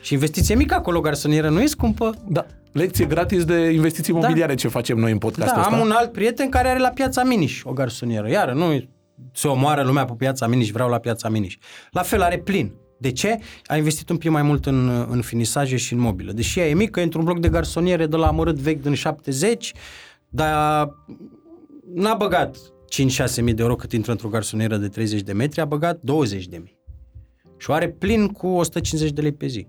[0.00, 2.14] Și investiție mică acolo, garsonieră, nu e scumpă.
[2.28, 2.46] Da.
[2.72, 5.74] Lecție gratis de investiții imobiliare ce facem noi în Da, podcastul ăsta.
[5.74, 8.28] am un alt prieten care are la piața Miniș o garsonieră.
[8.30, 8.84] Iară, nu
[9.32, 11.56] se omoară lumea pe piața Miniș, vreau la piața Miniș.
[11.90, 12.72] La fel, are plin.
[12.98, 13.38] De ce?
[13.66, 16.32] A investit un pic mai mult în, în finisaje și în mobilă.
[16.32, 19.72] Deși ea e mică, e într-un bloc de garsoniere de la amărât vechi din 70,
[20.28, 20.88] dar
[21.94, 22.56] n-a băgat
[22.92, 26.46] 5-6 mii de euro cât intră într-o garsonieră de 30 de metri, a băgat 20
[26.46, 26.80] de mii.
[27.56, 29.66] Și o are plin cu 150 de lei pe zi.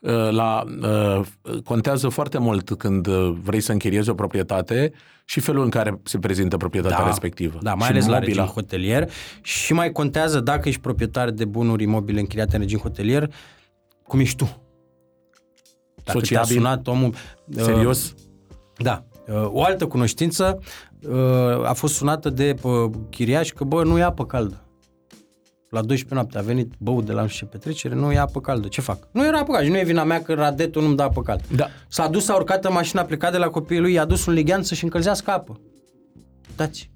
[0.00, 1.20] Uh, la, uh,
[1.64, 4.92] contează foarte mult când uh, vrei să închiriezi o proprietate
[5.24, 7.58] și felul în care se prezintă proprietatea respectivă.
[7.62, 8.42] Da, mai și ales la mobila.
[8.42, 9.10] regim hotelier
[9.42, 13.34] și mai contează dacă ești proprietar de bunuri imobile închiriate în regim hotelier,
[14.02, 14.44] cum ești tu.
[16.04, 17.14] Dacă te-a Sociabil, sunat omul...
[17.56, 18.14] uh, Serios?
[18.76, 19.04] Da.
[19.28, 20.64] Uh, O altă cunoștință uh,
[21.64, 24.64] a fost sunată de uh, chiriaș că, bă, nu e apă caldă.
[25.70, 28.40] La 12 noapte a venit băut de la nu știu ce petrecere, nu e apă
[28.40, 28.68] caldă.
[28.68, 29.08] Ce fac?
[29.12, 31.44] Nu era apă caldă și nu e vina mea că radetul nu-mi dă apă caldă.
[31.54, 31.66] Da.
[31.88, 34.32] S-a dus, a urcat în mașina, a plecat de la copiii lui, i-a dus un
[34.32, 35.60] lighean să-și încălzească apă.
[36.56, 36.90] Dați.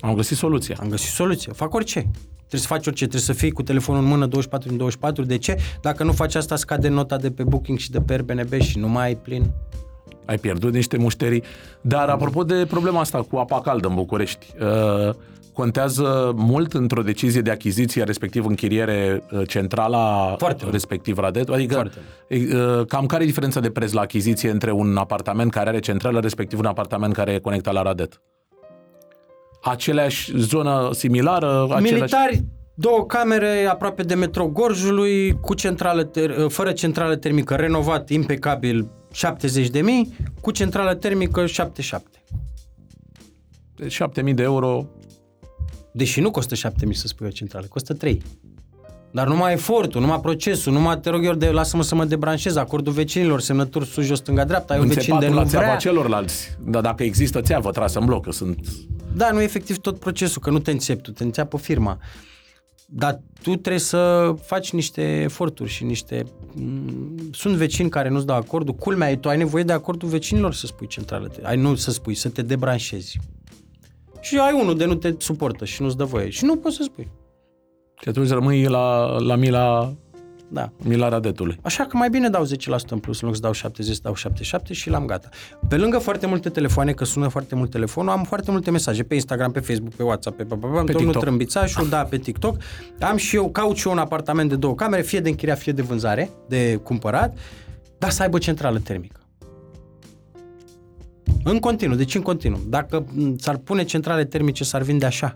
[0.00, 0.76] Am găsit soluția.
[0.80, 1.52] Am găsit soluție.
[1.52, 2.10] Fac orice.
[2.36, 5.24] Trebuie să faci orice, trebuie să fii cu telefonul în mână 24 din 24.
[5.24, 5.58] De ce?
[5.80, 8.88] Dacă nu faci asta, scade nota de pe Booking și de pe Airbnb și nu
[8.88, 9.50] mai ai plin.
[10.28, 11.42] Ai pierdut niște mușterii.
[11.80, 15.14] Dar apropo de problema asta cu apa caldă în București, uh,
[15.52, 20.72] contează mult într-o decizie de achiziție, respectiv închiriere uh, centrala Foarte mult.
[20.72, 21.48] respectiv Radet?
[21.48, 21.98] Adică Foarte
[22.28, 26.20] uh, cam care e diferența de preț la achiziție între un apartament care are centrală,
[26.20, 28.20] respectiv un apartament care e conectat la Radet?
[29.62, 31.66] Aceleași zonă similară?
[31.70, 32.14] Același...
[32.78, 38.90] Militari, două camere aproape de metrou Gorjului, cu centrală ter- fără centrală termică, renovat, impecabil,
[39.12, 42.24] 70 de mii, cu centrală termică 77.
[43.86, 44.86] 7000 de euro
[45.92, 48.22] Deși nu costă 7000 să spui o centrală, costă 3.
[49.10, 52.92] Dar numai efortul, numai procesul, numai te rog eu de lasă-mă să mă debranșez, acordul
[52.92, 55.76] vecinilor, semnături sus, jos, stânga, dreapta, ai un vecin de înțepatul nu la țeava vrea.
[55.76, 56.56] celorlalți.
[56.64, 58.58] Dar dacă există țeavă trasă în bloc, că sunt...
[59.14, 61.98] Da, nu e efectiv tot procesul, că nu te înțepi tu, te înțeapă firma.
[62.90, 66.24] Dar tu trebuie să faci niște eforturi și niște...
[66.54, 68.74] m, Sunt vecini care nu-ți dau acordul.
[68.74, 71.30] Culmea e, tu ai nevoie de acordul vecinilor să spui centrală.
[71.42, 73.18] Ai nu să spui, să te debranșezi.
[74.20, 76.28] Și ai unul de nu te suportă și nu-ți dă voie.
[76.28, 77.10] Și nu poți să spui.
[78.00, 79.94] Și atunci rămâi la, la mila,
[80.50, 80.72] Da.
[80.82, 81.58] mila radetului.
[81.62, 82.48] Așa că mai bine dau 10%
[82.88, 85.28] în plus, în loc să dau 70, dau 77 și l-am gata.
[85.68, 89.14] Pe lângă foarte multe telefoane, că sună foarte mult telefonul, am foarte multe mesaje pe
[89.14, 91.22] Instagram, pe Facebook, pe WhatsApp, pe, pe, pe, pe domnul TikTok.
[91.22, 92.56] Trâmbițașu, da, pe TikTok.
[93.00, 95.72] Am și eu, caut și eu un apartament de două camere, fie de închiriat, fie
[95.72, 97.38] de vânzare, de cumpărat,
[97.98, 99.20] dar să aibă centrală termică.
[101.44, 102.60] În continuu, deci în continuu.
[102.66, 105.32] Dacă m, s-ar pune centrale termice, s-ar vinde așa.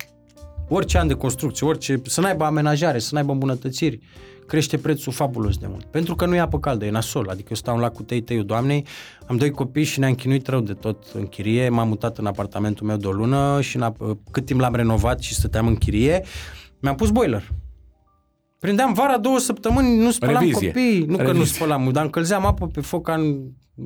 [0.68, 4.00] Orice an de construcție, orice, să n-aibă amenajare, să n-aibă îmbunătățiri,
[4.46, 5.84] crește prețul fabulos de mult.
[5.84, 7.28] Pentru că nu e apă caldă, e nasol.
[7.28, 8.86] Adică eu stau în lac cu tei doamnei,
[9.26, 11.68] am doi copii și ne-am chinuit rău de tot în chirie.
[11.68, 15.20] M-am mutat în apartamentul meu de o lună și în, ap- cât timp l-am renovat
[15.20, 16.22] și stăteam în chirie,
[16.80, 17.48] mi-am pus boiler.
[18.58, 20.66] Prindeam vara două săptămâni, nu spălam Revizie.
[20.66, 21.04] copii.
[21.04, 21.54] Nu că nu Revizie.
[21.54, 23.36] spălam, dar încălzeam apă pe foc în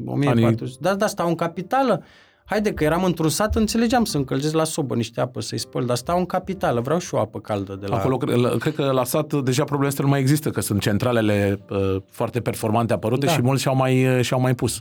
[0.04, 0.78] 1400.
[0.80, 2.02] Da, da, stau în capitală.
[2.48, 5.96] Haide că eram într-un sat, înțelegeam să încălzesc la sobă niște apă, să-i spăl, dar
[5.96, 7.96] stau în capitală, vreau și o apă caldă de la...
[7.96, 10.80] Acolo, cre- la- cred că la sat deja problema asta nu mai există, că sunt
[10.80, 13.32] centralele uh, foarte performante apărute Da.
[13.32, 14.80] și mulți și-au mai, uh, și-au mai pus.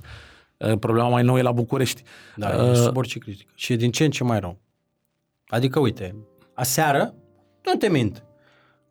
[0.58, 2.04] Uh, problema mai nouă e la București.
[2.36, 3.52] Da, e sub orice critică.
[3.56, 4.58] Și e din ce în ce mai rău.
[5.48, 6.16] Adică, uite,
[6.54, 7.14] aseară,
[7.66, 8.24] nu te mint,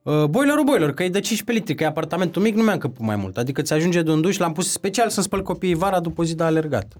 [0.02, 3.04] uh, boilerul boiler, că e de 15 litri, că e apartamentul mic, nu mi-am căput
[3.06, 3.36] mai mult.
[3.36, 6.24] Adică ți ajunge de un duș, l-am pus special să spăl copiii vara după o
[6.24, 6.92] zi de alergat.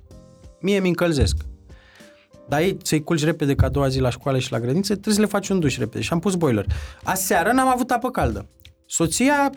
[0.61, 1.37] Mie mi încălzesc.
[2.49, 5.15] Dar ei să-i culci repede ca a doua zi la școală și la grădiniță, trebuie
[5.15, 6.03] să le faci un duș repede.
[6.03, 6.67] Și am pus boiler.
[7.03, 8.47] Aseară n-am avut apă caldă.
[8.87, 9.51] Soția,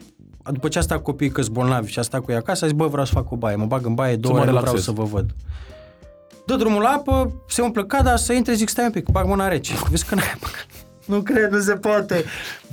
[0.51, 2.67] după ce a stat cu copiii că bolnavi și a stat cu ea acasă, a
[2.67, 3.55] zis, bă, vreau să fac o baie.
[3.55, 4.95] Mă bag în baie două mă ore, nu vreau relaxez.
[4.95, 5.35] să vă văd.
[6.45, 9.47] Dă drumul la apă, se umple cada, să intre, zic, stai un pic, bag mâna
[9.47, 9.73] rece.
[9.89, 10.73] Vezi că n-ai apă caldă.
[11.05, 12.23] Nu cred, nu se poate.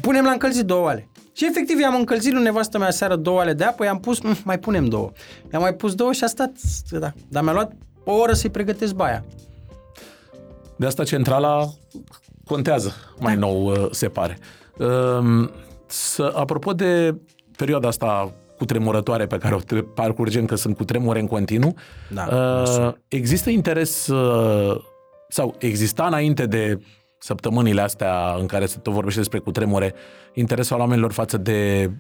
[0.01, 1.09] Punem la încălzit două oale.
[1.33, 4.37] Și efectiv i-am încălzit lui nevastă mea seară două oale de apă, i-am pus, "Mm,
[4.45, 5.13] mai punem două.
[5.53, 6.51] I-am mai pus două și a stat,
[6.91, 7.13] da.
[7.29, 7.73] Dar mi-a luat
[8.05, 9.25] o oră să-i pregătesc baia.
[10.77, 11.67] De asta centrala
[12.47, 14.39] contează mai nou, uh, se pare.
[14.79, 15.51] Um,
[15.87, 17.15] Să, apropo de
[17.57, 21.75] perioada asta cu tremurătoare pe care o tre- parcurgem, că sunt cu tremure în continuu,
[22.15, 23.01] Da, uh, nasol.
[23.09, 24.81] există interes uh,
[25.29, 26.81] sau exista înainte de
[27.19, 29.95] săptămânile astea în care se tot vorbește despre cutremure,
[30.35, 31.91] interesul oamenilor față de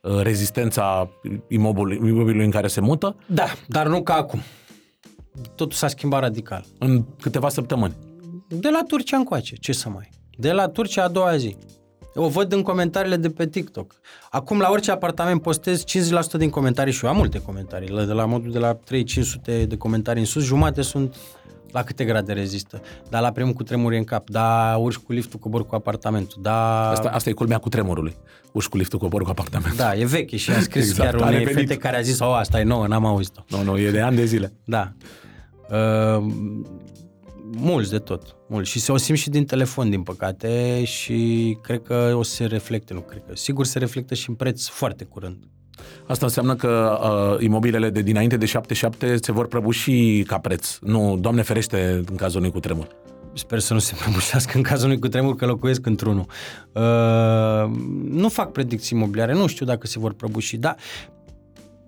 [0.00, 1.10] uh, rezistența
[1.48, 4.40] imobilului, imobilului în care se mută Da, dar nu ca acum.
[5.54, 6.64] Totul s-a schimbat radical.
[6.78, 7.94] în câteva săptămâni.
[8.60, 10.08] De la Turcia încoace, ce să mai...
[10.36, 11.56] De la Turcia a doua zi.
[12.14, 13.94] O văd în comentariile de pe TikTok.
[14.30, 15.84] Acum la orice apartament postez 50%
[16.38, 17.88] din comentarii și eu am multe comentarii.
[17.88, 21.16] La- De la modul de la 3-500 de comentarii în sus, jumate sunt
[21.70, 22.80] la câte grade rezistă.
[23.08, 24.30] Da, la primul cu tremuri în cap.
[24.30, 26.42] Da, urci cu liftul, cobor cu apartamentul.
[26.42, 28.16] Da, Asta, asta e culmea cu tremurului.
[28.52, 29.76] Uși cu liftul, cobor cu apartament.
[29.76, 31.68] da e veche și a scris Exact, chiar a unei revenit.
[31.68, 33.40] fete care a zis, oh, asta e nouă, n-am auzit-o.
[33.48, 34.52] Nu, nu, e de ani de zile.
[34.64, 34.92] Da.
[35.70, 36.24] Uh,
[37.56, 38.36] mulți de tot.
[38.48, 38.70] Mulți.
[38.70, 42.44] Și se o simt și din telefon, din păcate, și cred că o să se
[42.44, 43.36] reflecte, nu cred că.
[43.36, 45.38] Sigur se reflectă și în preț foarte curând.
[46.06, 50.78] Asta înseamnă că uh, imobilele de dinainte de 77 se vor prăbuși ca preț.
[50.80, 52.88] Nu, Doamne ferește, în cazul unui cutremur.
[53.34, 56.26] Sper să nu se prăbușească în cazul unui cutremur, că locuiesc într-unul.
[56.72, 57.70] Uh,
[58.08, 60.76] nu fac predicții imobiliare, nu știu dacă se vor prăbuși, dar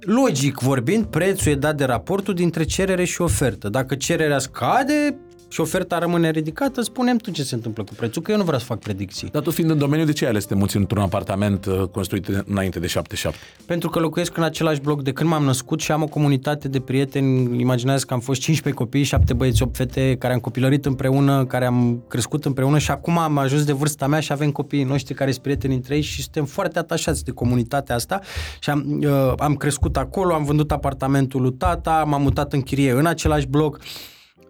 [0.01, 3.69] logic vorbind, prețul e dat de raportul dintre cerere și ofertă.
[3.69, 5.17] Dacă cererea scade
[5.55, 8.59] și oferta rămâne ridicată, spunem tu ce se întâmplă cu prețul, că eu nu vreau
[8.59, 9.29] să fac predicții.
[9.33, 11.83] Dar tu fiind în domeniu, de ce ai ales să te muți într-un apartament uh,
[11.93, 13.39] construit înainte de 77?
[13.67, 16.81] Pentru că locuiesc în același bloc de când m-am născut și am o comunitate de
[16.81, 17.61] prieteni.
[17.61, 21.65] Imaginează că am fost 15 copii, 7 băieți, 8 fete, care am copilărit împreună, care
[21.65, 25.31] am crescut împreună și acum am ajuns de vârsta mea și avem copiii noștri care
[25.31, 28.21] sunt prieteni între ei și suntem foarte atașați de comunitatea asta
[28.61, 32.91] și am, uh, am crescut acolo, am vândut apartamentul lui tata, m-am mutat în chirie
[32.91, 33.81] în același bloc.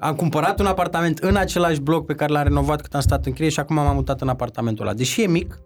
[0.04, 3.32] Am cumpărat un apartament în același bloc pe care l-am renovat cât am stat în
[3.32, 4.94] chirie și acum m-am mutat în apartamentul ăla.
[4.96, 5.58] Deși e mic,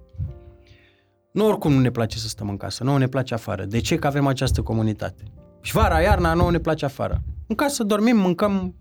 [1.33, 3.65] nu oricum nu ne place să stăm în casă, nouă ne place afară.
[3.65, 3.97] De ce?
[3.97, 5.23] Că avem această comunitate.
[5.61, 7.21] Și vara, iarna, nouă ne place afară.
[7.47, 8.75] În casă dormim, mâncăm,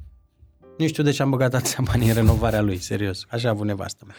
[0.78, 3.26] nu știu de ce am băgat atâția bani în renovarea lui, serios.
[3.30, 4.16] Așa a avut nevastă mea.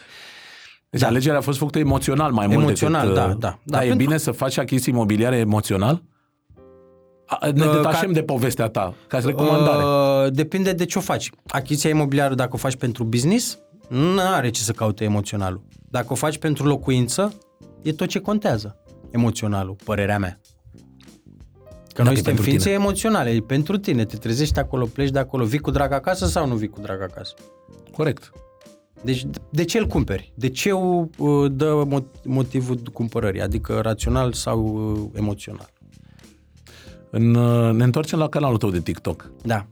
[0.89, 1.07] Deci Da.
[1.07, 3.15] alegerea a fost făcută emoțional mai mult Emoțional, decât...
[3.15, 3.47] da, uh, da.
[3.47, 6.03] Da, Da, e pentru- bine să faci achiziții imobiliare emoțional?
[7.29, 9.83] A, Ne Uh, detașăm ca- de povestea ta, ca recomandare.
[9.83, 11.29] Uh, depinde de ce o faci.
[11.47, 15.61] Achiziția imobiliară, dacă o faci pentru business, nu are ce să caute emoționalul.
[15.89, 17.33] Dacă o faci pentru locuință,
[17.81, 18.77] e tot ce contează
[19.11, 20.39] emoționalul, părerea mea.
[21.93, 22.75] Că Dacă noi e suntem pentru ființe tine.
[22.83, 26.47] emoționale, e pentru tine, te trezești acolo, pleci de acolo, vii cu drag acasă sau
[26.47, 27.33] nu vii cu drag acasă?
[27.91, 28.31] Corect.
[29.01, 30.33] Deci de- de ce îl cumperi?
[30.35, 31.05] De ce uh,
[31.51, 33.41] dă mo- motivul cumpărării?
[33.41, 35.69] Adică rațional sau uh, emoțional?
[37.09, 39.31] În, uh, ne întoarcem la canalul tău de TikTok.
[39.41, 39.65] Da.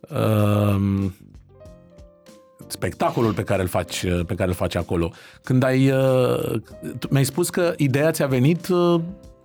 [0.00, 1.10] Uh,
[2.66, 5.12] spectacolul pe care îl faci, uh, pe care îl faci acolo.
[5.42, 6.60] Când ai, uh,
[6.98, 9.00] tu mi-ai spus că ideea ți-a venit uh,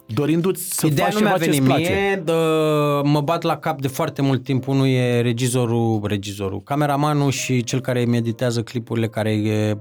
[0.06, 1.92] dorindu-ți să Ideea faci nu mi-a ceva ce-ți venit place.
[1.92, 4.68] mie, dă, mă bat la cap de foarte mult timp.
[4.68, 9.78] Unul e regizorul, regizorul, cameramanul și cel care îmi editează clipurile, care e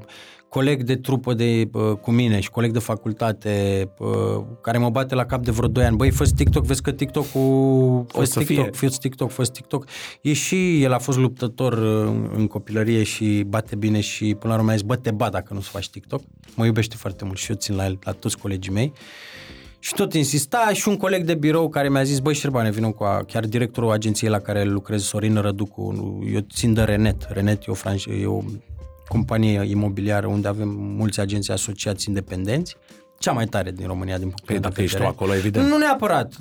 [0.49, 5.15] coleg de trupă de, uh, cu mine și coleg de facultate, uh, care mă bate
[5.15, 5.97] la cap de vreo 2 ani.
[5.97, 8.05] Băi, fă TikTok, vezi că TikTok-ul...
[8.09, 8.89] Fă să TikTok, fie.
[8.89, 9.87] fă TikTok, fă TikTok.
[10.21, 14.59] E și el a fost luptător uh, în copilărie și bate bine și până la
[14.59, 16.23] urmă a zis, bă, te bat dacă nu-ți faci TikTok.
[16.55, 18.93] Mă iubește foarte mult și eu țin la el, la toți colegii mei.
[19.79, 23.05] Și tot insista și un coleg de birou care mi-a zis, băi Șerbane, vină cu
[23.05, 27.27] a, chiar directorul agenției la care lucrez, Sorin Răducu, eu țin de Renet.
[27.29, 28.43] Renet e o, franș- e o
[29.09, 32.77] companie imobiliară unde avem mulți agenții asociați independenți,
[33.19, 35.17] cea mai tare din România din punct Păi de dacă ești tu vedere.
[35.17, 35.69] acolo, evident.
[35.69, 36.35] Nu neapărat.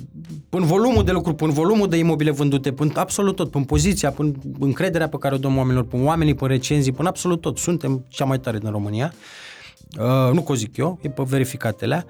[0.50, 4.32] În volumul de lucru, în volumul de imobile vândute, până absolut tot, până poziția, până
[4.58, 7.58] încrederea pe care o dăm oamenilor, până oamenii, până recenzii, până absolut tot.
[7.58, 9.12] Suntem cea mai tare din România.
[9.98, 12.06] Uh, nu că o zic eu, e pe verificatele.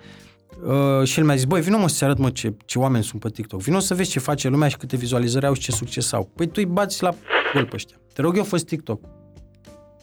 [0.67, 3.21] Uh, și el mi-a zis, băi, vină mă să-ți arăt mă ce, ce oameni sunt
[3.21, 3.61] pe TikTok.
[3.61, 6.31] Vină să vezi ce face lumea și câte vizualizări au și ce succes au.
[6.35, 7.15] Păi tu îi bați la
[7.55, 7.97] gol pe ăștia.
[8.13, 9.01] Te rog eu, fă TikTok.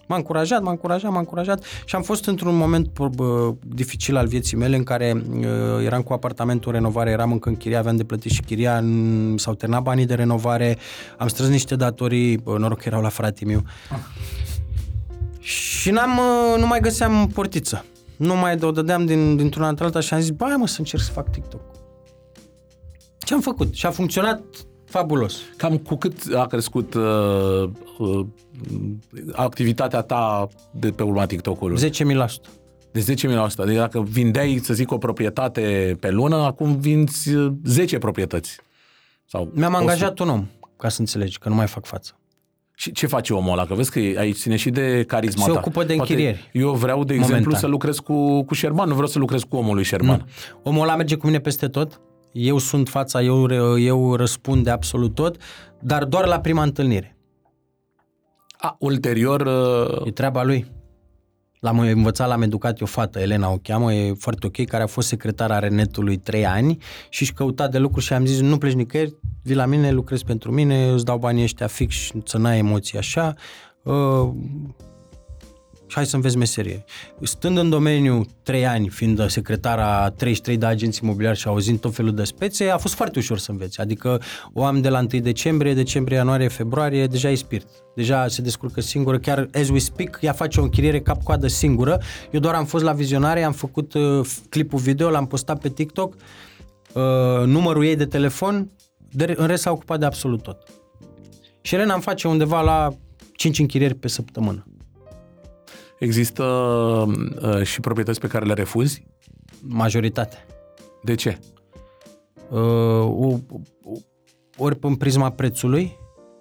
[0.08, 4.58] M-a încurajat, m-a încurajat, m-a încurajat și am fost într-un moment bă, dificil al vieții
[4.58, 5.46] mele în care uh,
[5.86, 9.36] eram cu apartamentul în renovare, eram încă în chiria, aveam de plătit și chiria, n-
[9.36, 10.78] s-au terminat banii de renovare,
[11.18, 13.64] am strâns niște datorii, bă, noroc că erau la fratele meu.
[15.40, 17.86] Și n-am, uh, nu mai găseam portiță.
[18.16, 21.12] Nu mai o dădeam din, dintr-una într-alta și am zis, bai mă, să încerc să
[21.12, 21.62] fac TikTok.
[23.20, 23.74] Ce am făcut?
[23.74, 24.44] Și a funcționat
[24.94, 25.42] fabulos.
[25.58, 28.26] Cam cu cât a crescut uh, uh,
[29.32, 31.90] activitatea ta de pe urma TikTok-ului?
[31.90, 31.92] 10.000%.
[32.92, 33.62] De 10.000 la 100.
[33.62, 38.58] Adică dacă vindeai, să zic, o proprietate pe lună, acum vinzi uh, 10 proprietăți.
[39.26, 39.90] Sau Mi-am 100.
[39.92, 40.46] angajat un om,
[40.78, 42.18] ca să înțelegi, că nu mai fac față.
[42.76, 43.66] Și ce face omul ăla?
[43.66, 45.58] Că vezi că aici ține și de carisma Se ta.
[45.58, 46.50] ocupă de Poate închirieri.
[46.54, 47.60] Eu vreau, de exemplu, Momentan.
[47.60, 50.26] să lucrez cu, cu Șerban, nu vreau să lucrez cu omul lui Șerban.
[50.64, 52.02] Omul ăla merge cu mine peste tot,
[52.34, 55.38] eu sunt fața, eu, eu răspund de absolut tot,
[55.80, 57.18] dar doar la prima întâlnire.
[58.58, 60.72] A, ulterior, uh, E treaba lui.
[61.60, 65.08] L-am învățat, l-am educat eu fată, Elena o cheamă, e foarte ok, care a fost
[65.08, 66.78] secretara Renetului trei ani
[67.10, 70.26] și își căuta de lucru și am zis, nu pleci nicăieri, vii la mine, lucrezi
[70.26, 73.34] pentru mine, îți dau banii ăștia fix și să n-ai emoții așa.
[73.84, 74.30] Uh,
[75.94, 76.84] și hai să înveți meserie.
[77.22, 82.14] Stând în domeniu trei ani, fiind secretara 33 de agenții imobiliari și auzind tot felul
[82.16, 83.80] de spețe, a fost foarte ușor să înveți.
[83.80, 84.22] Adică
[84.54, 87.68] o am de la 1 decembrie, decembrie, ianuarie, februarie, deja e spirit.
[87.96, 92.02] Deja se descurcă singură, chiar as we speak, ea face o închiriere cap-coadă singură.
[92.32, 96.16] Eu doar am fost la vizionare, am făcut uh, clipul video, l-am postat pe TikTok,
[96.94, 97.02] uh,
[97.46, 98.72] numărul ei de telefon,
[99.12, 100.58] de, în rest s-a ocupat de absolut tot.
[101.62, 102.94] Și Elena îmi face undeva la
[103.36, 104.66] 5 închirieri pe săptămână.
[106.00, 109.06] Există uh, și proprietăți pe care le refuzi.
[109.62, 110.46] Majoritate.
[111.04, 111.40] De ce?
[112.50, 113.28] Uh, o,
[113.84, 113.98] o-
[114.58, 115.98] ori în prisma prețului,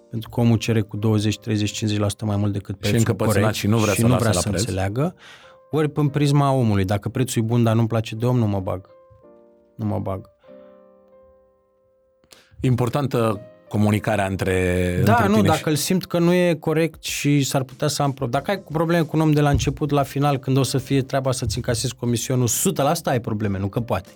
[0.09, 3.67] pentru că omul cere cu 20, 30, 50% mai mult decât prețul încăpățânat corect și
[3.67, 4.59] nu vrea și să nu lase vrea la să preț.
[4.59, 5.15] înțeleagă,
[5.71, 6.85] ori în prisma omului.
[6.85, 8.89] Dacă prețul e bun, dar nu-mi place de om, nu mă bag.
[9.75, 10.29] Nu mă bag.
[12.61, 13.41] Importantă
[13.77, 14.55] comunicarea între,
[15.03, 18.01] Da, între nu, tine dacă îl simt că nu e corect și s-ar putea să
[18.01, 18.43] am probleme.
[18.43, 21.01] Dacă ai probleme cu un om de la început la final, când o să fie
[21.01, 22.51] treaba să-ți încasezi comisionul, 100%
[23.03, 24.09] ai probleme, nu că poate.
[24.09, 24.15] și...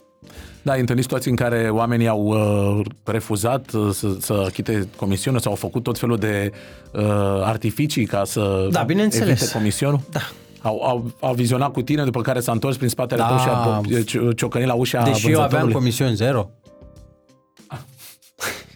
[0.62, 5.40] Da, ai întâlnit situații în care oamenii au uh, refuzat uh, să, să achite comisionul
[5.40, 6.52] sau au făcut tot felul de
[6.94, 7.02] uh,
[7.44, 9.28] artificii ca să Da, bineînțeles.
[9.42, 10.00] evite comisionul?
[10.12, 10.20] Da.
[10.62, 13.28] Au, au, au vizionat cu tine, după care s-a întors prin spatele Da.
[13.28, 15.74] tău și a po- cio- ciocănit la ușa Deși eu aveam vânzătorului.
[15.74, 16.50] comision zero.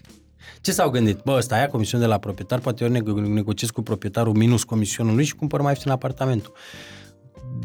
[0.62, 1.20] Ce s-au gândit?
[1.24, 5.16] Bă, ăsta ia comisiune de la proprietar, poate eu nego- negociez cu proprietarul minus comisionul
[5.16, 6.53] lui și cumpăr mai ieftin apartamentul.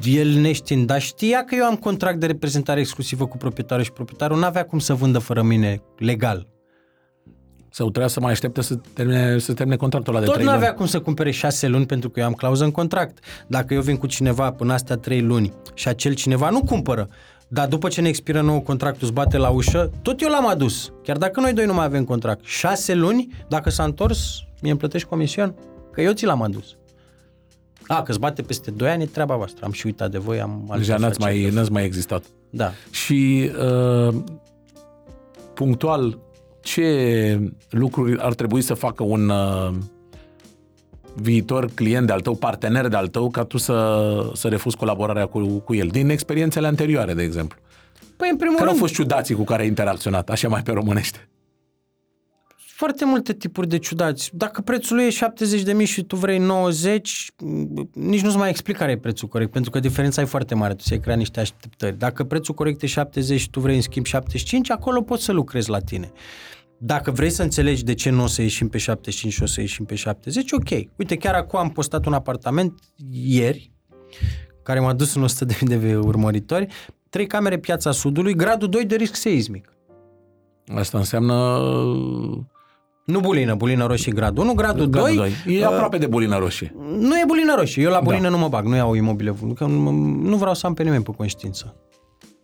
[0.03, 4.39] El neștiind, dar știa că eu am contract de reprezentare exclusivă cu proprietarul și proprietarul
[4.39, 6.47] n-avea cum să vândă fără mine legal.
[7.71, 10.53] Sau trebuia să mai aștepte să termine, să termine contractul ăla de Tot trei nu
[10.53, 10.63] luni.
[10.65, 13.19] avea cum să cumpere șase luni pentru că eu am clauză în contract.
[13.47, 17.09] Dacă eu vin cu cineva până astea trei luni și acel cineva nu cumpără,
[17.49, 20.93] dar după ce ne expiră nou contractul, îți bate la ușă, tot eu l-am adus.
[21.03, 22.45] Chiar dacă noi doi nu mai avem contract.
[22.45, 25.55] Șase luni, dacă s-a întors, mie îmi plătești comision?
[25.93, 26.77] Că eu ți l-am adus.
[27.87, 29.65] A, că îți bate peste 2 ani, e treaba voastră.
[29.65, 31.43] Am și uitat de voi, am alte Deja n-ați afaceri.
[31.43, 32.25] mai, n-ați mai existat.
[32.51, 32.71] Da.
[32.91, 33.51] Și
[34.09, 34.15] uh,
[35.55, 36.19] punctual,
[36.61, 39.75] ce lucruri ar trebui să facă un uh,
[41.17, 45.75] viitor client de-al tău, partener de-al tău, ca tu să, să refuzi colaborarea cu, cu
[45.75, 45.87] el?
[45.87, 47.59] Din experiențele anterioare, de exemplu.
[48.17, 50.73] Păi, în primul Care au rând, fost ciudații cu care ai interacționat, așa mai pe
[50.73, 51.29] românește?
[52.77, 54.31] foarte multe tipuri de ciudați.
[54.33, 57.33] Dacă prețul lui e 70 de mii și tu vrei 90,
[57.93, 60.83] nici nu-ți mai explic care e prețul corect, pentru că diferența e foarte mare, tu
[60.83, 61.99] să-i crea niște așteptări.
[61.99, 65.71] Dacă prețul corect e 70 și tu vrei în schimb 75, acolo poți să lucrezi
[65.71, 66.13] la tine.
[66.79, 69.61] Dacă vrei să înțelegi de ce nu o să ieșim pe 75 și o să
[69.61, 70.69] ieșim pe 70, ok.
[70.97, 72.79] Uite, chiar acum am postat un apartament
[73.11, 73.73] ieri,
[74.63, 76.67] care m-a dus în 100.000 de urmăritori,
[77.09, 79.73] trei camere Piața Sudului, gradul 2 de risc seismic.
[80.75, 81.59] Asta înseamnă...
[83.05, 85.33] Nu bulină, bulină roșie gradul 1, gradul, Gradul 2.
[85.45, 85.59] 2.
[85.59, 86.75] E aproape de bulină roșie.
[86.99, 88.29] Nu e bulină roșie, eu la bulină da.
[88.29, 89.91] nu mă bag, nu iau imobile, că nu,
[90.23, 91.77] nu vreau să am pe nimeni pe conștiință.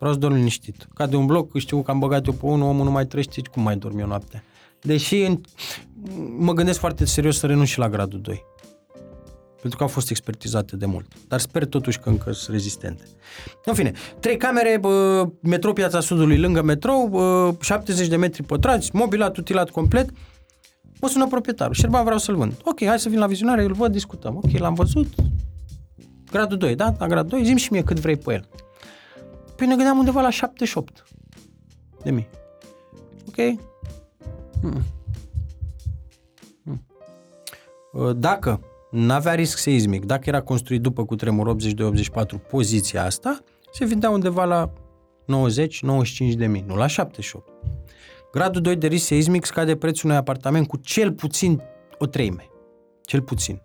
[0.02, 0.88] Vreau să dorm liniștit.
[0.94, 3.40] Ca de un bloc, știu că am băgat eu pe unul, omul nu mai trăiește,
[3.52, 4.44] cum mai dorm eu noaptea.
[4.80, 5.40] Deși în,
[6.38, 8.44] mă gândesc foarte serios să renunț și la gradul 2.
[9.60, 11.06] Pentru că au fost expertizate de mult.
[11.28, 13.02] Dar sper totuși că încă sunt rezistente.
[13.64, 18.90] În fine, trei camere, bă, metrou Piața Sudului lângă metrou, bă, 70 de metri pătrați,
[18.92, 20.10] mobilat, utilat complet.
[21.00, 21.74] Mă sună proprietarul.
[21.74, 22.52] Șerban, vreau să-l vând.
[22.64, 24.36] Ok, hai să vin la vizionare, îl văd, discutăm.
[24.36, 25.14] Ok, l-am văzut.
[26.30, 26.94] Gradul 2, da?
[26.98, 28.48] La gradul 2, zim și mie cât vrei pe el.
[29.62, 31.04] Păi ne gândeam undeva la 78
[32.02, 32.28] de mii.
[33.28, 33.58] Ok?
[34.60, 34.84] Hmm.
[36.64, 36.86] Hmm.
[38.16, 38.60] Dacă
[38.90, 41.58] n-avea risc seismic, dacă era construit după cu tremur 82-84
[42.48, 43.38] poziția asta,
[43.72, 44.72] se vindea undeva la
[46.32, 47.48] 90-95 de mii, nu la 78.
[48.32, 51.62] Gradul 2 de risc seismic scade prețul unui apartament cu cel puțin
[51.98, 52.48] o treime.
[53.02, 53.62] Cel puțin.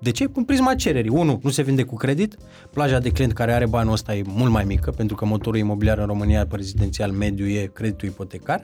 [0.00, 0.30] De ce?
[0.34, 1.10] În prisma cererii.
[1.10, 2.36] Unu, nu se vinde cu credit.
[2.70, 5.98] Plaja de client care are banul ăsta e mult mai mică, pentru că motorul imobiliar
[5.98, 8.62] în România pe rezidențial mediu e creditul ipotecar.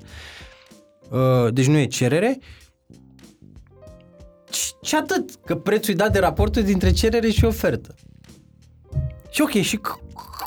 [1.11, 2.39] Uh, deci nu e cerere.
[4.83, 7.95] Și atât, că prețul e dat de raportul dintre cerere și ofertă.
[9.31, 9.81] Și ok, și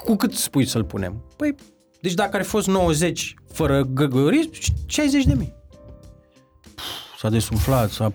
[0.03, 1.23] cu cât spui să-l punem?
[1.35, 1.55] Păi,
[2.01, 4.49] deci dacă ar fi fost 90 fără găgării,
[4.85, 5.58] 60 de mii
[7.19, 8.13] s-a desumflat, s-a...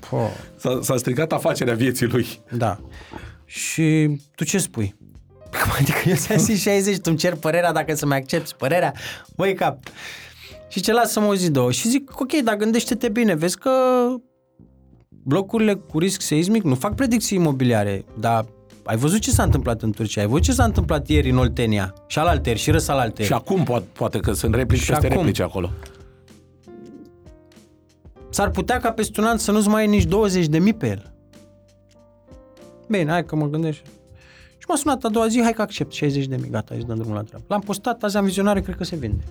[0.56, 2.26] S-a, s-a stricat afacerea vieții lui.
[2.50, 2.78] Da.
[3.44, 4.94] Și tu ce spui?
[5.80, 8.92] Adică eu ți-am zis 60, tu îmi cer părerea dacă să mai accepti părerea,
[9.36, 9.78] băi cap.
[10.68, 11.72] Și ce las să mă zi două.
[11.72, 13.70] Și zic, ok, dar gândește-te bine, vezi că
[15.08, 18.44] blocurile cu risc seismic nu fac predicții imobiliare, dar
[18.84, 21.94] ai văzut ce s-a întâmplat în Turcia, ai văzut ce s-a întâmplat ieri în Oltenia,
[22.06, 23.26] și al alter, și răsalalter.
[23.26, 25.16] Și acum poate, poate că sunt replici și peste acum.
[25.16, 25.70] replici acolo.
[28.34, 30.88] S-ar putea ca peste un an să nu-ți mai ai nici 20 de mii pe
[30.88, 31.12] el.
[32.88, 33.78] Bine, hai că mă gândesc.
[34.58, 36.96] Și m-a sunat a doua zi, hai că accept 60 de mii, gata, îți dăm
[36.96, 37.44] drumul la treabă.
[37.48, 39.22] L-am postat, azi am vizionare, cred că se vinde.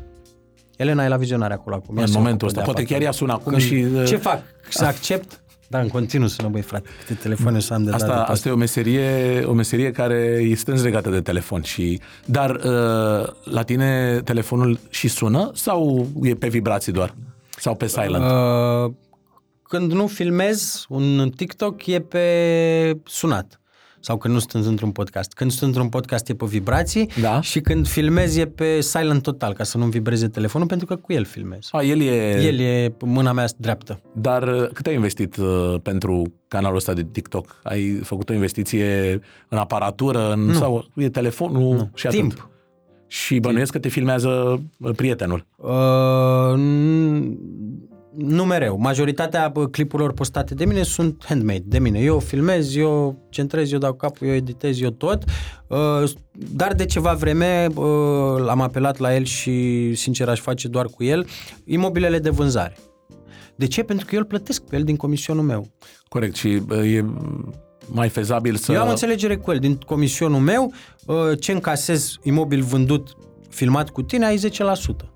[0.77, 1.97] Elena e la vizionare acolo acum.
[1.97, 3.85] În momentul ăsta, poate chiar ea sună acum Când, și...
[4.05, 4.43] Ce fac?
[4.69, 5.41] Să accept?
[5.67, 8.29] Da, în continuu sună, băi frate, câte telefoane să am de asta, dat.
[8.29, 11.61] Asta e o meserie, o meserie care e strâns legată de telefon.
[11.61, 17.13] Și, dar uh, la tine telefonul și sună sau e pe vibrații doar?
[17.63, 18.23] Sau pe silent?
[18.23, 18.93] Uh,
[19.63, 23.61] când nu filmez un TikTok e pe sunat
[23.99, 25.33] sau când nu sunt într-un podcast.
[25.33, 27.41] Când sunt într-un podcast e pe vibrații da.
[27.41, 31.13] și când filmez e pe silent total, ca să nu vibreze telefonul, pentru că cu
[31.13, 31.67] el filmez.
[31.71, 32.41] A, el e...
[32.41, 34.01] El e mâna mea dreaptă.
[34.13, 37.59] Dar uh, cât ai investit uh, pentru canalul ăsta de TikTok?
[37.63, 40.31] Ai făcut o investiție în aparatură?
[40.31, 40.53] În, nu.
[40.53, 41.89] Sau e telefonul nu.
[41.93, 42.19] și atât?
[42.19, 42.51] Timp.
[43.13, 45.45] Și bănuiesc că te filmează uh, prietenul.
[45.55, 46.53] Uh,
[48.15, 48.77] nu mereu.
[48.79, 51.99] Majoritatea clipurilor postate de mine sunt handmade, de mine.
[51.99, 55.23] Eu filmez, eu centrez, eu dau capul, eu editez, eu tot.
[55.67, 60.85] Uh, dar de ceva vreme uh, am apelat la el și sincer aș face doar
[60.85, 61.25] cu el
[61.65, 62.77] imobilele de vânzare.
[63.55, 63.83] De ce?
[63.83, 65.71] Pentru că eu îl plătesc pe el din comisionul meu.
[66.07, 67.05] Corect și e
[67.85, 68.71] mai fezabil să...
[68.71, 69.59] Eu am înțelegere cu el.
[69.59, 70.92] Din comisionul meu, uh,
[71.39, 73.17] ce încasez imobil vândut
[73.49, 75.13] filmat cu tine, ai 10%.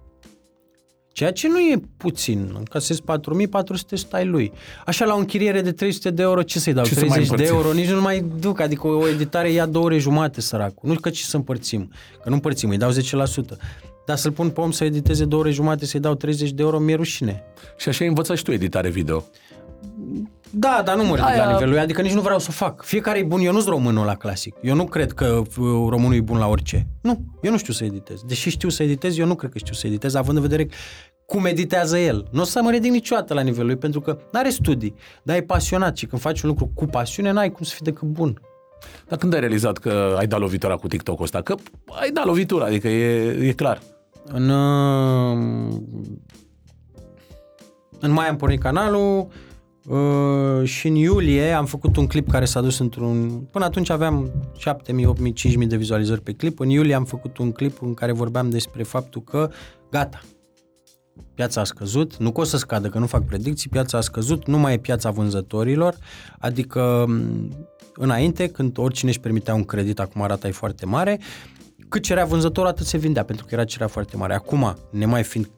[1.11, 2.53] Ceea ce nu e puțin.
[2.57, 4.51] Încasezi 4400, stai lui.
[4.85, 6.85] Așa la o închiriere de 300 de euro, ce să-i dau?
[6.85, 8.59] Ce 30 de euro, nici nu mai duc.
[8.59, 10.89] Adică o editare ia două ore jumate, săracul.
[10.89, 11.91] Nu că ce să împărțim.
[12.23, 12.95] Că nu împărțim, îi dau 10%.
[14.05, 16.79] Dar să-l pun pe om să editeze două ore jumate, să-i dau 30 de euro,
[16.79, 17.43] mi-e rușine.
[17.77, 19.23] Și așa învăța și tu editare video.
[20.49, 21.45] Da, dar nu mă ridic Aia...
[21.45, 22.83] la nivelul lui, adică nici nu vreau să o fac.
[22.83, 24.55] Fiecare e bun, eu nu sunt românul la clasic.
[24.61, 25.45] Eu nu cred că uh,
[25.89, 26.87] românul e bun la orice.
[27.01, 28.21] Nu, eu nu știu să editez.
[28.27, 30.67] Deși știu să editez, eu nu cred că știu să editez, având în vedere
[31.25, 32.27] cum editează el.
[32.31, 35.35] Nu o să mă ridic niciodată la nivelul lui, pentru că nu are studii, dar
[35.35, 38.41] e pasionat și când faci un lucru cu pasiune, n-ai cum să fii decât bun.
[39.07, 41.41] Dar când ai realizat că ai dat lovitura cu TikTok-ul ăsta?
[41.41, 43.79] Că ai dat lovitura, adică e, e clar.
[44.25, 45.73] În, uh,
[47.99, 49.27] în mai am pornit canalul,
[49.87, 53.29] Uh, și în iulie am făcut un clip care s-a dus într-un...
[53.51, 56.59] Până atunci aveam 7.000, 8.000, 5.000 de vizualizări pe clip.
[56.59, 59.49] În iulie am făcut un clip în care vorbeam despre faptul că
[59.91, 60.21] gata,
[61.33, 64.47] piața a scăzut, nu că o să scadă, că nu fac predicții, piața a scăzut,
[64.47, 65.95] nu mai e piața vânzătorilor,
[66.39, 67.49] adică m,
[67.93, 71.19] înainte, când oricine își permitea un credit, acum rata e foarte mare,
[71.89, 74.33] cât cerea vânzătorul, atât se vindea, pentru că era cererea foarte mare.
[74.33, 75.49] Acum, nemai fiind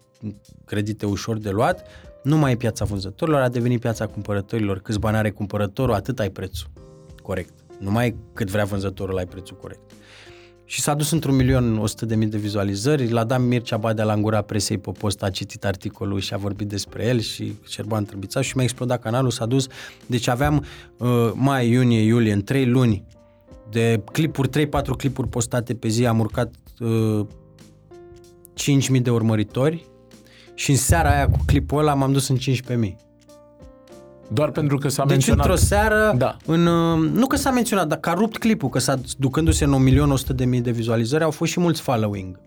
[0.66, 1.86] credite ușor de luat,
[2.24, 4.80] nu mai e piața vânzătorilor, a devenit piața cumpărătorilor.
[4.80, 6.70] Câți bani are cumpărătorul, atât ai prețul.
[7.22, 7.54] Corect.
[7.80, 9.92] Nu mai cât vrea vânzătorul, ai prețul corect.
[10.66, 13.10] Și s-a dus într-un milion 100 de mii de vizualizări.
[13.10, 16.68] La Dan Mircea Badea la gura presei pe post a citit articolul și a vorbit
[16.68, 19.68] despre el și Șerban Trâmbița și mi-a explodat canalul, s-a dus.
[20.06, 20.66] Deci aveam
[20.98, 23.04] uh, mai, iunie, iulie, în trei luni
[23.70, 27.26] de clipuri, 3-4 clipuri postate pe zi, am urcat uh,
[28.94, 29.86] 5.000 de urmăritori
[30.60, 32.96] și în seara aia cu clipul ăla m-am dus în 15.000.
[34.32, 35.46] Doar pentru că s-a Deci menționat.
[35.46, 36.38] într-o seară, Da.
[36.46, 39.72] în, uh, nu că s-a menționat, dar că a rupt clipul, că s-a ducându-se în
[39.72, 42.40] 1.100.000 de vizualizări, au fost și mulți following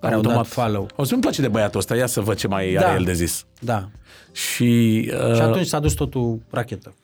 [0.00, 0.88] care au dat follow.
[0.96, 2.86] O să-mi place de băiatul ăsta, ia să văd ce mai Da.
[2.86, 3.44] are el de zis.
[3.60, 3.88] Da.
[4.32, 6.94] Și, uh, Și atunci s-a dus totul rachetă.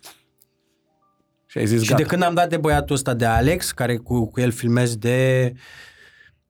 [1.46, 2.02] și ai zis Și gata.
[2.02, 5.52] de când am dat de băiatul ăsta de Alex, care cu, cu el filmez de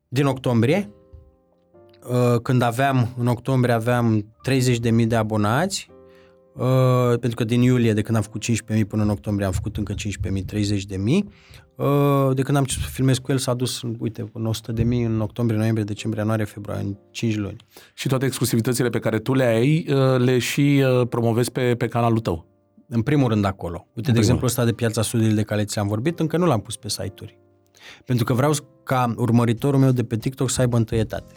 [0.08, 1.01] din octombrie, uh,
[2.42, 5.90] când aveam, în octombrie aveam 30.000 de abonați,
[6.54, 9.76] uh, pentru că din iulie, de când am făcut 15.000 până în octombrie, am făcut
[9.76, 11.24] încă 15.000, 30.000.
[11.76, 15.20] Uh, de când am început să filmez cu el, s-a dus, uite, în 100.000 în
[15.20, 17.56] octombrie, noiembrie, decembrie, ianuarie, februarie, în 5 luni.
[17.94, 21.86] Și toate exclusivitățile pe care tu le ai, uh, le și uh, promovezi pe, pe
[21.88, 22.46] canalul tău.
[22.88, 23.76] În primul rând acolo.
[23.76, 26.60] Uite, de primul exemplu, ăsta de piața Sudului de care ți-am vorbit, încă nu l-am
[26.60, 27.38] pus pe site-uri.
[28.04, 31.34] Pentru că vreau ca urmăritorul meu de pe TikTok să aibă întâietate.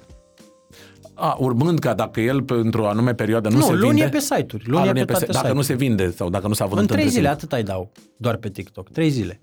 [1.15, 4.03] A, urmând ca dacă el pentru o anume perioadă nu, Nu, se luni vinde...
[4.03, 4.63] e pe site-uri.
[4.67, 5.81] Luni A, e luni pe e toate se- Dacă nu site-uri.
[5.81, 7.39] se vinde sau dacă nu s-a vândut În trei între zile, timp.
[7.41, 8.89] atât ai dau, doar pe TikTok.
[8.89, 9.39] Trei zile.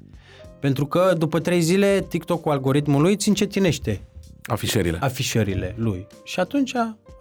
[0.61, 4.01] Pentru că după trei zile, TikTok-ul algoritmului îți încetinește
[4.45, 4.99] Afișerile.
[5.01, 6.07] afișările lui.
[6.25, 6.75] Și atunci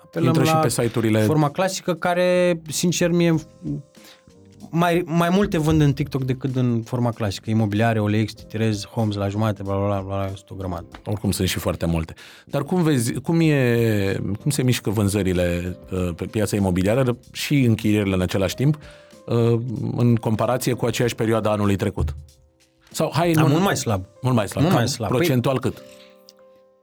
[0.04, 3.36] apelăm Intră și la pe site-urile- forma clasică care, sincer, mie
[4.72, 7.50] mai, mai multe vând în TikTok decât în forma clasică.
[7.50, 10.86] Imobiliare, OLX, titirez, homes la jumate, bla bla bla, bla, bla este o grămadă.
[11.06, 12.14] Oricum sunt și foarte multe.
[12.46, 18.16] Dar cum vezi, cum, e, cum se mișcă vânzările uh, pe piața imobiliară și închirierile
[18.16, 18.78] în același timp
[19.26, 19.60] uh,
[19.98, 22.16] în comparație cu aceeași perioadă a anului trecut?
[22.92, 24.06] Sau, hai, Da, nu, mult mai slab.
[24.22, 24.62] mult mai slab.
[24.62, 25.10] mult Cam mai slab.
[25.10, 25.82] Păi- Procentual cât?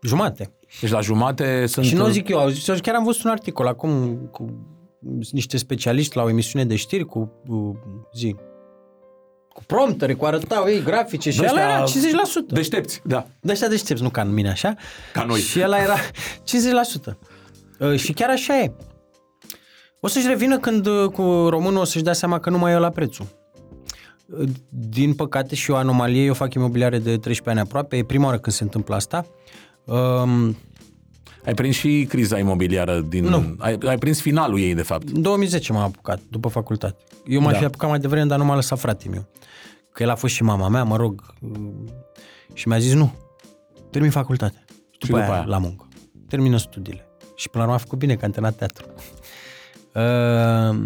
[0.03, 0.53] Jumate.
[0.81, 1.85] Deci la jumate sunt...
[1.87, 4.51] Și nu o zic eu, au zis, eu chiar am văzut un articol acum cu
[5.31, 7.79] niște specialiști la o emisiune de știri cu, cu
[8.15, 8.37] zi,
[9.49, 11.89] cu promptere, cu arătau ei grafice și ăla era 50%.
[12.47, 13.27] Deștepți, da.
[13.41, 14.75] De ăștia deștepți, nu ca în mine așa.
[15.13, 15.41] Ca noi.
[15.41, 17.17] Și ăla era 50%.
[17.79, 18.73] Uh, și chiar așa e.
[20.01, 22.77] O să-și revină când uh, cu românul o să-și dea seama că nu mai e
[22.77, 23.27] la prețul.
[24.27, 28.25] Uh, Din păcate și o anomalie, eu fac imobiliare de 13 ani aproape, e prima
[28.25, 29.27] oară când se întâmplă asta.
[29.85, 30.57] Um,
[31.49, 33.25] Ai prins și criza imobiliară din...
[33.25, 33.55] Nu.
[33.59, 35.09] Ai, ai prins finalul ei, de fapt.
[35.09, 37.05] În 2010 m-am apucat, după facultate.
[37.27, 37.59] Eu m-aș Da.
[37.59, 39.27] fi apucat mai devreme, dar nu m-a lăsat frate meu.
[39.93, 41.35] Că el a fost și mama mea, mă rog,
[42.53, 43.15] și mi-a zis nu,
[43.91, 44.65] termin facultatea.
[44.91, 45.45] Și după, după aia, aia?
[45.49, 45.89] la muncă.
[46.29, 47.07] Termină studiile.
[47.35, 48.85] Și până la urmă a făcut bine că a antrenat teatru.
[49.99, 50.77] Uh,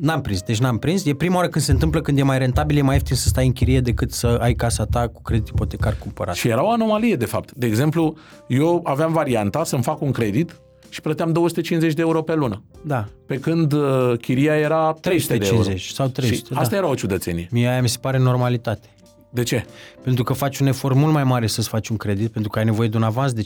[0.00, 1.04] n-am prins, deci n-am prins.
[1.04, 3.46] E prima oară când se întâmplă când e mai rentabil, e mai ieftin să stai
[3.46, 6.34] în chirie decât să ai casa ta cu credit ipotecar cumpărat.
[6.34, 7.52] Și era o anomalie, de fapt.
[7.52, 8.16] De exemplu,
[8.48, 12.62] eu aveam varianta să-mi fac un credit și plăteam 250 de euro pe lună.
[12.84, 13.08] Da.
[13.26, 15.62] Pe când uh, chiria era 300 de euro.
[15.62, 16.60] 350 sau 300, Și da.
[16.60, 17.48] asta era o ciudățenie.
[17.50, 18.88] Mie aia mi se pare normalitate.
[19.30, 19.66] De ce?
[20.02, 22.64] Pentru că faci un efort mult mai mare să-ți faci un credit, pentru că ai
[22.64, 23.44] nevoie de un avans de 15%,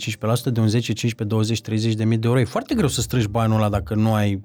[0.53, 2.41] de un 10, 15, 20, 30 de mii de euro.
[2.41, 4.41] E foarte greu să strângi banul ăla dacă nu ai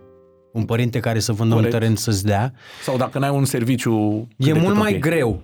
[0.56, 1.74] un părinte care să vândă Corect.
[1.74, 2.54] un teren să-ți dea.
[2.84, 4.28] Sau dacă n-ai un serviciu...
[4.38, 5.00] cât E de mult cât mai ok.
[5.00, 5.42] greu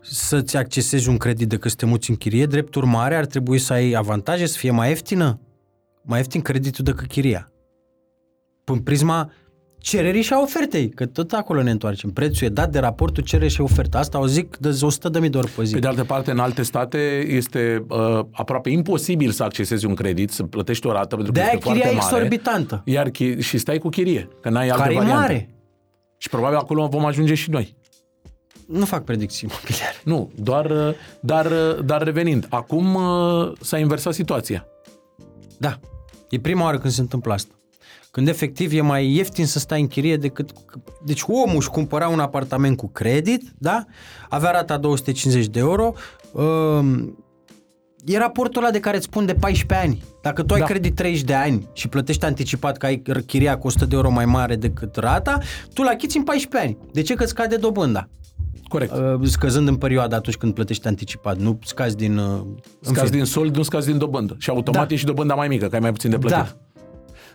[0.00, 2.46] să-ți accesezi un credit decât să te muți în chirie.
[2.46, 5.40] Drept urmare, ar trebui să ai avantaje, să fie mai ieftină,
[6.02, 7.52] mai ieftin creditul decât chiria.
[8.64, 9.30] Pîn prisma
[9.78, 12.10] cererii și a ofertei, că tot acolo ne întoarcem.
[12.10, 13.98] Prețul e dat de raportul cerere și ofertă.
[13.98, 15.72] Asta o zic de 100 de mii de ori pe zi.
[15.72, 16.98] Pe de altă parte, în alte state
[17.28, 21.40] este uh, aproape imposibil să accesezi un credit, să plătești o rată, pentru că de
[21.40, 22.14] aia este foarte chiria e mare.
[22.16, 22.82] exorbitantă.
[22.84, 25.20] Iar chi- și stai cu chirie, că n-ai alte Care e variante.
[25.20, 25.48] mare.
[26.16, 27.76] Și probabil acolo vom ajunge și noi.
[28.66, 29.94] Nu fac predicții imobiliare.
[30.04, 32.46] Nu, doar, uh, dar, uh, dar revenind.
[32.50, 34.66] Acum uh, s-a inversat situația.
[35.58, 35.78] Da.
[36.30, 37.52] E prima oară când se întâmplă asta.
[38.18, 40.50] Când efectiv e mai ieftin să stai în chirie decât...
[41.04, 43.84] Deci omul își cumpăra un apartament cu credit, da?
[44.28, 45.92] Avea rata 250 de euro.
[46.32, 47.18] Um,
[48.04, 50.02] e raportul ăla de care îți spun de 14 ani.
[50.22, 50.66] Dacă tu ai Da.
[50.66, 54.24] credit 30 de ani și plătești anticipat că ai chiria cu 100 de euro mai
[54.24, 55.38] mare decât rata,
[55.72, 56.78] tu la achizi în 14 ani.
[56.92, 57.14] De ce?
[57.14, 58.08] Că îți scade dobânda.
[58.68, 58.92] Corect.
[58.92, 61.36] Uh, scăzând în perioada atunci când plătești anticipat.
[61.38, 62.16] Nu scazi din...
[62.18, 63.16] Uh, în Scazi fine.
[63.16, 64.36] din sold, nu scazi din dobândă.
[64.38, 64.94] Și automat Da.
[64.94, 66.36] e și dobânda mai mică, că ai mai puțin de plătit.
[66.36, 66.56] Da.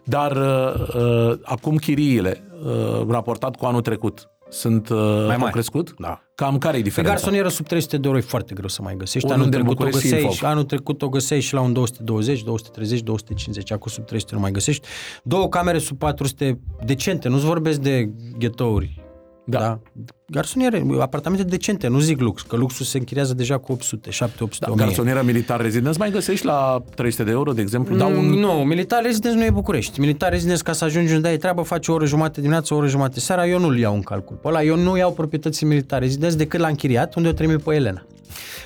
[0.04, 5.51] Dar uh, uh, acum chiriile, uh, raportat cu anul trecut, sunt uh, Mai au mari.
[5.51, 5.93] crescut?
[5.99, 6.22] Da.
[6.36, 7.14] Cam care e Pe diferența?
[7.14, 9.28] garsonieră sub 300 de euro e foarte greu să mai găsești.
[9.32, 10.49] Oriunde Anul în trecut, o București, găseai, Ilfov.
[10.49, 13.72] anul trecut o găseai și la un 220, 230, 250.
[13.72, 14.88] Acum sub 300 nu mai găsești.
[15.24, 17.28] Două camere sub 400 decente.
[17.30, 19.03] Nu-ți vorbesc de ghetouri.
[19.45, 19.59] Da.
[19.59, 19.79] da?
[20.25, 24.71] Garsoniere, apartamente decente, nu zic lux, că luxul se închiriază deja cu 800, 700, Da,
[24.71, 24.85] 1000.
[24.85, 27.95] garsonieră militar rezidenți mai găsești la 300 de euro, de exemplu?
[27.95, 28.25] Dau un...
[28.25, 29.99] Mm, Nu, militar rezidenți nu e București.
[29.99, 32.87] Militar rezidenți, ca să ajungi unde ai treabă, faci o oră jumate dimineața, o oră
[32.87, 34.35] jumate seara, eu nu-l iau în calcul.
[34.41, 37.73] Pe ăla, eu nu iau proprietății militar rezidenți decât la închiriat, unde o trimit pe
[37.75, 38.05] Elena.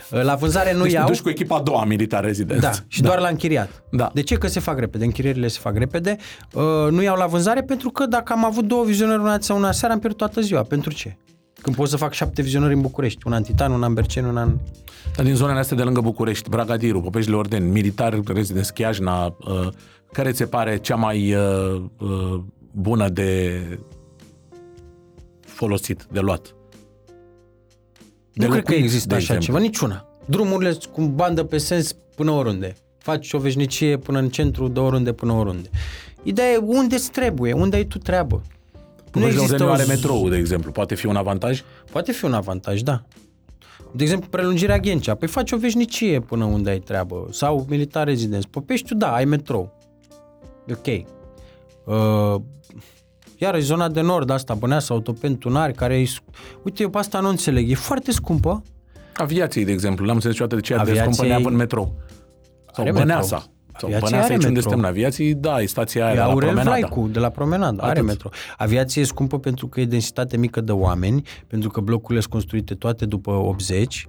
[0.09, 1.07] La vânzare nu Deci te iau.
[1.07, 2.61] duci cu echipa a doua militar rezidenți.
[2.61, 3.07] Da, și da.
[3.07, 3.83] doar la închiriat.
[3.91, 4.11] Da.
[4.13, 4.35] De ce?
[4.35, 6.17] Că se fac repede, închirierile se fac repede.
[6.53, 9.71] Uh, nu iau la vânzare pentru că dacă am avut două vizionări una sau una
[9.71, 10.61] seara, am pierdut toată ziua.
[10.63, 11.17] Pentru ce?
[11.61, 14.41] Când pot să fac șapte vizionări în București, una în Titan, una în Berceni, una
[14.41, 14.57] în...
[15.15, 19.67] Dar din zonele astea de lângă București, Bragadiru, Popeștile Ordeni, militar rezidenți, Chiajna, uh,
[20.11, 22.39] care ți se pare cea mai uh, uh,
[22.71, 23.61] bună de
[25.45, 26.56] folosit, de luat?
[28.37, 29.45] De nu cred că locuit, există de așa exemplu.
[29.45, 30.05] ceva, niciuna.
[30.25, 32.75] Drumurile sunt cu bandă pe sens până oriunde.
[32.97, 35.69] Faci o veșnicie până în centru, de oriunde până oriunde.
[36.23, 38.41] Ideea e unde îți trebuie, unde ai tu treabă.
[39.11, 40.71] Popeștile Ordeni o are z- metrou, de exemplu.
[40.71, 41.61] Poate fi un avantaj?
[41.91, 43.03] Poate fi un avantaj, da.
[43.91, 45.15] De exemplu, prelungirea Ghencea.
[45.15, 47.27] Păi faci o veșnicie până unde ai treabă.
[47.31, 48.47] Sau militar rezidenți.
[48.47, 49.77] Popeștiu, da, ai metrou.
[50.65, 51.05] E ok.
[51.85, 52.41] Uh,
[53.37, 56.05] iarăși zona de nord, asta, Băneasa, Autopen, Tunari, care e...
[56.63, 57.69] Uite, eu pe asta nu înțeleg.
[57.71, 58.61] E foarte scumpă.
[59.15, 60.05] Aviației, de exemplu.
[60.05, 61.13] N-am înțeles niciodată de ce Aviației- Aviației...
[61.13, 61.93] scumpă neavând metrou.
[62.73, 63.35] Sau Are Băneasa.
[63.35, 63.55] metrou.
[63.79, 64.61] Sau Aviația Băneasa are aici unde metrou.
[64.71, 66.69] suntem în aviații, da, e stația aia E de la Aurel promenada.
[66.77, 67.81] Vlaicu, de la promenadă.
[67.81, 68.03] Are Atât.
[68.05, 68.29] metro.
[68.57, 72.73] Aviație e scumpă pentru că e densitate mică de oameni, pentru că blocurile sunt construite
[72.73, 74.07] toate după 80,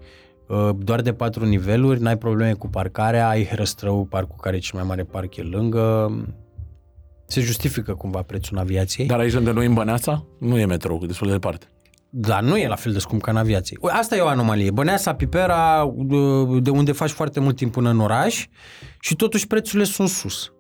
[0.49, 4.79] uh, doar de patru niveluri, n-ai probleme cu parcarea, ai Herăstrău, parcul care e cel
[4.79, 6.13] mai mare parc e lângă.
[7.31, 9.07] Se justifică cumva prețul în aviației.
[9.07, 11.67] Dar aici unde noi în Băneasa, nu e metrou, e destul de departe.
[12.11, 13.77] Dar nu e la fel de scump ca în aviație.
[13.81, 14.71] Ui, Asta e o anomalie.
[14.71, 18.47] Băneasa, Pipera, uh, de unde faci foarte mult timp până în oraș
[19.01, 20.53] și totuși prețurile sunt sus.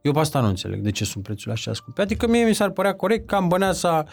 [0.00, 2.02] Eu pe asta nu înțeleg de ce sunt prețurile așa scumpe.
[2.02, 4.04] Adică mie mi s-ar părea corect ca în Băneasa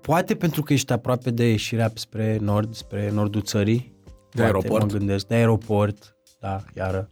[0.00, 3.94] poate pentru că ești aproape de ieșirea spre nord, spre nordul țării.
[4.04, 4.92] De Poate, aeroport.
[4.92, 7.10] Mă gândesc, de aeroport, da, iară.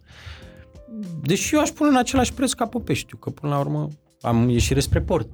[1.21, 3.87] Deși eu aș pune în același preț ca Popeștiu, că până la urmă
[4.21, 5.27] am ieșire spre port.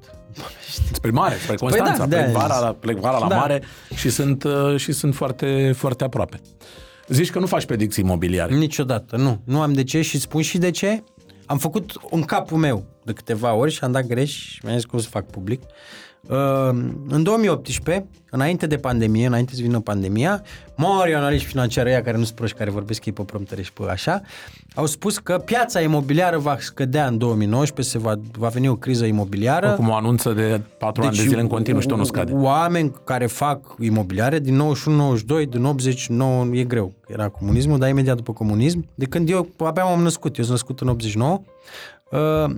[0.94, 2.62] Spre mare, spre Păi Constanța, da, plec, de-aia vara, zis.
[2.64, 3.36] la, plec vara la Da.
[3.36, 3.62] mare
[3.96, 6.40] și sunt, uh, și sunt foarte, foarte aproape.
[7.08, 8.56] Zici că nu faci predicții imobiliare.
[8.56, 9.42] Niciodată, nu.
[9.44, 11.04] Nu am de ce și spun și de ce.
[11.46, 14.86] Am făcut în capul meu de câteva ori și am dat greș și mi-am zis
[14.86, 15.62] că o să fac public.
[16.30, 16.38] Uh,
[17.08, 20.44] în 2018, înainte de pandemie, înainte să vină pandemia,
[20.76, 23.84] mari analiști financiari ăia care nu sunt proști, care vorbesc ei pe promptere și pe
[23.90, 24.22] așa,
[24.76, 29.06] au spus că piața imobiliară va scădea în 2019, se va, va veni o criză
[29.06, 29.72] imobiliară.
[29.72, 32.34] Cum o anunță de patru ani de zile în continuu și tot nu scade.
[32.34, 34.62] Oameni care fac imobiliare din
[35.46, 36.94] 91-92, din 89, e greu.
[37.08, 38.88] Era comunismul, dar imediat după comunism.
[38.96, 41.42] De când eu abia m-am născut, eu sunt născut în 89,
[42.12, 42.56] uh, și,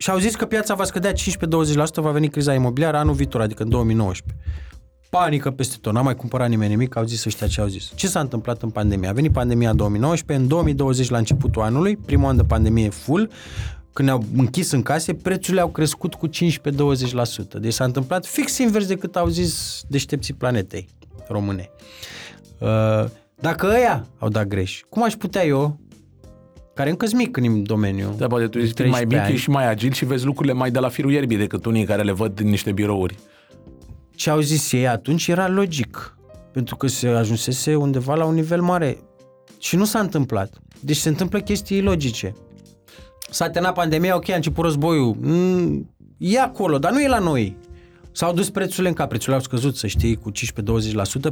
[0.00, 1.16] și au zis că piața va scădea 15-20%,
[1.94, 4.44] va veni criza imobiliară anul viitor, adică în 2019.
[5.10, 7.92] Panică peste tot, n-a mai cumpărat nimeni nimic, au zis ăștia ce au zis.
[7.94, 9.08] Ce s-a întâmplat în pandemie?
[9.08, 13.30] A venit pandemia în 2019, în 2020 la începutul anului, primul an de pandemie full,
[13.92, 16.30] când ne-au închis în case, prețurile au crescut cu 15-20%.
[17.60, 20.88] Deci s-a întâmplat fix invers decât au zis deștepții planetei
[21.28, 21.70] române.
[22.58, 25.78] Uh, Dacă ăia au dat greș, cum aș putea eu,
[26.78, 29.50] care încă sunt mic în domeniu, Da, poate tu ești 13 mai mic, ani, ești
[29.50, 32.34] mai agil și vezi lucrurile mai de la firul ierbii decât unii care le văd
[32.34, 33.18] din niște birouri.
[34.14, 36.16] ce au zis ei atunci era logic.
[36.52, 38.98] Pentru că se ajunsese undeva la un nivel mare.
[39.58, 40.58] Și nu s-a întâmplat.
[40.80, 42.32] Deci se întâmplă chestii logice.
[43.30, 45.16] S-a terminat pandemia, ok, a început războiul.
[45.20, 47.56] Mm, e acolo, dar nu e la noi.
[48.18, 50.34] S-au dus prețurile în cap, prețurile au scăzut, să știi, cu 15-20%.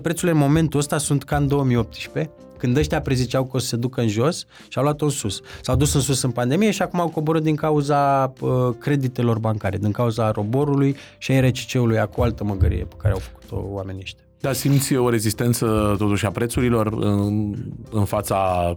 [0.03, 3.77] Prețurile în momentul ăsta sunt ca în 2018, când ăștia preziceau că o să se
[3.77, 5.41] ducă în jos și au luat-o în sus.
[5.63, 9.79] S-au dus în sus în pandemie și acum au coborât din cauza uh, creditelor bancare,
[9.79, 14.25] din cauza roborului și a RCC-ului, cu altă măgărie pe care au făcut-o oamenii ăștia.
[14.41, 17.55] Dar simți o rezistență totuși a prețurilor în,
[17.91, 18.71] în fața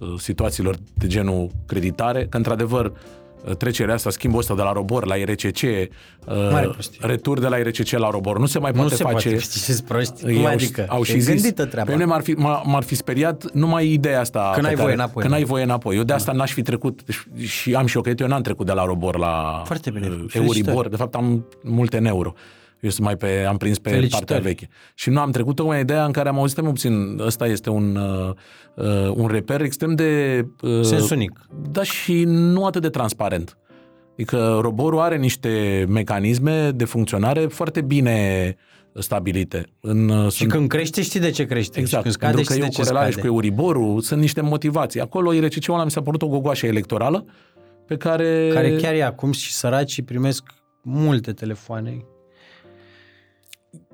[0.00, 2.92] uh, situațiilor de genul creditare, că într-adevăr uh,
[3.58, 5.62] trecerea asta, schimbul ăsta de la robor la IRCC,
[6.26, 6.98] Mare uh, prostie.
[7.00, 9.28] retur de la IRCC la robor, nu se mai Nu poate se face.
[9.28, 10.26] poate, știți, proști.
[10.26, 10.84] Ei Cum au, adică?
[10.88, 11.88] au și e zis, gândită treaba.
[11.90, 14.40] Pe mine m-ar fi, m-ar, m-ar fi speriat numai ideea asta.
[14.54, 15.22] Că pe n-ai care- voie înapoi.
[15.22, 15.96] Că n-ai voie înapoi.
[15.96, 18.66] Eu de asta n-aș fi trecut și, și am și eu credit, eu n-am trecut
[18.66, 20.06] de la robor la Foarte bine.
[20.06, 20.46] uh, Felicitări.
[20.46, 20.88] Euribor.
[20.88, 22.32] De fapt am multe în euro.
[22.84, 24.24] Eu sunt mai pe, am prins pe Felicitări.
[24.24, 24.68] partea veche.
[24.94, 27.96] Și nu am trecut tocmai ideea în care am auzit, mai puțin, ăsta este un,
[27.96, 28.34] uh,
[28.74, 30.40] uh, un reper extrem de...
[30.62, 31.40] Uh, Sens unic.
[31.70, 33.58] Da, și nu atât de transparent.
[34.12, 38.56] Adică roborul are niște mecanisme de funcționare foarte bine
[38.94, 39.66] stabilite.
[39.80, 41.78] În, uh, Și când crește, știi de ce crește.
[41.78, 43.26] Exact, și când scade, pentru că știi e de o ce corelare scade.
[43.26, 45.00] și cu Euriborul, sunt niște motivații.
[45.00, 47.24] Acolo IRCC-ul ăla mi s-a părut o gogoașă electorală
[47.86, 48.50] pe care...
[48.52, 50.42] Care chiar e acum și săracii primesc
[50.82, 52.04] multe telefoane.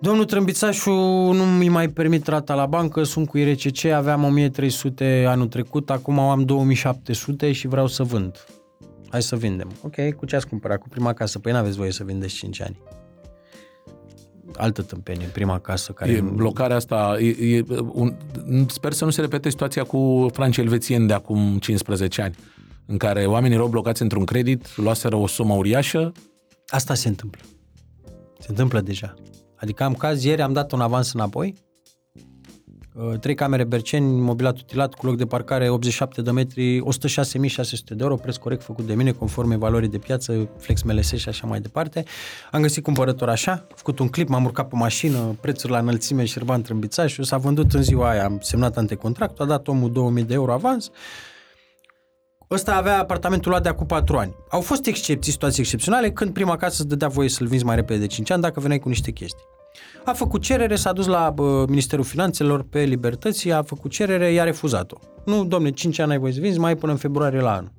[0.01, 0.91] Domnul Trâmbițașu
[1.33, 6.19] nu mi mai permit rata la bancă, sunt cu IRCC, aveam 1300 anul trecut, acum
[6.19, 8.45] am 2700 și vreau să vând.
[9.09, 9.71] Hai să vindem.
[9.83, 10.79] Ok, cu ce ați cumpărat?
[10.79, 11.39] Cu prima casă.
[11.39, 12.79] Păi n-aveți voie să vindeți 5 ani.
[14.57, 16.13] Altă tâmpenie, prima casă care...
[16.13, 18.15] E blocarea asta, e, e, un,
[18.67, 22.35] sper să nu se repete situația cu francii elvețieni de acum 15 ani,
[22.87, 26.13] în care oamenii erau blocați într-un credit, luaseră o sumă uriașă,
[26.71, 27.41] Asta se întâmplă.
[28.39, 29.15] Se întâmplă deja.
[29.61, 31.55] Adică am caz, ieri am dat un avans înapoi,
[32.95, 36.83] Uh, trei camere Berceni, mobilat utilat, cu loc de parcare 87 de metri, 106.600
[37.89, 41.47] de euro, preț corect făcut de mine, conform valorii de piață, Flex MLS și așa
[41.47, 42.05] mai departe.
[42.51, 46.25] Am găsit cumpărător așa, am făcut un clip, m-am urcat pe mașină, prețuri la înălțime,
[46.25, 50.35] Șerban Trâmbițașu, s-a vândut în ziua aia, am semnat antecontractul, a dat omul 2000 de
[50.35, 50.91] euro avans,
[52.51, 54.37] Ăsta avea apartamentul luat de acum 4 ani.
[54.49, 57.99] Au fost excepții, situații excepționale, când prima casă îți dădea voie să-l vinzi mai repede
[57.99, 59.45] de 5 ani dacă veneai cu niște chestii.
[60.05, 64.45] A făcut cerere, s-a dus la bă, Ministerul Finanțelor pe Libertății, a făcut cerere, i-a
[64.45, 64.99] refuzat-o.
[65.25, 67.73] Nu, domne, 5 ani ai voie să vinzi, mai ai până în februarie la anul.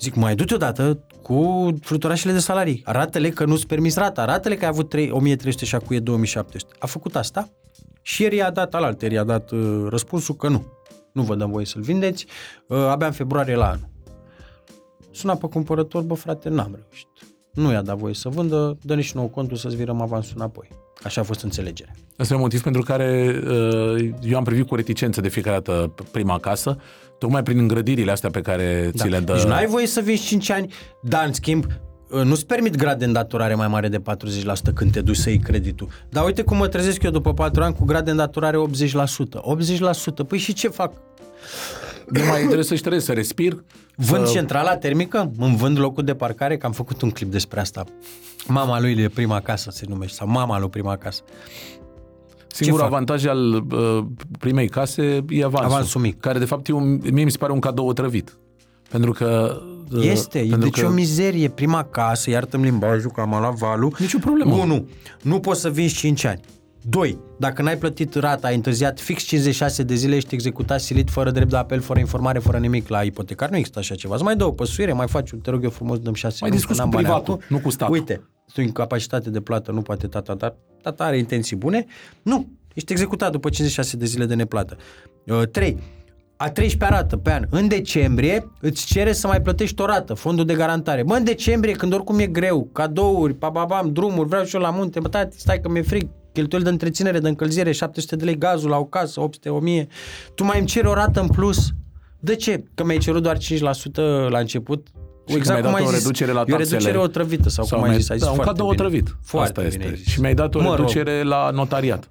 [0.00, 2.82] Zic, mai du-te odată cu fluturașele de salarii.
[2.84, 6.74] Arată-le că nu-ți permis rata, arată-le că ai avut 3, 1300 și acum e 2700.
[6.78, 7.48] A făcut asta
[8.02, 10.66] și ieri i-a dat alaltă, ieri i-a dat uh, răspunsul că nu.
[11.16, 12.26] Nu vă dăm voie să-l vindeți,
[12.66, 13.88] uh, abia în februarie la anul.
[15.10, 17.08] Suna pe cumpărător, bă frate, n-am reușit.
[17.52, 20.68] Nu i-a dat voie să vândă, dă nici nou contul să-ți virăm avansul înapoi.
[21.02, 21.92] Așa a fost înțelegerea.
[22.18, 25.94] Ăsta e un motiv pentru care uh, eu am privit cu reticență de fiecare dată
[26.10, 26.78] prima casă,
[27.18, 29.32] tocmai prin îngrădirile astea pe care ți le dă.
[29.32, 30.72] Deci nu ai voie să vinzi 5 ani,
[31.02, 31.72] dar în schimb uh,
[32.24, 34.02] nu-ți permit grad de îndatorare mai mare de 40%
[34.74, 35.88] când te duci să iei creditul.
[36.08, 39.40] Dar uite cum mă trezesc eu după 4 ani cu grad de îndatorare 80%.
[40.22, 40.26] 80%.
[40.28, 40.92] Păi și ce fac?
[42.10, 43.64] Nu mai trebuie să-și trebuie să respir.
[43.96, 45.30] Vând să- centrala termică?
[45.38, 46.56] Îmi vând locul de parcare?
[46.56, 47.84] Că am făcut un clip despre asta.
[48.46, 51.22] Mama lui de prima casă se numește, sau mama lui prima casă.
[52.46, 52.92] Singurul fac?
[52.94, 54.04] avantaj al uh,
[54.38, 55.72] primei case e avansul.
[55.72, 56.20] Avansul mic.
[56.20, 58.36] Care de fapt e un, mie mi se pare un cadou otrăvit.
[58.88, 59.60] Pentru că...
[59.92, 61.48] uh, Este, e pentru deci o mizerie.
[61.48, 63.96] Prima casă, iartă-mi limbajul că am luat valul.
[63.98, 64.54] Nicio problemă.
[64.54, 64.88] 1.
[65.22, 66.40] Nu poți să vinzi 5 ani.
[66.88, 67.18] 2.
[67.38, 71.50] Dacă n-ai plătit rata, ai întârziat fix 56 de zile, ești executat silit fără drept
[71.50, 73.50] de apel, fără informare, fără nimic la ipotecar.
[73.50, 74.14] Nu există așa ceva.
[74.14, 76.82] Îți mai dă o păsuire, mai faci, te rog eu frumos, dăm 6 Mai discuți
[76.82, 77.94] cu privatul, nu cu statul.
[77.94, 78.14] Uite,
[78.46, 81.86] tu în capacitate de plată, nu poate tata, tata, tata are intenții bune.
[82.22, 84.76] Nu, ești executat după 56 de zile de neplată.
[85.50, 85.78] 3.
[86.36, 87.44] A 13 rată pe an.
[87.50, 91.02] În decembrie îți cere să mai plătești o rată, fondul de garantare.
[91.02, 95.00] Bă, în decembrie, când oricum e greu, cadouri, pababam, drumuri, vreau și eu la munte,
[95.00, 98.70] bă, tati, stai că mi-e frig, cheltuieli de întreținere, de încălzire, 700 de lei gazul
[98.70, 99.86] la o casă, 800, 1000.
[100.34, 101.68] Tu mai îmi ceri o rată în plus.
[102.20, 102.64] De ce?
[102.74, 104.86] Că mi-ai cerut doar 5% la început.
[105.28, 106.68] Și că mi-ai dat o reducere la E o taxele.
[106.78, 108.82] reducere otrăvită sau, Sau cum ai mi-ai- zis, ai da, zis un foarte cadou bine.
[108.86, 109.16] otrăvit.
[109.22, 109.88] Foarte Asta bine este.
[109.96, 110.12] ai zis.
[110.12, 110.76] Și mi-ai dat o Mă rog.
[110.78, 112.10] reducere la notariat.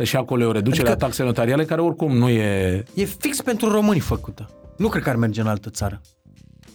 [0.00, 2.84] Că și acolo e o reducere Adică- la taxe notariale care oricum nu e...
[2.94, 4.48] E fix pentru români făcută.
[4.76, 6.00] Nu cred că ar merge în altă țară.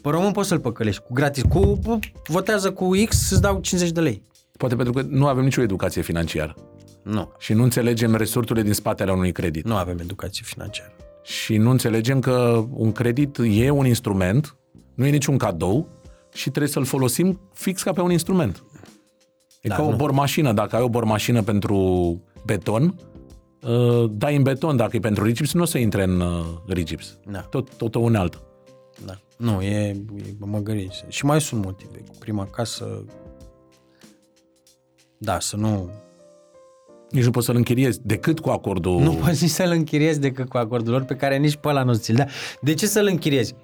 [0.02, 1.44] Pe român poți să-l păcălești cu gratis.
[1.50, 4.24] Cu, cu- votează cu X, îți dau 50 de lei.
[4.58, 6.56] Poate pentru că nu avem nicio educație financiară.
[7.04, 7.32] Nu.
[7.40, 9.66] Și nu înțelegem resorturile din spatele unui credit.
[9.66, 10.92] Nu avem educație financiară.
[11.24, 14.56] Și nu înțelegem că un credit e un instrument,
[14.96, 15.88] nu e niciun cadou
[16.34, 18.64] și trebuie să-l folosim fix ca pe un instrument.
[19.62, 19.96] E Da, ca o nu.
[19.96, 20.54] bormașină.
[20.54, 22.96] Dacă ai o bormașină pentru beton,
[23.68, 24.76] uh, dai în beton.
[24.76, 27.18] Dacă e pentru rigips, nu o să intre în uh, rigips.
[27.32, 27.40] Da.
[27.40, 28.42] Tot, tot o unealtă.
[29.06, 29.14] Da.
[29.38, 29.88] Nu, e,
[30.18, 30.88] e măgărie.
[31.08, 31.98] Și mai sunt motive.
[32.08, 33.06] Cu prima casă...
[35.18, 35.90] Da, să nu...
[37.10, 39.02] Nici nu poți să-l închiriezi decât cu acordul.
[39.02, 41.94] Nu poți nici să-l închiriezi decât cu acordul lor pe care nici pe ăla nu
[41.94, 42.28] ți-l dea.
[42.62, 43.56] De ce să-l închiriezi?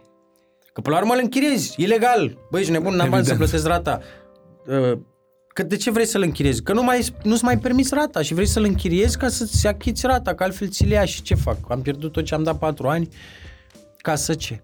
[0.74, 2.38] Că până la urmă îl închiriezi, ilegal.
[2.52, 3.38] Băi, ești nebun, n-am bani să Evident.
[3.38, 4.02] plătesc rata.
[5.52, 6.62] Uh, Că de ce vrei să-l închiriezi?
[6.64, 10.34] Că nu mai, nu-ți mai permis rata și vrei să-l închiriezi ca să-ți achiți rata,
[10.34, 11.58] că altfel ți-l ia și ce fac?
[11.68, 13.10] Am pierdut tot ce am dat patru ani
[13.98, 14.62] ca să ce?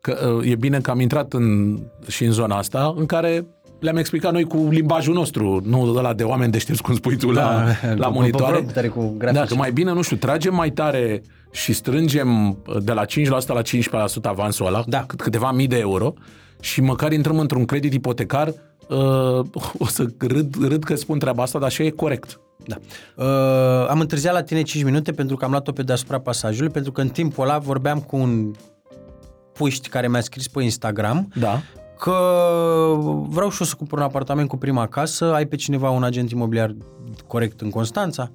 [0.00, 3.46] Că uh, e bine că am intrat în, și în zona asta în care
[3.80, 7.64] le-am explicat noi cu limbajul nostru, nu ăla de oameni deștepți, cum spui tu, la,
[7.82, 8.62] Da, la cu- monitoare.
[8.62, 9.38] cu tare cu grafici.
[9.38, 11.22] da, că mai bine, nu știu, tragem mai tare
[11.52, 13.06] și strângem uh, de la 5%
[13.46, 15.04] la 15% avansul ăla, Da.
[15.06, 16.14] cât- câteva mii de euro,
[16.60, 18.52] și măcar intrăm într-un credit ipotecar
[18.88, 19.44] uh,
[19.84, 22.40] o să râd, râd că spun treaba asta, dar așa e corect.
[22.66, 22.76] Da.
[23.16, 26.92] Uh, am întârziat la tine 5 minute pentru că am luat-o pe deasupra pasajului, pentru
[26.92, 28.50] că în timpul ăla vorbeam cu un
[29.52, 31.60] puști care mi-a scris pe Instagram Da.
[31.98, 32.12] că
[33.28, 36.30] vreau și eu să cumpăr un apartament cu prima casă, ai pe cineva un agent
[36.30, 36.74] imobiliar
[37.26, 38.30] corect în Constanța?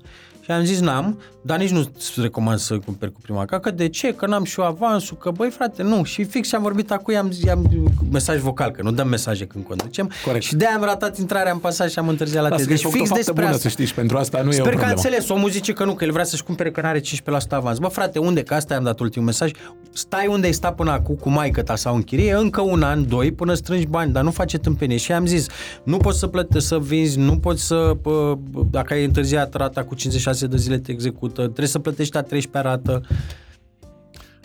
[0.50, 3.62] Și am zis n-am, dar nici nu-ți recomand să cumperi cu prima casă.
[3.62, 4.14] Că de ce?
[4.14, 6.04] Că n-am și eu avansul, că băi frate, nu.
[6.04, 10.12] Și fix am vorbit acum, i-am, i-am mesaj vocal, că nu dăm mesaje când conducem.
[10.26, 10.44] Corect.
[10.44, 12.68] Și de-aia am ratat intrarea în pasaj și am întârziat la Asta tine.
[12.76, 13.60] deci Deci fix fix o despre bună, asta.
[13.62, 14.92] să știi, și pentru asta nu e o Sper că a problemă.
[14.96, 15.30] înțeles.
[15.30, 17.02] Omul zice că nu, că el vrea să-și cumpere că n-are 15%
[17.50, 17.78] avans.
[17.78, 18.44] Bă, frate, unde?
[18.44, 19.52] Că asta i-am dat ultimul mesaj.
[19.94, 23.08] Stai unde ai stat până acum cu maică ta sau în chirie, încă un an,
[23.08, 24.98] doi, până strângi bani, dar nu face tâmpenie.
[24.98, 25.46] Și am zis,
[25.84, 28.38] nu poți să plătești, să vinzi, nu poți să, pă,
[28.72, 32.70] dacă ai întârziat rata cu 56 de zile te execută, trebuie să plătești a 13
[32.70, 33.02] rată.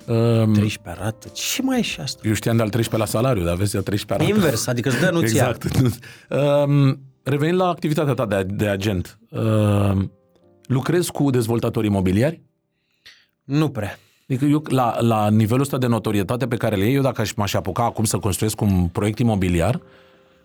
[0.07, 1.29] Um, 13 rată?
[1.33, 2.21] Ce mai e și asta?
[2.25, 4.39] eu știam de al 13 la salariu, dar vezi de al 13 rată.
[4.39, 5.55] Invers, adică îți dă, nu-ți ia.
[5.55, 5.77] Exact.
[6.67, 10.13] um, revenind la activitatea ta de, de agent, um,
[10.67, 12.43] lucrezi cu dezvoltatori imobiliari?
[13.45, 13.99] Nu prea.
[14.29, 17.33] Adică eu, la, la nivelul ăsta de notorietate pe care le iei, eu dacă aș,
[17.33, 19.81] m-aș apuca acum să construiesc un proiect imobiliar,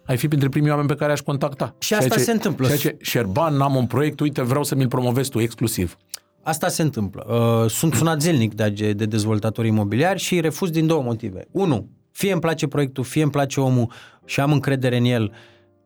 [0.09, 1.75] ai fi printre primii oameni pe care aș contacta.
[1.79, 2.65] Și asta Ceea ce, se întâmplă.
[2.65, 5.97] Ceea ce, Șerban, am un proiect, uite, vreau să mi-l promovezi tu exclusiv.
[6.43, 7.25] Asta se întâmplă.
[7.63, 11.45] Uh, Sunt sunat zilnic de, age- de dezvoltatori imobiliari și îi refuz din două motive.
[11.51, 13.91] Unu, fie îmi place proiectul, fie îmi place omul
[14.25, 15.31] și am încredere în el,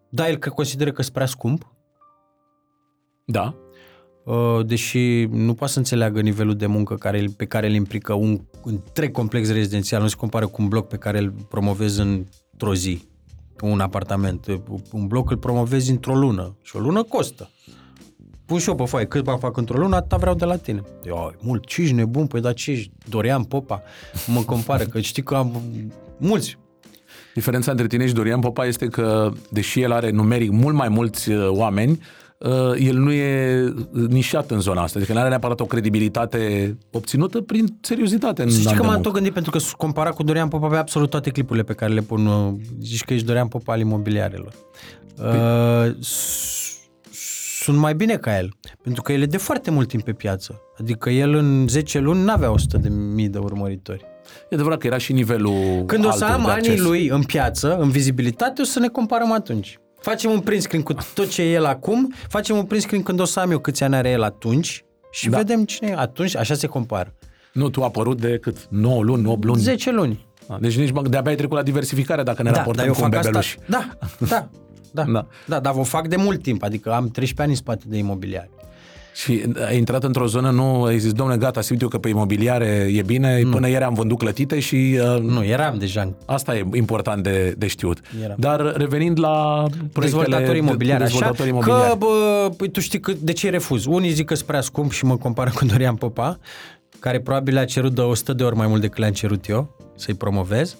[0.09, 1.73] dar el că consideră că sunt prea scump,
[3.25, 3.55] Da.
[4.25, 8.39] uh, deși nu poate să înțeleagă nivelul de muncă care, pe care îl implică un
[8.63, 13.01] întreg complex rezidențial, nu se compară cu un bloc pe care îl promovezi într-o zi,
[13.61, 14.45] un apartament.
[14.91, 17.49] Un bloc îl promovezi într-o lună și o lună costă.
[18.45, 20.81] Pun și eu pe foaie, cât bani fac într-o lună, atâta vreau de la tine.
[21.05, 22.27] Eu, ai mult, ce ești nebun?
[22.27, 22.91] Păi da, ce ești?
[23.09, 23.81] Dorian Popa?
[24.27, 25.61] Mă compară, că știi că am
[26.17, 26.57] mulți.
[27.33, 31.31] Diferența între tine și Dorian Popa este că, deși el are numeric mult mai mulți
[31.31, 32.22] uh, oameni, uh,
[32.79, 33.63] el nu e
[34.07, 34.97] nișat în zona asta.
[34.99, 38.41] Adică nu are neapărat o credibilitate obținută prin seriozitate.
[38.43, 39.07] În Să știi an că de m-am muncă.
[39.07, 41.93] tot gândit pentru că s- compara cu Dorian Popa pe absolut toate clipurile pe care
[41.93, 42.25] le pun.
[42.25, 44.53] uh, Zici că ești Dorian Popa al imobiliarelor.
[45.17, 46.77] Uh, s-
[47.63, 48.49] sunt mai bine ca el,
[48.81, 50.61] pentru că el e de foarte mult timp pe piață.
[50.79, 54.01] Adică el în 10 luni n-avea 100 de mii de urmăritori.
[54.49, 56.85] E adevărat că era și nivelul Când o să altul am de anii acces.
[56.85, 59.77] lui în piață, în vizibilitate, o să ne comparăm atunci.
[60.03, 63.19] Facem un print screen cu tot ce e el acum, facem un print screen când
[63.19, 65.37] o să am eu câți ani are el atunci și Da.
[65.37, 65.95] vedem cine e.
[65.97, 67.13] Atunci, așa se compară.
[67.53, 68.67] Nu, tu a apărut de cât?
[68.69, 69.61] 9 luni, 8 luni?
[69.61, 70.25] 10 luni.
[70.47, 73.55] Ah, Deci nici mă- de-abia ai trecut la diversificare dacă ne raportăm cu un bebeluș.
[73.55, 73.63] asta.
[73.67, 74.47] Da, da, da,
[74.91, 75.03] Da.
[75.13, 75.27] da.
[75.47, 78.49] Da, dar vă fac de mult timp, adică am 13 ani în spate de imobiliari.
[79.13, 82.89] Și ai intrat într-o zonă, nu ai zis, domnule, gata, simt eu că pe imobiliare
[82.93, 83.49] e bine, nu.
[83.49, 87.53] până ieri am vândut clătite și uh, Nu, eram deja în asta e important de,
[87.57, 87.99] de știut.
[88.23, 88.35] Eram.
[88.39, 91.89] Dar revenind la proiectele dezvoltatori imobiliari, de, așa, dezvoltatori imobiliari.
[91.89, 93.85] că, bă, păi tu știi că, de ce refuz?
[93.85, 96.39] Unii zic că sunt prea scump și mă compară cu Dorian Popa,
[96.99, 100.13] care probabil a cerut de 100 de ori mai mult decât le-am cerut eu să-i
[100.13, 100.77] promovez.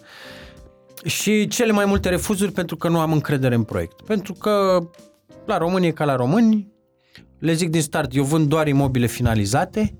[1.06, 4.02] Și cele mai multe refuzuri pentru că nu am încredere în proiect.
[4.02, 4.84] Pentru că
[5.46, 6.73] la români e ca la români,
[7.44, 9.96] le zic din start, eu vând doar imobile finalizate,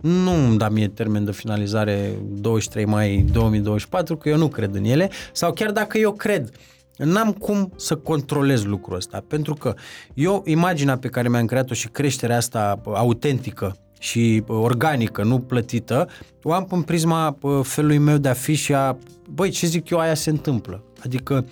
[0.00, 4.84] nu îmi da mie termen de finalizare 23 mai 2024, că eu nu cred în
[4.84, 6.50] ele, sau chiar dacă eu cred,
[6.96, 9.74] n-am cum să controlez lucrul ăsta, pentru că
[10.14, 15.38] eu, imaginea pe care mi-am creat-o și creșterea asta pă, autentică și pă, organică, nu
[15.38, 16.08] plătită,
[16.42, 18.98] o am în prisma pă, felului meu de a fi și a,
[19.30, 20.84] băi, ce zic eu, aia se întâmplă.
[21.04, 21.46] Adică,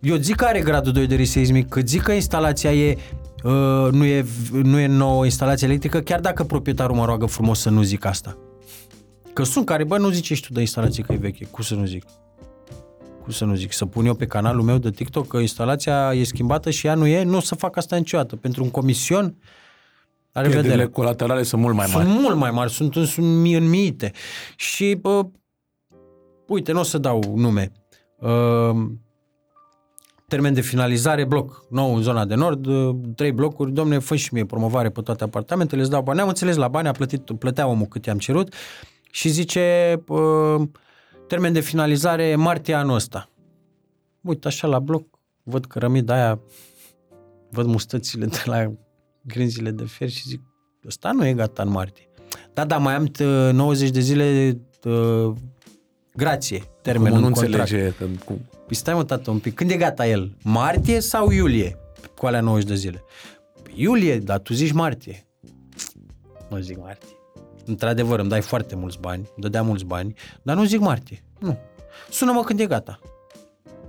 [0.00, 3.23] eu zic că are gradul 2 de risc seismic, că zic că instalația e Uh,
[3.90, 4.24] nu, e,
[4.62, 8.38] nu e nouă instalație electrică, chiar dacă proprietarul mă roagă frumos să nu zic asta.
[9.32, 11.44] Că sunt care, bă, nu zici tu de instalație că e veche.
[11.44, 12.04] Cum să nu zic?
[13.22, 13.72] Cum să nu zic?
[13.72, 17.06] Să pun eu pe canalul meu de TikTok că instalația e schimbată și ea nu
[17.06, 17.22] e?
[17.22, 18.36] Nu o să fac asta niciodată.
[18.36, 19.36] Pentru un comision,
[20.32, 20.88] la Pierderile revedere.
[20.88, 22.06] colaterale sunt mult mai mari.
[22.06, 24.12] Sunt mult mai mari, sunt în, sunt mii în miite.
[24.56, 25.26] Și, bă,
[26.46, 27.72] uite, nu o să dau nume.
[28.18, 28.90] Uh,
[30.34, 34.28] termen de finalizare, bloc nou în zona de nord, uh, trei blocuri, domne, fă și
[34.32, 36.20] mie promovare pe toate apartamentele, îți dau bani.
[36.20, 38.54] Am înțeles la bani, a plătit, plătea omul cât i-am cerut
[39.10, 40.62] și zice uh,
[41.26, 43.30] termen de finalizare martie anul ăsta.
[44.20, 45.06] Uite așa la bloc,
[45.42, 46.40] văd cărămida aia,
[47.50, 48.72] văd mustățile de la
[49.22, 50.40] grinzile de fier și zic,
[50.86, 52.08] ăsta nu e gata în martie.
[52.52, 55.32] Da, da, mai am t- 90 de zile uh,
[56.16, 57.70] grație, termenul Cum nu în contract.
[57.70, 59.54] înțelege că, cu, Păi stai mă, tată, un pic.
[59.54, 60.36] Când e gata el?
[60.42, 61.78] Martie sau iulie?
[62.16, 63.04] Cu alea 90 de zile.
[63.62, 65.26] Păi iulie, dar tu zici martie.
[66.48, 67.08] Nu zic martie.
[67.66, 71.24] Într-adevăr, îmi dai foarte mulți bani, îmi dădea mulți bani, dar nu zic martie.
[71.38, 71.58] Nu.
[72.10, 72.98] Sună-mă când e gata.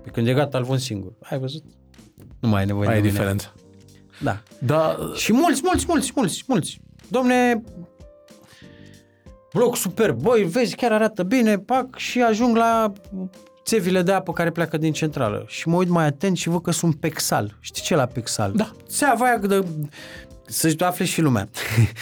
[0.04, 1.12] Pe când e gata, îl vând singur.
[1.22, 1.64] Ai văzut?
[2.40, 3.18] Nu mai ai nevoie Aia e de mine.
[3.20, 3.54] diferența.
[4.22, 4.42] Da.
[4.60, 6.80] Da, Și mulți, mulți, mulți, mulți, mulți.
[7.08, 7.64] Domne,
[9.56, 12.94] bloc super, băi, vezi, chiar arată bine, pac, și ajung la
[13.64, 15.44] țevile de apă care pleacă din centrală.
[15.48, 17.58] Și mă uit mai atent și văd că sunt pexal.
[17.60, 18.52] Știi ce e la pexal?
[18.56, 18.72] Da.
[18.88, 19.66] Țeava aia de...
[20.46, 21.48] Să-și afle și lumea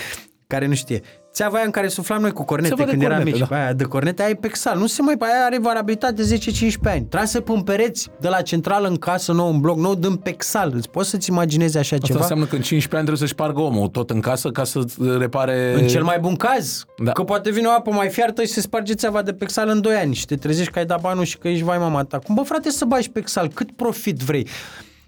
[0.47, 1.01] care nu știe.
[1.34, 3.49] Țeava aia în care suflam noi cu cornete Țeava de când eram cornete, mici.
[3.49, 3.55] da.
[3.55, 4.77] Aia de cornete, aia e pexal.
[4.77, 5.15] Nu se mai...
[5.19, 6.39] Aia are variabilitate de 10-15
[6.84, 7.05] ani.
[7.05, 10.72] Trase pe pereți de la centrală în casă nou, în bloc nou, dând pexal.
[10.76, 12.19] Îți poți să-ți imaginezi așa asta ceva?
[12.19, 14.80] înseamnă că în 15 ani trebuie să-și pargă omul tot în casă ca să
[15.18, 15.73] repare...
[15.76, 16.84] În cel mai bun caz.
[16.97, 17.03] Da.
[17.03, 17.11] Da.
[17.11, 19.95] Că poate vine o apă mai fiartă și se sparge țeava de pexal în 2
[19.95, 22.19] ani și te trezești că ai dat banul și că ești vai mama ta.
[22.19, 23.47] Cum bă frate să bagi pexal?
[23.47, 24.47] Cât profit vrei?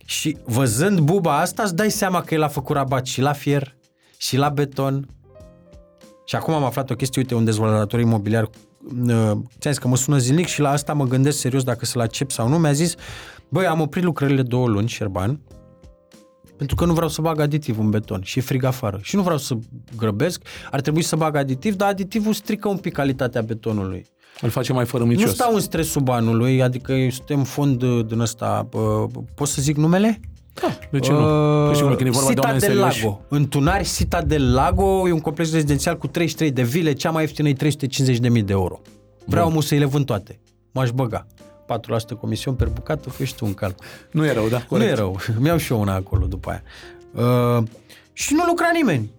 [0.06, 3.76] Și văzând buba asta îți dai seama că el a făcut rabat și la fier
[4.18, 5.07] și la beton.
[6.26, 9.95] Și acum am aflat o chestie, uite, un dezvoltator imobiliar uh, ți-am zis că mă
[9.95, 12.57] sună zilnic și la asta mă gândesc serios dacă să-l accept sau nu.
[12.57, 12.95] Mi-a zis,
[13.49, 15.39] băi, am oprit lucrările două luni, Șerban,
[16.57, 18.99] pentru că nu vreau să bag aditiv în beton și e frig afară.
[19.02, 19.57] Și nu vreau să
[19.97, 20.41] grăbesc,
[20.72, 24.06] ar trebui să bag aditiv, dar aditivul strică un pic calitatea betonului.
[24.41, 25.26] Îl face mai fărămicios.
[25.26, 29.76] Nu stau în stresul banului, adică suntem fond uh, din ăsta, uh, pot să zic
[29.76, 30.19] numele?
[30.61, 31.18] Da, de ce nu?
[31.68, 33.03] Că sigur, când e vorba de Sita oameni del serioși.
[33.03, 33.22] Lago.
[33.27, 37.22] În Tunari, Sita del Lago e un complex rezidențial cu 33 de vile, cea mai
[37.22, 38.82] ieftină e 350.000 de euro.
[39.26, 40.40] Vreau omul să-i le vând toate.
[40.72, 41.27] M-aș băga.
[42.15, 43.86] 4% comision per bucată, fă și tu un calcul.
[44.11, 44.91] Nu e rău, da, Nu corect.
[44.91, 45.19] e rău.
[45.40, 46.64] Mi-au și eu una acolo după aia.
[47.57, 47.64] Uh,
[48.14, 49.11] și nu lucra nimeni.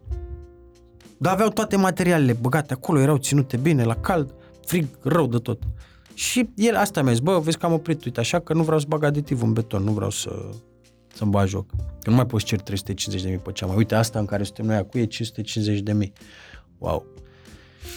[1.18, 4.34] Dar aveau toate materialele băgate acolo, erau ținute bine, la cald,
[4.66, 5.62] frig, rău de tot.
[6.14, 8.78] Și el asta mi-a zis, bă, vezi că am oprit, uite, așa că nu vreau
[8.78, 10.30] să bag aditiv în beton, nu vreau să,
[11.16, 11.70] să-mi bag joc.
[12.02, 13.76] Că nu mai poți cer 350 de mii pe cea mai.
[13.76, 16.12] Uite, asta în care suntem noi acum e 550 de mii.
[16.78, 17.06] Wow.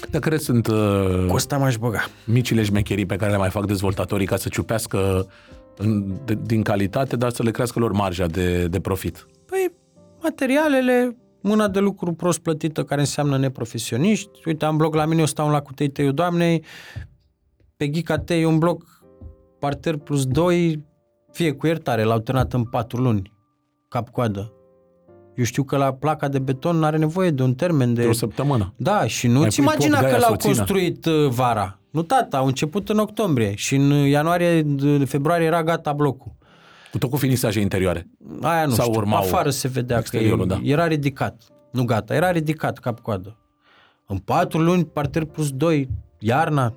[0.09, 1.99] Dar care sunt uh, Cu asta m-aș băga.
[2.25, 5.27] micile șmecherii pe care le mai fac dezvoltatorii ca să ciupească
[5.77, 9.27] în, de, din calitate, dar să le crească lor marja de, de profit?
[9.45, 9.71] Păi,
[10.21, 14.29] materialele, mâna de lucru prost plătită, care înseamnă neprofesioniști.
[14.45, 16.63] Uite, am bloc la mine, eu stau în lacul Teiteiu Doamnei,
[17.77, 19.03] pe Ghica Tei, un bloc
[19.59, 20.83] parter plus 2,
[21.40, 23.34] fie cu iertare, l-au turnat în 4 luni,
[23.88, 24.53] cap-coadă.
[25.36, 28.02] Eu știu că la placa de beton are nevoie de un termen de...
[28.02, 28.74] De o săptămână.
[28.78, 30.56] Da, și nu Mai ți pui imagina pot, că gaia l-au să o țină.
[30.56, 31.80] construit uh, vara.
[31.91, 36.32] Nu, tata, au început în octombrie și în ianuarie, de- februarie era gata blocul.
[36.91, 38.07] Cu tot cu finisaje interioare.
[38.41, 40.60] Aia nu Sau știu, urmau afară se vedea că exteriorul, e, da.
[40.64, 41.44] era ridicat.
[41.72, 43.38] Nu gata, era ridicat cap-coadă.
[44.07, 45.90] În patru luni, parter plus 2,
[46.20, 46.74] iarna,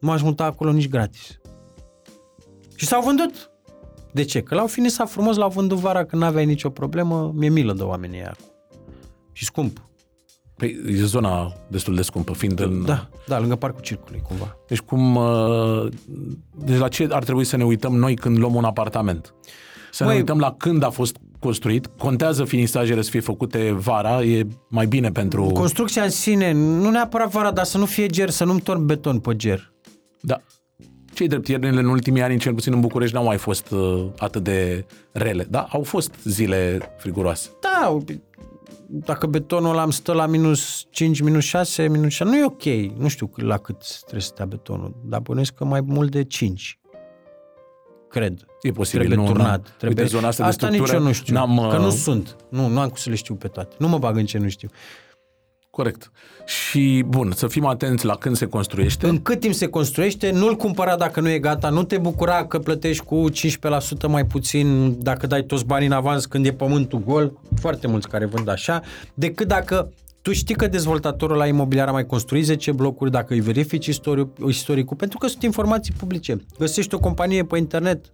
[0.00, 1.38] nu m-aș muta acolo nici gratis.
[2.74, 3.50] Și s-au vândut.
[4.12, 4.40] De ce?
[4.40, 8.18] Că l-au finisat frumos, l-au vândut vara când n-aveai nicio problemă, mi-e milă de oamenii
[8.18, 8.36] aia.
[9.32, 9.82] Și scump.
[10.56, 12.84] Păi, e zona destul de scumpă, fiind în...
[12.84, 14.56] Da, da, lângă parcul circului, cumva.
[14.68, 15.16] Deci cum...
[15.16, 15.86] uh,
[16.64, 19.34] Deci la ce ar trebui să ne uităm noi când luăm un apartament?
[19.92, 21.86] Să ne Măi- uităm la când a fost construit.
[21.98, 25.44] Contează finisajele să fie făcute vara, e mai bine pentru...
[25.46, 29.18] Construcția în sine, nu neapărat vara, dar să nu fie ger, să nu-mi torn beton
[29.18, 29.72] pe ger.
[31.14, 31.20] Da.
[31.20, 34.42] Cei drept, iernile în ultimii ani, cel puțin în București, n-au mai fost uh, atât
[34.42, 35.46] de rele.
[35.50, 37.50] Da, au fost zile friguroase.
[37.60, 37.98] Da,
[38.86, 42.64] dacă betonul ăla îmi stă la minus 5, minus 6, minus 6, nu e ok.
[42.98, 46.78] Nu știu la cât trebuie să stea betonul, dar bănuiesc că mai mult de 5.
[48.08, 48.46] Cred.
[48.62, 49.58] E posibil, Trebuie nu, turnat.
[49.58, 49.74] nu.
[49.78, 50.02] Trebuie...
[50.04, 51.34] Uite, zona asta, asta de nici structură, eu nu știu.
[51.34, 52.36] N-am, Că nu uh, sunt.
[52.48, 53.74] Nu, nu am cum să le știu pe toate.
[53.78, 54.68] Nu mă bag în ce nu știu.
[55.74, 56.10] Corect.
[56.44, 59.08] Și, bun, să fim atenți la când se construiește.
[59.08, 62.58] În cât timp se construiește, nu-l cumpăra dacă nu e gata, nu te bucura că
[62.58, 67.32] plătești cu 15% mai puțin dacă dai toți banii în avans când e pământul gol,
[67.60, 68.82] foarte mulți care vând așa,
[69.14, 69.92] decât dacă
[70.22, 74.28] tu știi că dezvoltatorul la imobiliar a mai construit 10 blocuri, dacă îi verifici istoric,
[74.46, 76.36] istoricul, pentru că sunt informații publice.
[76.58, 78.12] Găsești o companie pe internet,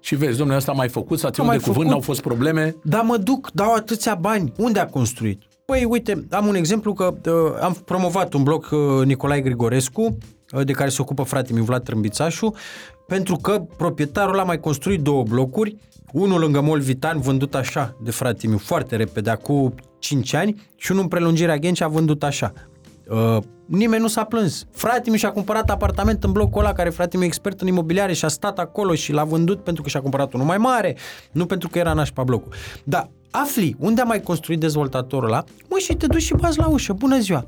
[0.00, 1.90] Și vezi, domnule, ăsta a mai făcut, s-a ținut mai de cuvânt, făcut.
[1.90, 2.76] n-au fost probleme.
[2.82, 4.52] Da, mă duc, dau atâția bani.
[4.56, 5.42] Unde a construit?
[5.72, 10.18] Păi, uite, am un exemplu că uh, am promovat un bloc uh, Nicolae Grigorescu,
[10.52, 12.54] uh, de care se ocupă fratele meu Vlad Trâmbițașu,
[13.06, 15.76] pentru că proprietarul a mai construit două blocuri,
[16.12, 20.90] unul lângă Mol Vitan, vândut așa de frate meu, foarte repede, acum 5 ani, și
[20.90, 22.52] unul în prelungirea Ghenci a vândut așa.
[23.08, 24.66] Uh, nimeni nu s-a plâns.
[24.70, 28.12] Frate mi și-a cumpărat apartament în blocul ăla, care frate meu e expert în imobiliare
[28.12, 30.96] și a stat acolo și l-a vândut pentru că și-a cumpărat unul mai mare,
[31.32, 32.52] nu pentru că era nașpa blocul.
[32.84, 36.66] Da, afli unde a mai construit dezvoltatorul ăla, mă, și te duci și bați la
[36.66, 37.46] ușă, bună ziua.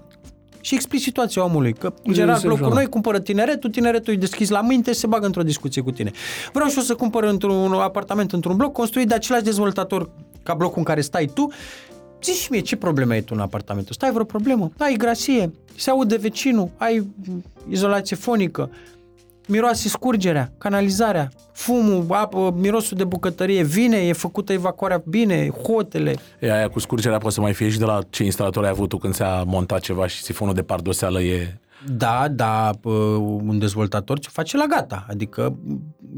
[0.61, 2.81] Și explici situația omului, că în general se blocuri joacă.
[2.81, 6.11] noi cumpără tineretul, tineretul îi deschizi la mâinte, se bagă într-o discuție cu tine.
[6.53, 10.11] Vreau și eu să cumpăr într-un apartament într-un bloc construit de același dezvoltator
[10.43, 11.49] ca blocul în care stai tu
[12.25, 14.07] Zici și mie, ce probleme ai tu în apartamentul ăsta?
[14.07, 14.71] Ai vreo problemă?
[14.79, 15.53] Ai grasie?
[15.77, 16.71] Se aude vecinul?
[16.77, 18.71] Ai mm, izolație fonică?
[19.47, 26.15] Miroase scurgerea, canalizarea, fumul, apă, mirosul de bucătărie vine, e făcută evacuarea bine, hotele.
[26.41, 28.89] E aia cu scurgerea poate să mai fie și de la ce instalator ai avut
[28.89, 31.59] tu când ți-a montat ceva și sifonul de pardoseală e...
[31.87, 32.91] Da, da, pă,
[33.45, 35.59] un dezvoltator ce face la gata, adică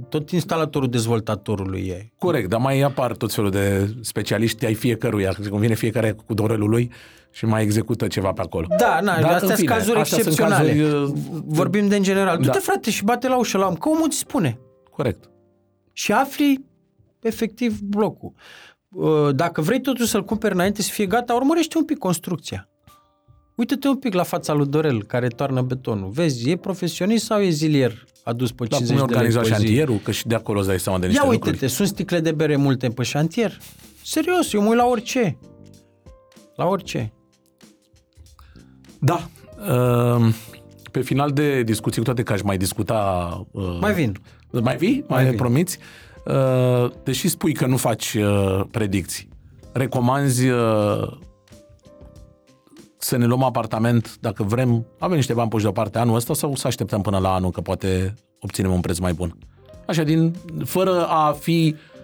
[0.08, 2.12] tot instalatorul dezvoltatorului e.
[2.18, 6.68] Corect, dar mai apar tot felul de specialiști ai fiecăruia, când vine fiecare cu dorelul
[6.68, 6.90] lui
[7.36, 8.66] și mai execută ceva pe acolo.
[8.78, 10.68] Da, na, Dar, astea în sunt fine, cazuri astea sunt excepționale.
[10.76, 12.36] cazuri, uh, Vorbim de în general.
[12.36, 12.58] Du-te, Da.
[12.58, 14.58] frate, și bate la ușă la om, că omul îți spune.
[14.90, 15.30] Corect.
[15.92, 16.64] Și afli
[17.20, 18.32] efectiv blocul.
[18.88, 22.68] Uh, Dacă vrei totuși să-l cumperi înainte să fie gata, urmărește un pic construcția.
[23.54, 26.10] Uită-te un pic la fața lui Dorel care toarnă betonul.
[26.10, 29.42] Vezi, e profesionist sau e zilier adus pe Dar 50 cum e de lei organizat
[29.42, 29.54] pe zi?
[29.64, 31.52] șantierul, că și de acolo îți dai seama de niște Ia lucruri.
[31.54, 33.58] uite-te, sunt sticle de bere multe pe șantier.
[34.04, 35.38] Serios, eu mă uit la orice.
[36.56, 37.12] La orice.
[38.98, 39.28] Da.
[40.16, 40.34] Uh,
[40.90, 43.30] Pe final de discuții, cu toate că aș mai discuta...
[43.50, 44.16] uh, Mai vin.
[44.50, 45.04] Mai vii?
[45.08, 45.36] Mai, Mai vin.
[45.36, 45.78] promiți?
[46.26, 49.28] Uh, Deși spui că nu faci uh, predicții,
[49.72, 51.12] recomanzi uh,
[52.98, 56.66] să ne luăm apartament dacă vrem, avem niște bani puși deoparte anul ăsta sau să
[56.66, 59.36] așteptăm până la anul că poate obținem un preț mai bun?
[59.86, 61.95] Așa, din, fără a fi uh,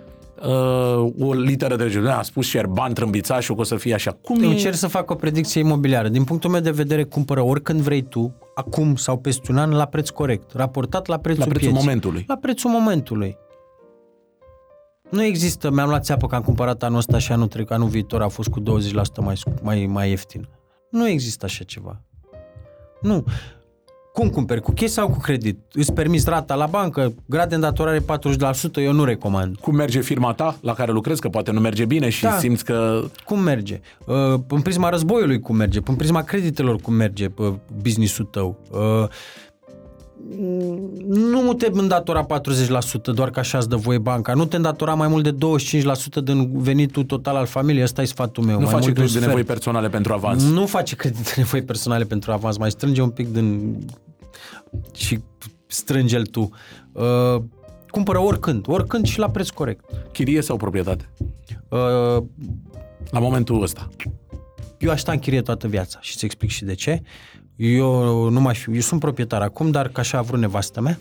[1.19, 2.11] o literă de regiune.
[2.11, 4.13] A spus Șerban Trâmbițașul că o să fie așa.
[4.23, 4.47] Cum e?
[4.47, 6.09] Încerc să fac o predicție imobiliară.
[6.09, 9.85] Din punctul meu de vedere, cumpără oricând vrei tu, acum sau peste un an, la
[9.87, 11.85] preț corect, raportat la prețul La prețul pieței.
[11.85, 12.25] momentului.
[12.29, 13.37] La prețul momentului.
[15.11, 18.23] Nu există, mi-am luat țeapă că am cumpărat anul ăsta și anul trecut, anul viitor
[18.23, 18.65] a fost cu 20%
[19.21, 20.49] mai, scu- mai, mai ieftin.
[20.91, 22.01] Nu există așa ceva.
[23.01, 23.25] Nu.
[24.13, 24.61] Cum cumperi?
[24.61, 25.59] Cu chei sau cu credit?
[25.73, 28.03] Îți permiți rata la bancă, grad de îndatorare 40%,
[28.75, 29.57] eu nu recomand.
[29.57, 32.39] Cum merge firma ta la care lucrezi, că poate nu merge bine și Da.
[32.39, 33.81] simți că Cum merge?
[34.07, 35.81] Uh, În prisma războiului cum merge?
[35.85, 37.53] În prisma creditelor cum merge uh,
[37.83, 38.59] business-ul tău?
[40.31, 40.79] Uh,
[41.09, 44.35] Nu te îndatora 40% doar că așa îți dă voie banca.
[44.35, 45.35] Nu te îndatora mai mult de
[46.21, 47.83] 25% din venitul total al familiei.
[47.83, 48.55] Ăsta e sfatul meu.
[48.59, 49.27] nu mai face mult de un credit de sfert.
[49.37, 50.51] nevoi personale pentru avans.
[50.51, 52.57] Nu face credit de nevoi personale pentru avans.
[52.57, 53.79] Mai strânge un pic din...
[54.95, 55.19] și
[55.67, 56.51] strânge-l tu.
[56.93, 57.43] Uh,
[57.91, 58.65] cumpără oricând.
[58.69, 59.85] Oricând și la preț corect.
[60.13, 61.09] Chirie sau proprietate?
[61.69, 62.23] Uh,
[63.11, 63.89] La momentul ăsta.
[64.79, 67.03] Eu aș sta în chirie toată viața și îți explic și de ce.
[67.65, 70.99] Eu nu mai fiu, eu sunt proprietar acum, dar ca așa a vrut nevastă mea.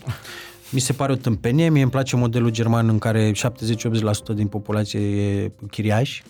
[0.70, 3.34] Mi se pare o tâmpenie, mie îmi place modelul german în care 70-80%
[4.34, 6.22] din populație e chiriași.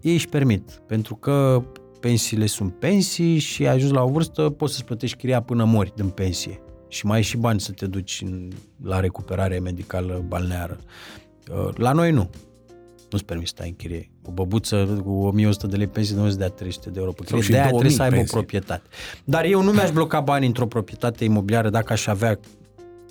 [0.00, 1.62] Ei își permit, pentru că
[2.00, 5.92] pensiile sunt pensii și ai ajuns la o vârstă, poți să-ți plătești chiria până mori
[5.96, 6.60] din pensie.
[6.88, 8.50] Și mai ai și bani să te duci în,
[8.82, 10.78] la recuperare medicală balneară.
[11.50, 12.30] Uh, La noi nu
[13.10, 14.11] nu-ți permis să stai în chirie.
[14.24, 17.38] O băbuță cu 1100 de lei pensie nu îți dea 300 de euro pe Sau
[17.38, 17.42] chirie.
[17.44, 18.38] și De aia 2000 trebuie să aibă pensie.
[18.38, 18.88] o proprietate.
[19.24, 22.38] Dar eu nu mi-aș bloca bani într-o proprietate imobiliară dacă aș avea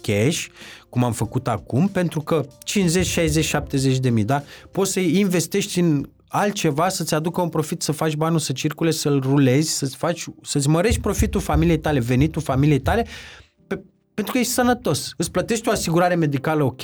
[0.02, 0.46] cash,
[0.90, 4.44] cum am făcut acum, pentru că 50, 60, 70 de mii, da?
[4.72, 9.20] Poți să investești în altceva să-ți aducă un profit, să faci banul să circule, să-l
[9.20, 13.06] rulezi, să-ți, faci, să-ți mărești profitul familiei tale, venitul familiei tale,
[13.68, 13.82] pe,
[14.14, 15.14] pentru că ești sănătos.
[15.18, 16.82] Îți plătești o asigurare medicală ok,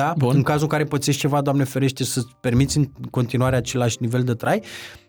[0.00, 0.14] da?
[0.16, 0.36] Bun.
[0.36, 4.34] În cazul în care pățești ceva, Doamne ferește, să-ți permiți în continuare același nivel de
[4.34, 4.62] trai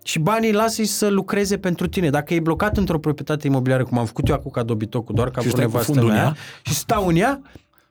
[0.04, 2.10] și banii lasă-i să lucreze pentru tine.
[2.10, 5.42] Dacă e blocat într-o proprietate imobiliară, cum am făcut eu acum ca dobitocul, doar ca
[5.42, 6.36] Și vreo stai cu nevastă fundul în mea, ea?
[6.62, 7.42] și stau în ea,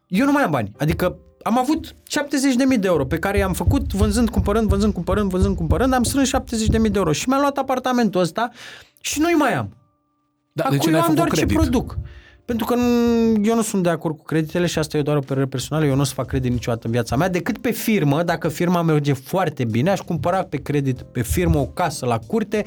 [0.06, 0.72] eu nu mai am bani.
[0.78, 5.56] Adică am avut 70.000 de euro pe care i-am făcut vânzând, cumpărând, vânzând, cumpărând, vânzând,
[5.56, 8.50] cumpărând, am strâns 70.000 de euro și mi-am luat apartamentul ăsta
[9.00, 9.76] și nu-i mai am.
[10.52, 11.48] Da, Acum de ce eu n-ai am făcut doar credit?
[11.48, 11.98] ce produc.
[12.50, 15.20] Pentru că nu- eu nu sunt de acord cu creditele și asta e doar o
[15.20, 15.86] părere personală.
[15.86, 18.22] Eu nu o să fac credit niciodată în viața mea, decât pe firmă.
[18.22, 22.64] Dacă firma merge foarte bine, aș cumpăra pe credit pe firmă o casă la curte,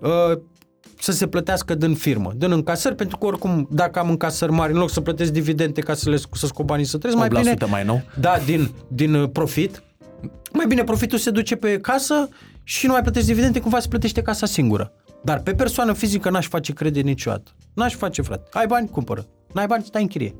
[0.00, 0.38] uh,
[1.00, 4.78] să se plătească din firmă, din încasări, pentru că oricum, dacă am încasări mari, în
[4.78, 7.56] loc să plătesc dividende ca să le să scot banii să trăiesc, mai 8% bine,
[7.70, 8.02] mai nou?
[8.20, 9.82] da, din, din uh, profit,
[10.52, 12.28] mai bine profitul se duce pe casă
[12.62, 14.92] și nu mai plătești dividende, cumva se plătește casa singură.
[15.24, 17.50] Dar pe persoană fizică n-aș face credit niciodată.
[17.74, 18.48] N-aș face, frate.
[18.52, 19.26] Ai bani, cumpără.
[19.52, 20.34] N-ai bani, stai în chirie.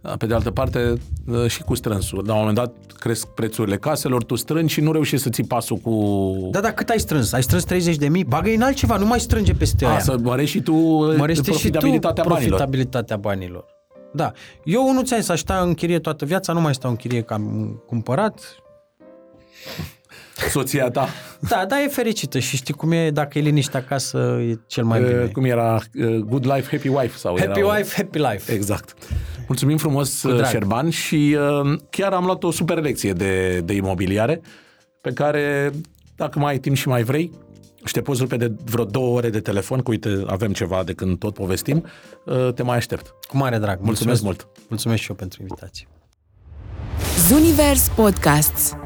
[0.00, 0.92] Da, Pe de altă parte,
[1.26, 2.24] uh, și cu strânsul.
[2.26, 5.76] La un moment dat cresc prețurile caselor, tu strângi și nu reușești să ții pasul
[5.76, 6.48] cu...
[6.50, 7.32] Da, dar cât ai strâns?
[7.32, 8.24] Ai strâns 30 de mii?
[8.24, 9.98] Bagă în altceva, nu mai strânge peste A, aia.
[9.98, 12.48] să mărești și tu uh, Mărește și tu profitabilitatea banilor.
[12.48, 13.64] profitabilitatea banilor.
[14.12, 14.32] Da.
[14.64, 17.20] Eu nu ți-am zis, aș sta în chirie toată viața, nu mai stau în chirie
[17.22, 18.40] că am cumpărat.
[20.50, 21.08] Soția ta,
[21.48, 24.18] Da, da, e fericită și știi cum e, dacă e liniște acasă,
[24.48, 25.22] e cel mai bine.
[25.22, 25.80] uh, cum era?
[25.94, 27.16] uh, Good life, happy wife?
[27.16, 28.52] Sau Happy era wife, happy life.
[28.52, 28.94] Exact.
[29.46, 30.44] Mulțumim frumos, drag.
[30.46, 34.40] Șerban, și uh, chiar am luat o super lecție de, de imobiliare
[35.00, 35.70] pe care,
[36.16, 37.30] dacă mai ai timp și mai vrei,
[37.84, 40.92] și te poți rupe de vreo două ore de telefon, cu uite, avem ceva de
[40.92, 41.84] când tot povestim,
[42.24, 43.14] uh, te mai aștept.
[43.28, 43.78] Cu mare drag.
[43.80, 44.48] Mulțumesc mult!
[44.68, 45.86] Mulțumesc și eu pentru invitație.
[47.28, 48.76] Zunivers Podcasts